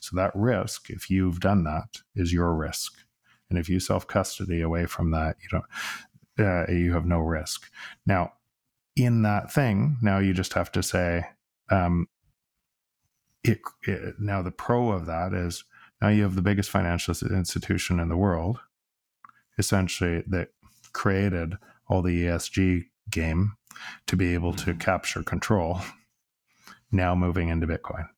[0.00, 3.04] So that risk, if you've done that, is your risk.
[3.50, 5.64] And if you self custody away from that, you don't,
[6.46, 7.70] uh, you have no risk.
[8.06, 8.32] Now,
[8.96, 11.24] in that thing, now you just have to say,
[11.70, 12.08] um,
[13.44, 15.64] it, it, now the pro of that is
[16.02, 18.58] now you have the biggest financial institution in the world,
[19.58, 20.48] essentially that
[20.92, 21.54] created
[21.88, 23.54] all the ESG game
[24.06, 25.80] to be able to capture control.
[26.90, 28.08] Now moving into Bitcoin.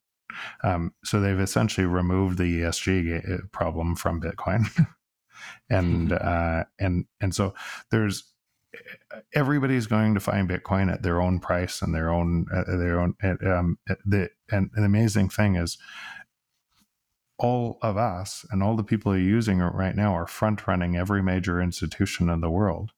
[0.63, 4.67] Um, so they've essentially removed the ESG problem from Bitcoin,
[5.69, 7.55] and uh, and and so
[7.91, 8.25] there's
[9.35, 13.15] everybody's going to find Bitcoin at their own price and their own uh, their own
[13.23, 15.79] um, the and the amazing thing is
[17.39, 20.67] all of us and all the people who are using it right now are front
[20.67, 22.93] running every major institution in the world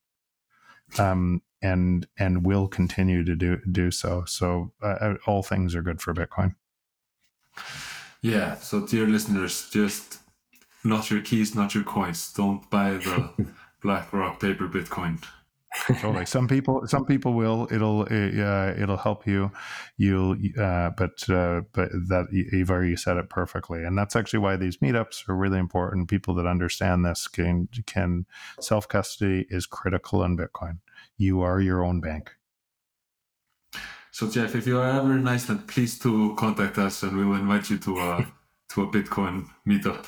[0.98, 4.24] um, and and will continue to do do so.
[4.26, 6.56] So uh, uh all things are good for bitcoin.
[8.20, 8.56] Yeah.
[8.56, 10.18] So dear listeners just
[10.84, 13.46] not your keys not your coins don't buy the
[13.82, 15.22] blackrock paper bitcoin
[15.86, 16.26] totally.
[16.26, 17.68] Some people, some people will.
[17.70, 19.50] It'll, uh, it'll help you.
[19.96, 24.56] You'll, uh, but, uh, but that you've already said it perfectly, and that's actually why
[24.56, 26.08] these meetups are really important.
[26.08, 28.26] People that understand this can can
[28.60, 30.78] self custody is critical in Bitcoin.
[31.16, 32.30] You are your own bank.
[34.10, 37.36] So Jeff, if you are ever in Iceland, please to contact us, and we will
[37.36, 38.26] invite you to a
[38.70, 40.06] to a Bitcoin meetup.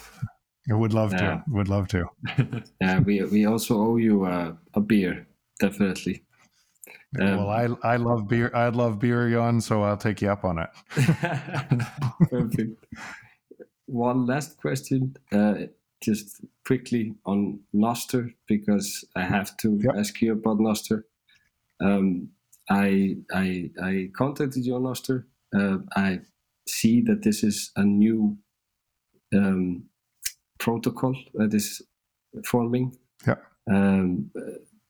[0.71, 1.43] I would love to.
[1.49, 2.07] Would love to.
[2.81, 5.27] yeah, we we also owe you uh, a beer
[5.61, 6.23] definitely.
[7.21, 8.51] Um, well, I I love beer.
[8.55, 9.61] I love beer, Jan.
[9.61, 10.71] So I'll take you up on it.
[12.31, 12.87] Perfect.
[13.87, 15.55] One last question, uh,
[16.03, 19.95] just quickly on Nostr, because I have to yep.
[19.97, 21.05] ask you about Nostr.
[21.81, 22.31] Um,
[22.69, 25.25] I I I contacted you on Nostr.
[25.57, 26.21] Uh, I
[26.67, 28.37] see that this is a new
[29.33, 29.85] um,
[30.65, 31.83] protocol that is
[32.45, 32.97] forming.
[33.27, 33.41] Yeah.
[33.71, 34.31] Um,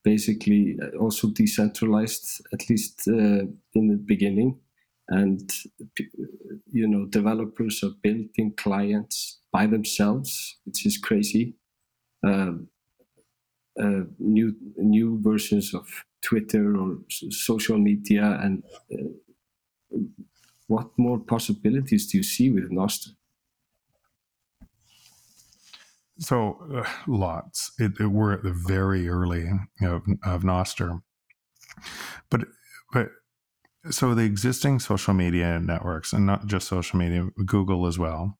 [0.04, 4.60] basically uh, also decentralized, at least uh, in the beginning.
[5.08, 5.50] And
[6.70, 11.54] you know, developers are building clients by themselves, which is crazy.
[12.22, 12.68] Um,
[13.78, 15.86] uh, new new versions of
[16.22, 16.98] Twitter or
[17.30, 19.98] social media, and uh,
[20.68, 23.08] what more possibilities do you see with Nostr?
[26.18, 27.72] So uh, lots.
[27.78, 29.48] It, it, we're at the very early
[29.82, 31.02] of, of Nostr,
[32.30, 32.42] but
[32.92, 33.08] but
[33.90, 38.38] so the existing social media networks, and not just social media, Google as well,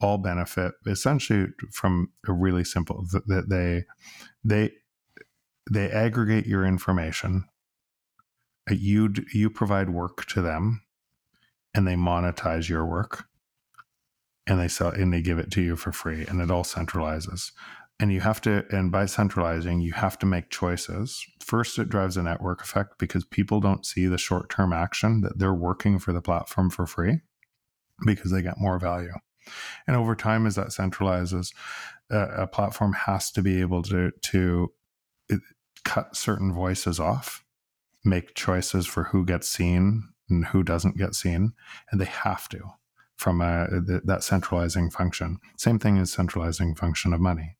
[0.00, 3.84] all benefit essentially from a really simple that they
[4.44, 4.72] they
[5.70, 7.44] they aggregate your information.
[8.68, 10.82] You you provide work to them,
[11.74, 13.27] and they monetize your work
[14.48, 17.52] and they sell and they give it to you for free and it all centralizes.
[18.00, 21.24] And you have to and by centralizing you have to make choices.
[21.40, 25.54] First it drives a network effect because people don't see the short-term action that they're
[25.54, 27.20] working for the platform for free
[28.06, 29.12] because they get more value.
[29.86, 31.52] And over time as that centralizes
[32.10, 34.72] uh, a platform has to be able to to
[35.84, 37.44] cut certain voices off
[38.04, 41.52] make choices for who gets seen and who doesn't get seen
[41.90, 42.60] and they have to
[43.18, 43.66] from a,
[44.04, 45.38] that centralizing function.
[45.58, 47.56] Same thing as centralizing function of money.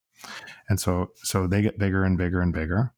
[0.69, 2.95] And so, so they get bigger and bigger and bigger,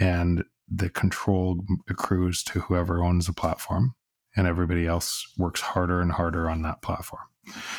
[0.00, 3.94] and the control accrues to whoever owns the platform,
[4.36, 7.22] and everybody else works harder and harder on that platform.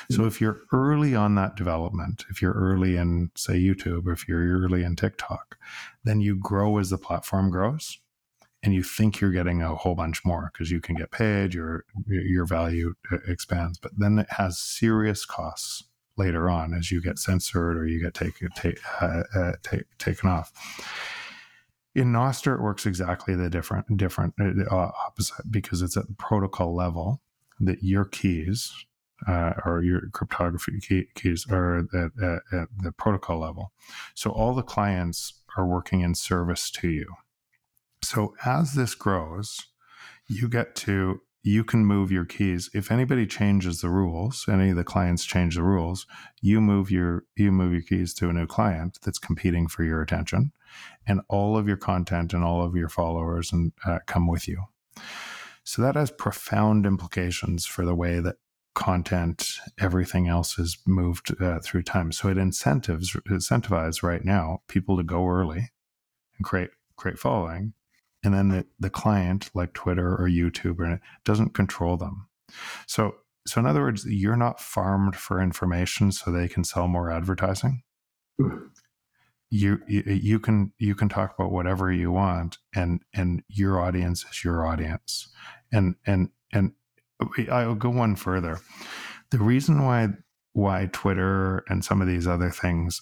[0.10, 4.28] So if you're early on that development, if you're early in say YouTube, or if
[4.28, 5.58] you're early in TikTok,
[6.06, 8.00] then you grow as the platform grows
[8.68, 11.86] and you think you're getting a whole bunch more because you can get paid, your
[12.06, 12.96] your value
[13.26, 15.86] expands, but then it has serious costs
[16.18, 20.30] later on as you get censored or you get take, take, uh, uh, take, taken
[20.30, 20.52] off.
[21.96, 26.76] In Nostr, it works exactly the different different uh, opposite because it's at the protocol
[26.76, 27.22] level
[27.62, 28.74] that your keys
[29.30, 31.86] uh, or your cryptography key, keys are at,
[32.22, 33.72] at, at the protocol level.
[34.14, 37.16] So all the clients are working in service to you
[38.04, 39.60] so as this grows,
[40.28, 42.70] you get to you can move your keys.
[42.74, 46.06] If anybody changes the rules, any of the clients change the rules,
[46.42, 50.02] you move your you move your keys to a new client that's competing for your
[50.02, 50.52] attention,
[51.08, 54.66] and all of your content and all of your followers and uh, come with you.
[55.64, 58.36] So that has profound implications for the way that
[58.74, 62.12] content, everything else is moved uh, through time.
[62.12, 65.72] So it incentives incentivizes right now people to go early
[66.38, 67.74] and create create following
[68.24, 72.28] and then the, the client like twitter or youtube or doesn't control them.
[72.88, 73.16] So
[73.46, 77.84] so in other words you're not farmed for information so they can sell more advertising?
[79.50, 84.26] You, you you can you can talk about whatever you want and and your audience
[84.30, 85.30] is your audience.
[85.72, 86.74] And and and
[87.50, 88.60] i'll go one further.
[89.32, 90.10] The reason why
[90.54, 93.02] why twitter and some of these other things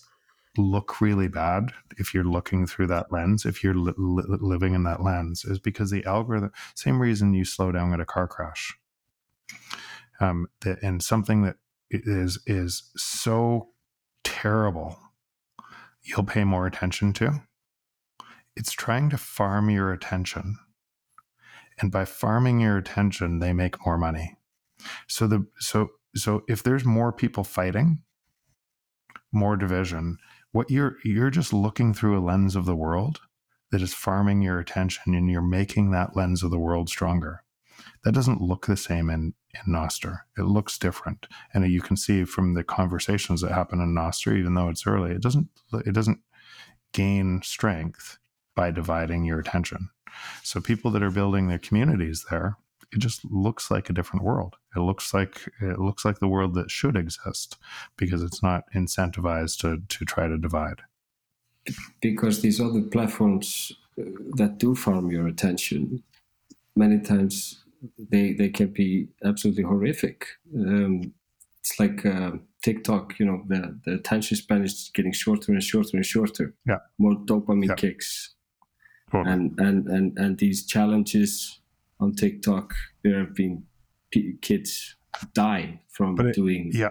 [0.58, 4.84] look really bad if you're looking through that lens if you're li- li- living in
[4.84, 8.78] that lens is because the algorithm same reason you slow down at a car crash
[10.20, 11.58] um, that, and something that
[11.90, 13.70] is is so
[14.24, 14.98] terrible
[16.04, 17.42] you'll pay more attention to
[18.56, 20.58] it's trying to farm your attention.
[21.80, 24.38] And by farming your attention, they make more money.
[25.08, 28.00] So the so so if there's more people fighting,
[29.34, 30.18] more division,
[30.56, 33.20] what you're you're just looking through a lens of the world
[33.72, 37.44] that is farming your attention and you're making that lens of the world stronger.
[38.06, 40.20] That doesn't look the same in, in Nostr.
[40.38, 41.28] It looks different.
[41.54, 45.12] And you can see from the conversations that happen in Nostr, even though it's early,
[45.12, 45.50] it doesn't
[45.86, 46.22] it doesn't
[46.94, 48.18] gain strength
[48.56, 49.90] by dividing your attention.
[50.42, 52.56] So people that are building their communities there,
[52.92, 54.56] it just looks like a different world.
[54.76, 57.58] It looks like it looks like the world that should exist
[57.98, 60.82] because it's not incentivized to to try to divide.
[62.02, 64.04] because these other platforms uh,
[64.38, 66.04] that do farm your attention
[66.76, 67.64] many times
[68.12, 71.14] they they can be absolutely horrific um,
[71.60, 72.32] it's like uh,
[72.62, 76.80] tiktok you know the, the attention span is getting shorter and shorter and shorter Yeah.
[77.00, 77.76] more dopamine Yeah.
[77.76, 78.36] kicks
[79.12, 79.34] Totally.
[79.34, 81.60] and, and and and these challenges
[82.00, 82.74] on tiktok
[83.04, 83.64] there have been
[84.12, 84.96] p- kids
[85.34, 86.90] die from But it- doing yeah.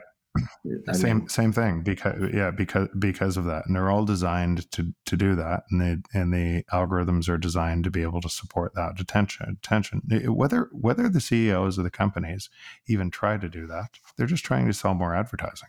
[0.89, 3.67] I same mean, same thing because yeah because because of that.
[3.67, 7.85] And they're all designed to to do that and they and the algorithms are designed
[7.85, 12.51] to be able to support that attention attention whether whether the CEOs of the companies
[12.89, 15.69] even try to do that they're just trying to sell more advertising.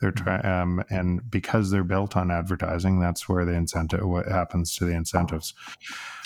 [0.00, 4.74] They're trying um, and because they're built on advertising that's where the incentive what happens
[4.76, 5.54] to the incentives.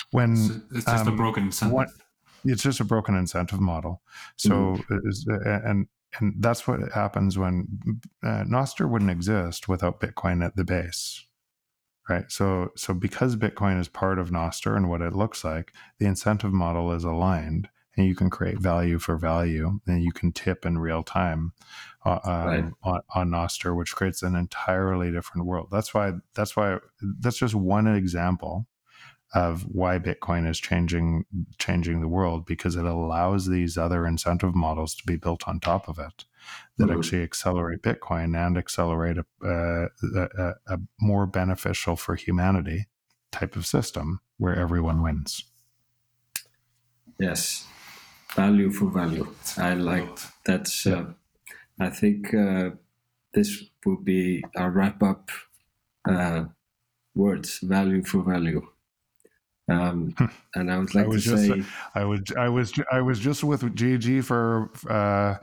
[0.09, 1.73] When It's, it's just a um, broken incentive.
[1.75, 1.89] what-
[2.45, 4.01] it's just a broken incentive model.
[4.37, 5.87] So is- and
[6.19, 7.67] and that's what happens when
[8.21, 11.25] uh, Nostr wouldn't exist without Bitcoin at the base,
[12.09, 12.29] right?
[12.29, 16.51] So so because Bitcoin is part of Nostr and what it looks like, the incentive
[16.51, 20.79] model is aligned, and you can create value for value, and you can tip in
[20.79, 21.53] real time
[22.05, 22.65] uh, um, Right.
[22.83, 25.69] on, on Nostr, which creates an entirely different world.
[25.71, 26.79] That's why that's why
[27.19, 28.67] that's just one example
[29.33, 31.25] of why Bitcoin is changing
[31.57, 35.87] changing the world because it allows these other incentive models to be built on top
[35.87, 36.25] of it
[36.77, 36.95] that Mhm.
[36.97, 42.87] actually accelerate Bitcoin and accelerate a, uh, a, a, a more beneficial for humanity
[43.31, 45.45] type of system where everyone wins.
[47.19, 47.67] Yes,
[48.35, 49.27] value for value.
[49.57, 50.85] I like that's.
[50.87, 51.13] Uh,
[51.79, 52.71] I think uh,
[53.33, 55.31] this would be our wrap up
[56.07, 56.45] uh,
[57.15, 57.59] words.
[57.59, 58.67] Value for value.
[59.71, 60.15] Um,
[60.55, 61.63] and I would like I was to just say,
[61.95, 65.35] I would I was I was just with Gigi for uh,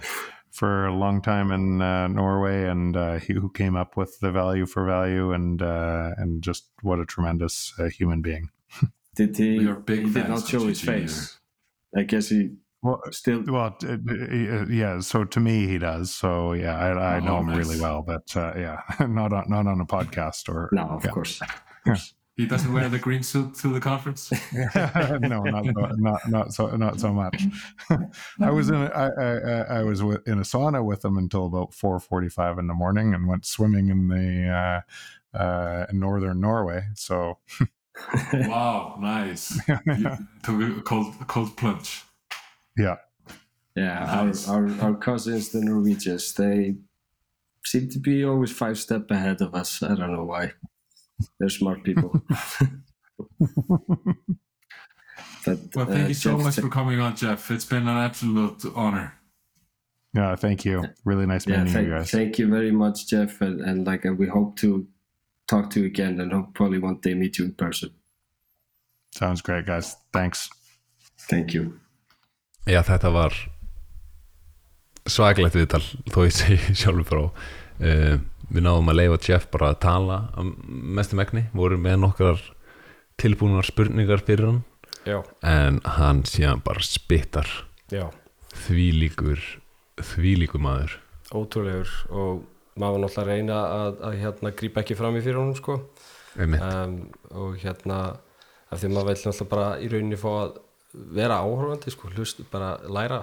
[0.50, 4.30] for a long time in uh, Norway, and uh, he who came up with the
[4.32, 8.50] value for value, and uh, and just what a tremendous uh, human being.
[9.14, 9.58] did he?
[9.58, 11.38] We are big he did not show his Gigi face.
[11.96, 12.50] I guess he
[12.82, 13.42] Well, still.
[13.46, 15.00] well, uh, yeah.
[15.00, 16.14] So to me, he does.
[16.14, 17.56] So yeah, I, I Oh, know him nice.
[17.56, 21.10] really well, but uh, yeah, not on not on a podcast or No, of yeah.
[21.10, 21.40] course.
[22.38, 24.30] He doesn't wear the green suit to the conference.
[24.54, 27.42] no, not so, not not so not so much.
[28.40, 31.46] I was in a, I, I, I- I was in a sauna with him until
[31.46, 34.82] about four forty five in the morning, and went swimming in the
[35.34, 36.84] uh, uh, in northern Norway.
[36.94, 37.38] So
[38.32, 39.60] wow, nice.
[39.68, 42.04] You took cold, cold plunge.
[42.76, 42.96] yeah,
[43.74, 44.48] Yeah, Nice.
[44.48, 46.76] our, our, our cousins, the Norwegians, they
[47.64, 49.82] seem to be always five step ahead of us.
[49.82, 50.52] I don't know why.
[51.38, 52.22] They're smart people.
[55.44, 57.50] but, Well, thank uh, you so Jeff, much for coming on, Jeff.
[57.50, 59.14] It's been an absolute honor.
[60.14, 60.36] yeah.
[60.36, 60.84] Thank you.
[61.04, 62.10] Really nice yeah, meeting thank, you guys.
[62.10, 63.40] thank you very much, Jeff.
[63.40, 64.86] And, and like, uh, we hope to
[65.46, 67.90] talk to you again and hope probably one day meet you in person.
[69.14, 69.96] Sounds great, guys.
[70.12, 70.50] Thanks.
[71.28, 71.80] Thank you.
[72.68, 73.32] Já, þetta var
[75.08, 75.80] svaglegt viðtal
[76.12, 80.52] þó ég segi sjálfur frá uh, við náðum að leifa Jeff bara að tala að
[80.98, 82.44] mestu megni, vorum með nokkrar
[83.20, 84.60] tilbúnar spurningar fyrir hann.
[85.08, 87.48] Já, en hann síðan bara spittar
[87.92, 88.08] já,
[88.66, 89.40] þvílíkur
[90.04, 90.98] þvílíkur maður.
[91.34, 92.42] Ótrúlegur og
[92.78, 95.80] maður náttúrulega reyna að, að hérna grípa ekki fram í fyrir honum sko.
[96.38, 96.98] Um,
[97.34, 97.98] og hérna
[98.68, 100.60] af því að maður vil náttúrulega bara í rauninni fá að
[101.18, 103.22] vera áhorfandi sko, hlust bara læra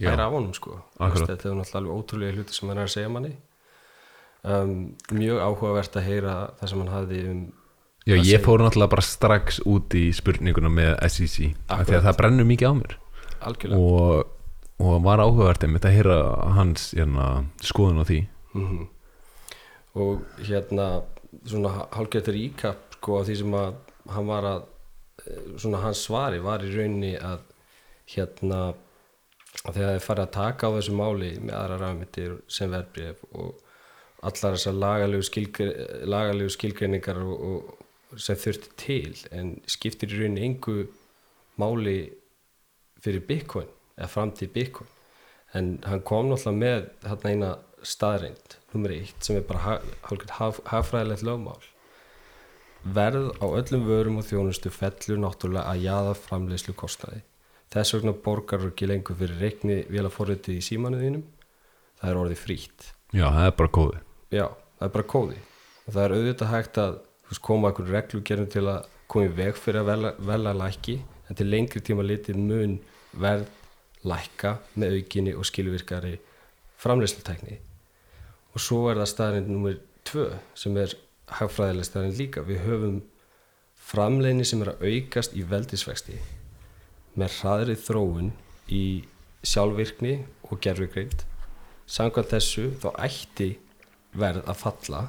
[0.00, 0.78] læra af honum sko.
[0.98, 3.34] Veist, þetta er náttúrulega ótrúlega hluti sem hann er að segja manni
[4.44, 4.72] um,
[5.14, 7.44] mjög áhugavert að heyra það sem hann hafði um
[8.04, 12.18] Já, ég fór náttúrulega bara strax út í spurninguna með SEC af því að það
[12.18, 12.96] brennur mikið á mér.
[13.72, 14.26] Og,
[14.84, 16.18] og var áhugavert einmitt að heyra
[16.52, 17.28] hans hérna,
[17.64, 18.20] skoðun á því.
[18.54, 18.84] Mhm.
[19.94, 20.86] og hérna
[21.46, 23.74] svona hálfgættur íkap sko á því sem að
[24.14, 24.62] hann var að
[25.26, 27.44] eh, svona hans svari var í rauninni að
[28.14, 28.60] hérna
[29.64, 33.60] að þegar þið farið að taka á þessu máli með aðra rafmyndir sem verbrif og
[34.24, 35.70] allar þessar lagalegu, skilgre,
[36.08, 37.34] lagalegu skilgreiningar og,
[38.14, 40.84] og sem þurfti til en skiptir í rauninni engu
[41.60, 41.98] máli
[43.04, 43.68] fyrir Bitcoin
[43.98, 44.90] eða framtíð Bitcoin.
[45.54, 47.50] En hann kom náttúrulega með hérna eina
[47.84, 49.78] staðreind, nummer eitt sem er bara
[50.38, 51.60] haf, hagfræðilegt lögmál.
[52.96, 57.22] Verð á öllum vörum og þjónustu fellur náttúrulega að jaða framleiðslu kostnaði.
[57.72, 61.24] Þess vegna borgar ekki lengur fyrir reikni vel að forritið í símanuðinum
[62.00, 62.90] það er orðið frítt.
[63.14, 64.46] Já, það er bara kóði já,
[64.78, 65.40] það er bara kóði.
[65.84, 66.94] Og það er auðvitað hægt að
[67.28, 70.98] veist, koma einhver reglugerðum til að koma í veg fyrir að vela, vela lækki
[71.28, 72.78] en til lengri tíma litið mun
[73.20, 73.48] verð
[74.04, 76.18] lækka með aukinni og skilvirkari
[76.82, 77.58] framleiðslutækni.
[78.54, 80.28] Og svo er það staðarinn nummer tvö
[80.58, 80.94] sem er
[81.38, 82.44] hagfræðileg staðarinn líka.
[82.44, 83.00] Við höfum
[83.84, 86.18] framleiðni sem er að aukast í veldisvexti
[87.18, 88.32] með hraðri þróun
[88.72, 88.84] í
[89.44, 90.14] sjálfvirkni
[90.48, 91.24] og gerfugreind
[91.90, 93.50] samkvæmt þessu þá ætti
[94.18, 95.02] verð að falla.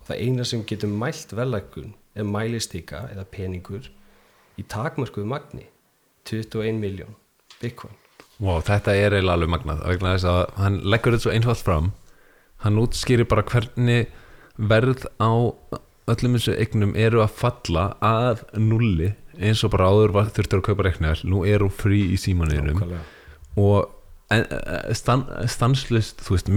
[0.00, 3.90] Og það eina sem getur mælt verðlækkun er mælistika eða peningur
[4.56, 5.66] í takmörkuðu magni
[6.26, 7.16] 21 miljón
[7.60, 7.94] bitcoin.
[8.38, 11.90] Wow, þetta er eiginlega alveg magnað vegna þess að hann leggur þetta svo einfalt fram.
[12.64, 14.10] Hann útskýrir bara hvernig
[14.56, 15.32] verð á
[16.06, 20.86] öllum þessu eignum eru að falla að nulli eins og bara áður þurftur að kaupa
[20.86, 23.00] reiknæl nú er hún frí í Nákvæmlega.
[23.56, 23.90] og
[24.30, 26.48] eh, stan, stanslust, þú veist,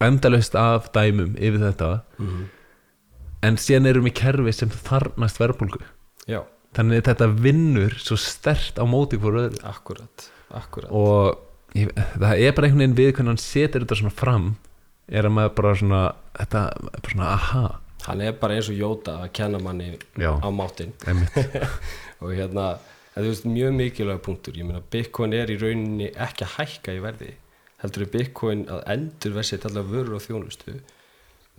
[0.00, 2.44] endalaust af dæmum yfir þetta Mhm.
[3.42, 5.82] en síðan erum við kerfi sem þarnast verðbólgu
[6.28, 6.42] já,
[6.76, 10.90] þannig að þetta vinnur svo stert á móti fyrir öðru akkurat, akkurat.
[10.90, 11.38] og
[11.74, 14.56] ég, það er bara einhvern veginn við hvernig hann setur þetta svona fram
[15.10, 16.02] er að maður bara svona
[16.38, 17.64] þetta, er bara svona aha
[18.06, 20.32] hann er bara eins og Jóta að kenna manni Já.
[20.40, 21.36] á einmitt.
[22.22, 22.78] og hérna,
[23.16, 27.02] þú veist, mjög mikilvæg punktur, ég meina, Bitcoin er í rauninni ekki að hækka í
[27.04, 27.30] verði
[27.82, 30.76] heldur er Bitcoin að endur versið allar vörur og þjónustu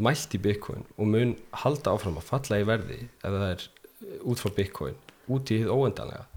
[0.01, 1.33] mælt í Bitcoin og mun
[1.63, 4.99] halda áfram að falla í verði ef það er eh, út frá Bitcoin
[5.31, 6.27] út í hið óendanlega.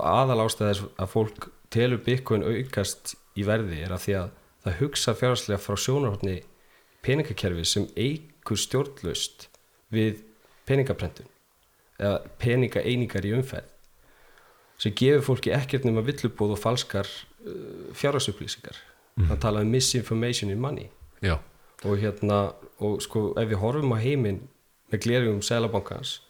[0.00, 4.32] Aðal ástæða þess að fólk telur Bitcoin aukast í verði er að því að
[4.64, 6.36] það hugsa fjárhagslega frá sjónarhóttni
[7.04, 9.48] peningakerfi sem eigur stjórnlaust
[9.94, 10.20] við
[10.68, 11.28] peningaprentun
[12.00, 13.68] eða peningaeiningar í umferð
[14.80, 17.92] sem gefur fólki ekkert nema villubóð og falskar uh,
[19.16, 20.90] fjárhagsupplýsingar það tala um misinformation in money.
[21.22, 21.38] Já,
[21.84, 24.48] og hérna og sko ef við horfum á heiminn
[24.92, 26.20] með glerjum selabankans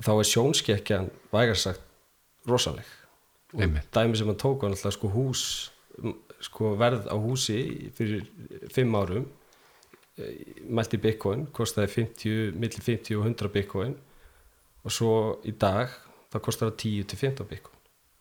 [0.00, 1.80] og þá er sjónskekkjan vægar sagt
[2.48, 2.86] rosaleg.
[3.52, 3.88] Og Einmitt.
[3.94, 5.70] dæmi sem hann tók var náttúrulega sko hús
[6.40, 8.24] sko verð á húsi fyrir
[8.72, 9.26] fimm árum
[10.16, 13.96] eh, mælt í bitcoin kostaði 50, milli 50 og 100 bitcoin.
[14.84, 15.90] Og svo í dag
[16.32, 17.76] það kostar það 10 til 15 bitcoin.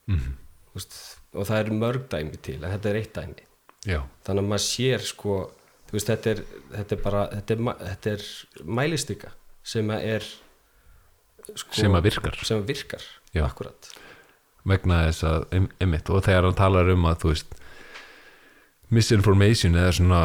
[0.10, 3.48] Þú veist, og það eru mörg dæmi til en þetta er eitt dæmi.
[3.88, 5.40] Já, þannig að maður sér sko
[5.94, 6.44] veist, þetta er,
[6.74, 8.28] þetta er bara þetta er, þetta er
[8.80, 9.32] mælistika
[9.66, 10.28] sem að er
[11.54, 12.40] sko, sem að virkar.
[12.46, 13.44] sem að virkar Já.
[13.48, 13.92] akkurat
[14.70, 15.48] vegna þess að
[15.80, 17.58] einmitt og þegar hann talar um að þú veist
[18.94, 20.22] misinformation eða svona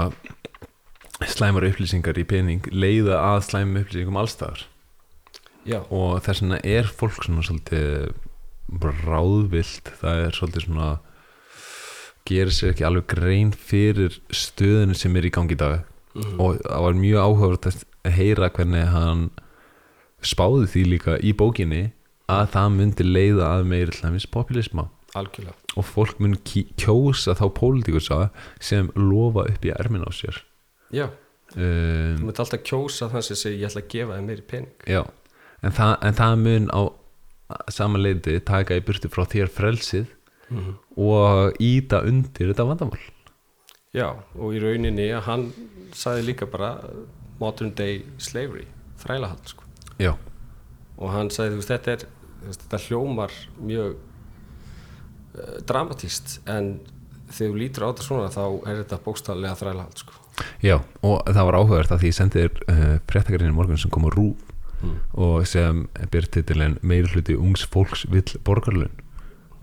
[1.31, 4.67] slæmar upplýsingar í pening leiða að slæmum upplýsingum allstaðar
[5.69, 8.11] já, og þess vegna er fólk svona svolítið
[9.05, 10.89] ráðvilt það er svolítið svona
[12.25, 15.83] gerir sér ekki alveg grein fyrir stöðinu sem er í gangi í dag.
[16.15, 16.39] Mhm.
[16.41, 19.31] og það var mjög áhugavert að heyra hvernig hann
[20.23, 21.93] spáði því líka í bókinni
[22.31, 25.55] að það myndi leiða að meiri hlæmis populisma algjörlega.
[25.77, 28.31] Og fólk ký- kjósa þá pólitikusa
[28.61, 30.39] sem lofa upp í ermin á sér.
[30.95, 31.11] Já,
[31.55, 34.87] þú um, myndi alltaf kjósa þann sem segir ég ætla að gefa þér meiri pening.
[34.87, 35.03] Já.
[35.63, 36.83] En það, en það mun á
[37.73, 40.07] samanleiti taka í burtu frá þér frelsið
[40.51, 40.75] Mhm.
[41.01, 43.01] og íta undir þetta vandamál.
[43.95, 45.45] Já, og í rauninni að hann
[45.97, 46.75] sagði líka bara
[47.41, 48.67] modern day slavery
[49.01, 49.65] þrælahald sko.
[49.99, 50.13] Já,
[50.99, 52.05] og hann sagði þú veist þetta er
[52.45, 53.33] þetta hljómar
[53.65, 53.97] mjög
[55.39, 56.75] uh, dramatíst en
[57.33, 60.13] þegar þú lítur á þetta svona þá er þetta bókstaflega þrælahald sko.
[60.63, 64.05] Já og það var áhugavert að því ég sendi þér uh, fréttakarinn morgun sem kom
[64.07, 64.44] á rúf
[64.85, 64.97] Mm.
[65.25, 68.91] og sem byr titilin meiri hluti ungs fólks vill borgarlun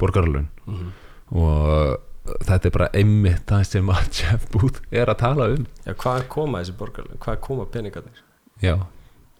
[0.02, 0.92] borgarlun Mhm.
[1.38, 2.00] og
[2.46, 6.28] þetta er bara einmitt það sem að Jeff Booth er að tala um Já, hvað
[6.30, 7.18] koma þessi borgarlega?
[7.20, 8.22] Hvað koma peningarnir?
[8.62, 8.76] já,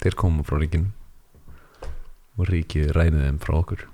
[0.02, 0.92] þeir koma frá ríkinu
[2.40, 3.88] og ríkið rænið þeim frá okkur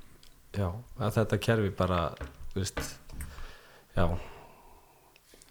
[0.57, 1.99] Já, þetta kerfi bara,
[2.55, 2.79] veist,
[3.95, 4.07] já,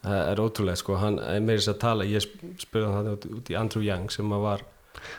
[0.03, 3.27] það er ótrúlega, sko, hann er meira þess að tala, ég sp- spurði hann út,
[3.37, 4.65] út í Andrew Yang sem var,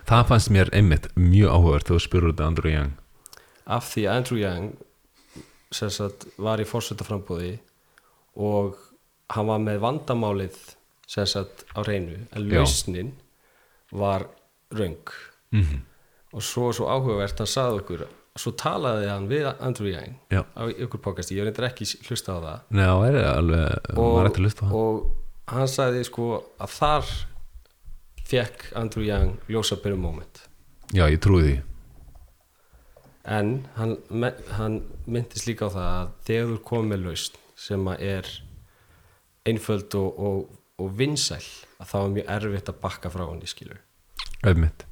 [0.09, 2.93] það fannst mér einmitt mjög áhugavert þegar þú þetta Andrew Young
[3.67, 4.67] af því að Andrew Yang,
[5.75, 7.57] sem sagt, var í fórsetaframbúði
[8.39, 8.77] og
[9.35, 10.55] hann var með vandamálið,
[11.27, 13.11] sagt, á reynu, en lausnin
[13.91, 14.27] var
[14.71, 15.03] röng.
[15.51, 15.83] Mhm.
[16.33, 18.01] og svo svo áhugavert hann sagði okkur
[18.37, 20.43] svo talaði hann við Andrew Yang Já.
[20.43, 22.59] á ykkur podcast, ég reyndar ekki hlusta á það.
[22.69, 24.73] Nei, það er alveg það.
[24.73, 25.11] og
[25.47, 27.05] hann sagði sko að þar
[28.27, 30.43] fekk Andrew Yang ljósabyrjum moment.
[30.95, 31.55] Já, ég trúi því.
[33.27, 33.97] En hann,
[34.55, 38.29] hann myndist líka á það að þegar þú komið með lausn sem að er
[39.47, 41.43] einföld og, og, og vinsæl
[41.81, 43.81] að þá er mjög erfitt að bakka frá hann í skilur
[44.47, 44.85] Öfmitt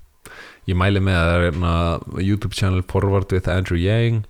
[0.66, 1.74] Ég mæli með að það er hérna
[2.26, 4.24] YouTube channel Forward with Andrew Yang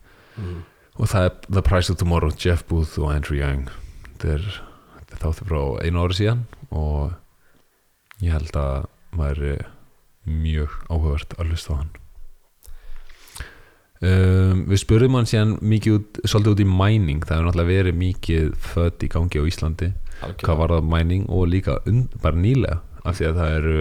[0.96, 3.70] og það er The Price of Tomorrow Jeff Booth og Andrew Yang.
[4.16, 4.50] Þetta er
[5.22, 6.44] þáttu frá einu ári síðan
[6.76, 7.16] og
[8.24, 9.68] ég held að maður er
[10.26, 11.94] mjög áhugavert að hlusta á hann.
[14.06, 17.22] Um, Við spurðum hann síðan mikið út, svolítið út í mining.
[17.26, 19.92] Það hefur náttúrulega verið mikið född í gangi á Íslandi.
[20.42, 23.78] Hvað var það mining og líka und, bara nýlega af því að það eru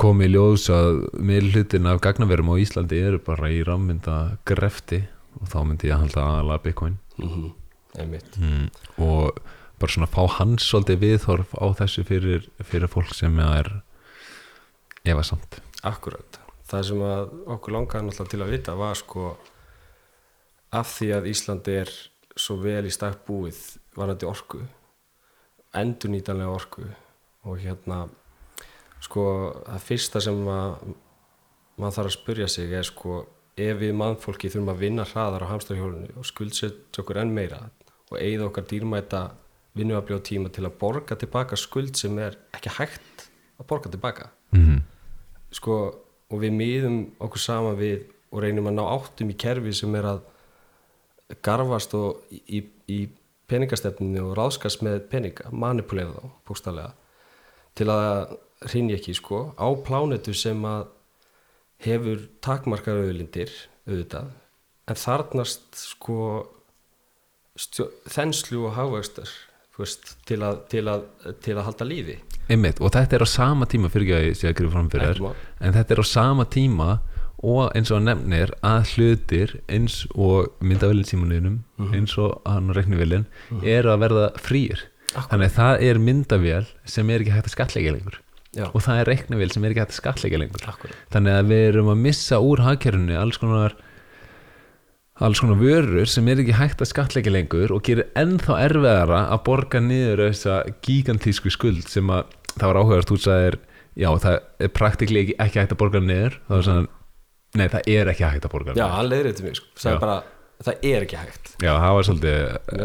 [0.00, 4.18] komið ljós að með hlutin af gagnaverum á Íslandi eru bara í rammynda
[4.48, 5.04] grefti
[5.40, 7.00] og þá myndi ég halda aðalega Bitcoin.
[7.20, 7.50] Mm
[7.98, 8.38] einmitt.
[8.38, 8.70] Mm.
[8.96, 9.38] og
[9.80, 13.80] bara svona fá hans svolítið viðhorf á þessu fyrir, fyrir fólk sem er
[15.12, 19.26] efasamt Akkurat, það sem að okkur langaði náttúrulega til að vita var sko
[20.76, 21.92] af því að Íslandi er
[22.36, 23.60] svo vel í stakk búið
[23.96, 24.60] varandi orku
[25.76, 26.86] endurnýtanlega orku
[27.48, 28.04] og hérna
[29.00, 29.24] sko
[29.64, 30.90] það fyrsta sem að
[31.80, 33.22] maður þarf að spurja sig er sko
[33.60, 37.62] ef við mannfólki þurfum að vinna hraðar á hamstarhjólinu og skuldsett okkur enn meira
[38.10, 39.22] og eigða okkar dýrmæta
[39.78, 43.26] vinnuafli á tíma til að borga tilbaka skuld sem er ekki hægt
[43.60, 44.80] að borga tilbaka mm.
[45.54, 45.76] Sko,
[46.30, 50.06] og við miðum okkur saman við og reynum að ná áttum í kerfi sem er
[50.12, 50.20] að
[51.46, 53.00] garfast og í, í,
[53.50, 56.92] peningastefninu og ráðskast með peninga, manipulera þá bústalega,
[57.74, 58.36] til að
[58.70, 60.84] hrinja ekki sko, á plánetu sem að
[61.82, 63.50] hefur takmarkar auðlindir
[63.88, 64.30] auðvitað,
[64.86, 66.20] en þarnast sko
[67.58, 69.32] stjó, þenslu og hagvöxtar
[69.80, 71.06] veist, til, að, til, að,
[71.44, 72.18] til að halda lífi.
[72.50, 75.18] Einmitt, og þetta er á sama tíma fyrir að ég sé að grífa fram fyrir
[75.20, 76.88] þér en þetta er á sama tíma
[77.40, 81.60] og eins og nefnir að hlutir eins og myndavillin símaninum
[81.94, 83.28] eins og hann reiknivillin
[83.62, 84.82] eru að verða frýr.
[85.14, 88.18] Þannig að það er myndavél sem er ekki hægt að skatleika lengur.
[88.50, 88.64] Já.
[88.74, 90.62] og það er reiknivél sem er ekki hægt að skatleika lengur.
[90.66, 91.02] Akkúrat.
[91.14, 93.76] þannig að við erum að missa úr hagkerfinu alls konar
[95.20, 99.42] alls konar vörur sem er ekki hægt að skatleika lengur og gerir ennþá erfiðara að
[99.48, 100.54] borga niður þessa
[100.86, 103.58] gigantísku skuld sem að það var áhugast út sagðir,
[104.00, 106.38] já það er praktikli ekki, ekki hægt að borga niður.
[106.48, 106.86] Það var svona,
[107.60, 108.94] nei það er ekki hægt að borga Já, niður.
[108.96, 109.66] hann leiðir þetta mig sko.
[109.74, 109.80] Já.
[109.84, 110.16] sagði bara,
[110.68, 111.50] það er ekki hægt.
[111.64, 112.38] Já, það var svolítið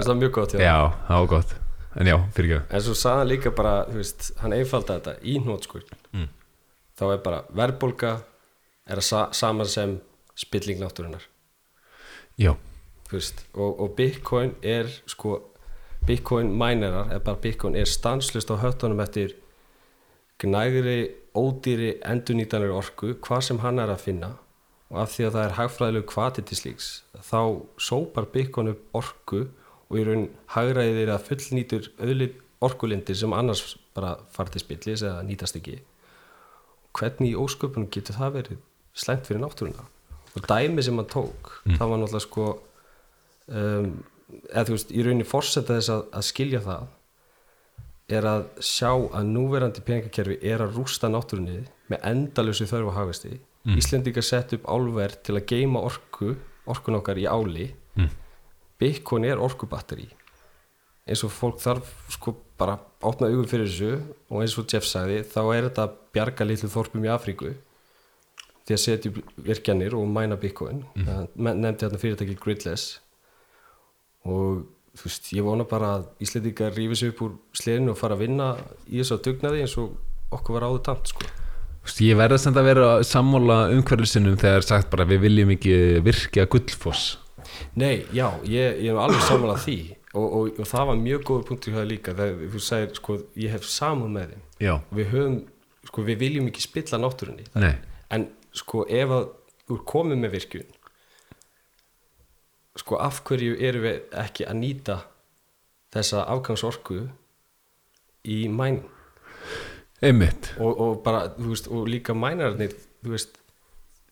[0.10, 0.76] það mjög gott hjá já,
[1.08, 1.56] það var gott.
[1.96, 2.76] En já, fyrir ekki.
[2.76, 5.86] En svo sagði hann líka bara, þú veist, hann einfalda þetta í hnótskur
[6.16, 6.28] Mm.
[7.00, 8.12] þá er bara verðbólga
[8.88, 9.98] er að sa saman sem
[10.40, 11.30] spilling náttúrunar já, þú veist,
[13.54, 15.38] og, og Bitcoin er sko,
[16.08, 19.38] Bitcoin minerar eða bara Bitcoin er stanslust á höttunum eftir
[20.42, 24.34] gnægri, ódýri, endurnýtanir orku hvað sem hann er að finna.
[24.92, 26.90] Og af því að það er hagfræðilegu kvati til slíks
[27.26, 27.40] þá
[27.82, 29.46] sópar Bitcoin upp orku
[29.90, 31.90] og í raun hagræðir að fullnýtur
[32.66, 35.80] orkulindir sem annars bara fara til spillis eða nýtast ekki.
[36.96, 38.64] Hvernig í ósköpunum getur það verið
[38.96, 39.90] slæmt fyrir náttúruna
[40.36, 42.46] og dæmi sem hann tók það var náttúrulega sko
[43.48, 43.90] um,
[44.52, 46.88] eða þú veist, í rauninni forseta þess að, að skilja það
[48.16, 53.34] er að sjá að núverandi peningakerfi er að rústa náttúrunni með endalösu þörfu að hafasti
[53.66, 53.80] mm.
[53.80, 56.36] Íslendingar sett upp álver til að geima orku,
[56.70, 57.72] orkun okkar í áli.
[57.98, 58.12] Mm.
[58.82, 60.08] Bitcoin er orkubatteri.
[61.06, 63.92] Eins og fólk þarf sko bara að opna augum fyrir þessu
[64.32, 67.52] og eins og Jeff sagði þá er þetta bjarga litlu þorpum í Afríku
[68.66, 69.12] því að setja
[69.46, 70.84] virkjanir og mæna Bitcoin.
[70.98, 71.28] Mm.
[71.36, 73.00] nefndi hérna fyrirtæki Gridless.
[74.26, 74.66] Og
[74.96, 78.26] þú veist, ég vona bara að Íslendingar rífi sig upp úr sleginu og fara að
[78.26, 78.54] vinna
[78.88, 79.98] í þessu að dugnaði eins og
[80.34, 81.28] okkur var áður tamt sko.
[82.02, 85.76] Ég verða samt að vera sammála umhverfisinum þegar sagt bara við viljum ekki
[86.06, 87.20] virkja gullfoss.
[87.78, 89.78] Nei, já, ég, ég er alveg samanlega því.
[90.16, 93.18] Og, og, og það var mjög góður punktur hjá það líka þegar þú segir, sko,
[93.44, 94.34] ég hef samúð með
[94.64, 95.36] já, og við höfum,
[95.90, 97.48] sko, við viljum ekki spilla náttúrunni.
[98.16, 99.30] En sko, ef að
[99.66, 100.74] þú er komið með virkjun
[102.76, 104.98] sko, af hverju erum við ekki að nýta
[105.96, 107.06] þessa afgangsorku
[108.28, 108.84] í mæning
[110.04, 110.54] einmitt.
[110.60, 112.74] Og, og bara, þú veist, og líka mænararnir,
[113.04, 113.38] þú veist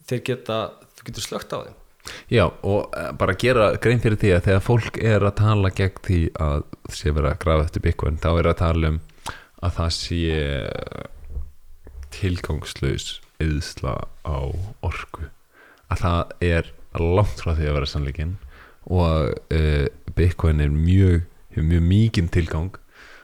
[0.07, 0.59] þeir geta,
[0.97, 1.79] þú getur slögt á þeim.
[2.31, 6.01] Já, og eh, bara gera grein fyrir því að þegar fólk er að tala gegn
[6.03, 8.97] því að sé verið að grafa eftir Bitcoin þá er að tala um
[9.63, 10.41] að það sé
[12.13, 13.07] tilgangslaus
[13.43, 14.39] eðsla á
[14.85, 15.29] orku
[15.91, 18.33] að það er langt frá því að vera sannleikin
[18.83, 19.85] og uh,
[20.17, 21.21] Bitcoin er mjög
[21.61, 22.73] mjög mikinn tilgang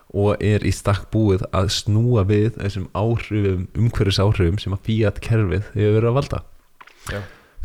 [0.10, 5.20] og er í stakk búið að snúa við þessum áhrifum, umhverfis áhrifum sem að Fiat
[5.22, 6.40] kerfið hefur verið að valda
[7.10, 7.20] Já.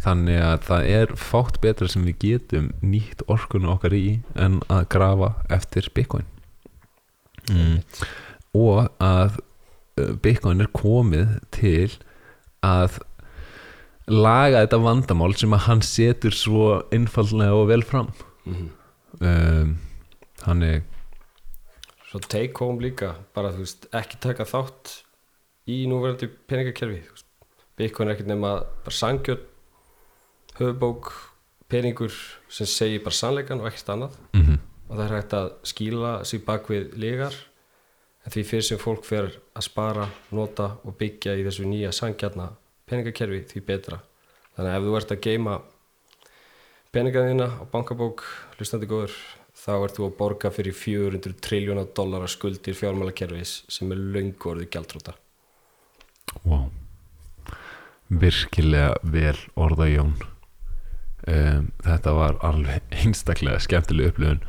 [0.05, 4.85] þannig að það er fátt betra sem við getum nýtt orkunu okkar í en að
[4.93, 6.29] grafa eftir Bitcoin
[7.49, 7.81] mm.
[8.61, 9.41] og að
[10.01, 11.89] uh, Bitcoin er komið til
[12.65, 12.99] að
[14.11, 18.11] laga þetta vandamál sem að hann setur svo einfallega og vel fram
[18.45, 18.67] Mhm.
[19.21, 19.77] um,
[20.43, 20.83] þannig
[22.11, 24.91] Svo take home líka, bara þú veist, ekki taka þátt
[25.67, 27.01] í núverandi peningakerfi.
[27.77, 28.51] Bitcoin er ekkert nema
[28.85, 29.41] bara sangjöld,
[30.61, 31.11] höfubók,
[31.69, 32.13] peningur
[32.49, 34.21] sem segir bara sannleikan og ekkert annað.
[34.37, 34.59] mm
[34.91, 37.35] Og það er hægt að skýla sig bak við legar,
[38.25, 42.51] en því fyrir sem fólk fer að spara, nota og byggja í þessu nýja sangjarna
[42.89, 44.01] peningakerfi, því betra.
[44.57, 45.57] Þannig að ef þú ert að geima
[46.95, 48.23] peningaðina á bankabók,
[48.59, 49.17] hlustandi góður,
[49.59, 54.71] þá ert þú að borga fyrir 400 triljóna dollara skuldir fjármálakerfis sem er löngu orðið
[54.75, 55.17] gjaldróta.
[56.45, 56.71] wow.
[58.09, 60.15] virkilega vel orða Jón
[61.29, 64.43] um, þetta var alveg einstaklega skemmtileg upplifun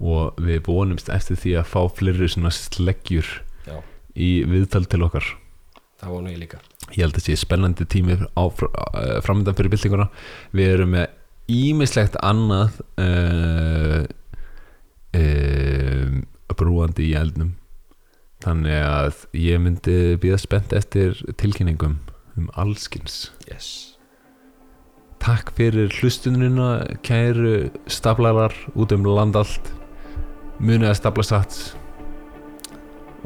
[0.00, 3.28] og við vonumst eftir því að fá fleiri svona sleggjur
[3.66, 3.78] Já,
[4.14, 5.26] í viðtal til okkar.
[5.98, 6.60] Það vonu ég líka.
[6.94, 8.44] ég held að sé spennandi tími á,
[9.24, 10.08] framöndan fyrir byltinguna.
[10.54, 11.08] Við erum með
[11.50, 14.04] ímislegt annað uh,
[15.18, 16.18] uh,
[16.58, 17.54] brúandi í eldnum.
[18.44, 21.98] Þannig að ég myndi býða spennt eftir tilkynningum
[22.38, 23.96] um allskins Yes.
[25.18, 29.72] takk fyrir hlustununa kæru staflarar út um land allt
[30.58, 31.58] munið að stafla satt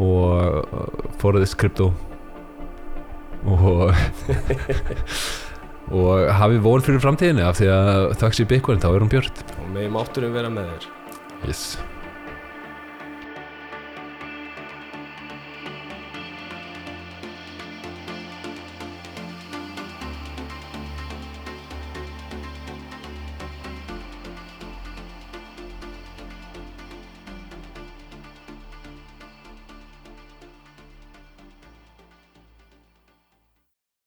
[0.01, 0.67] og
[1.21, 1.91] forðist krypto
[3.45, 3.93] og
[5.93, 6.11] og
[6.41, 9.47] hafi von fyrir framtíðinu af því að þakks í Bitcoin þá er hún björt.
[9.59, 10.93] Og með mátturum vera með þér.
[11.49, 11.65] yes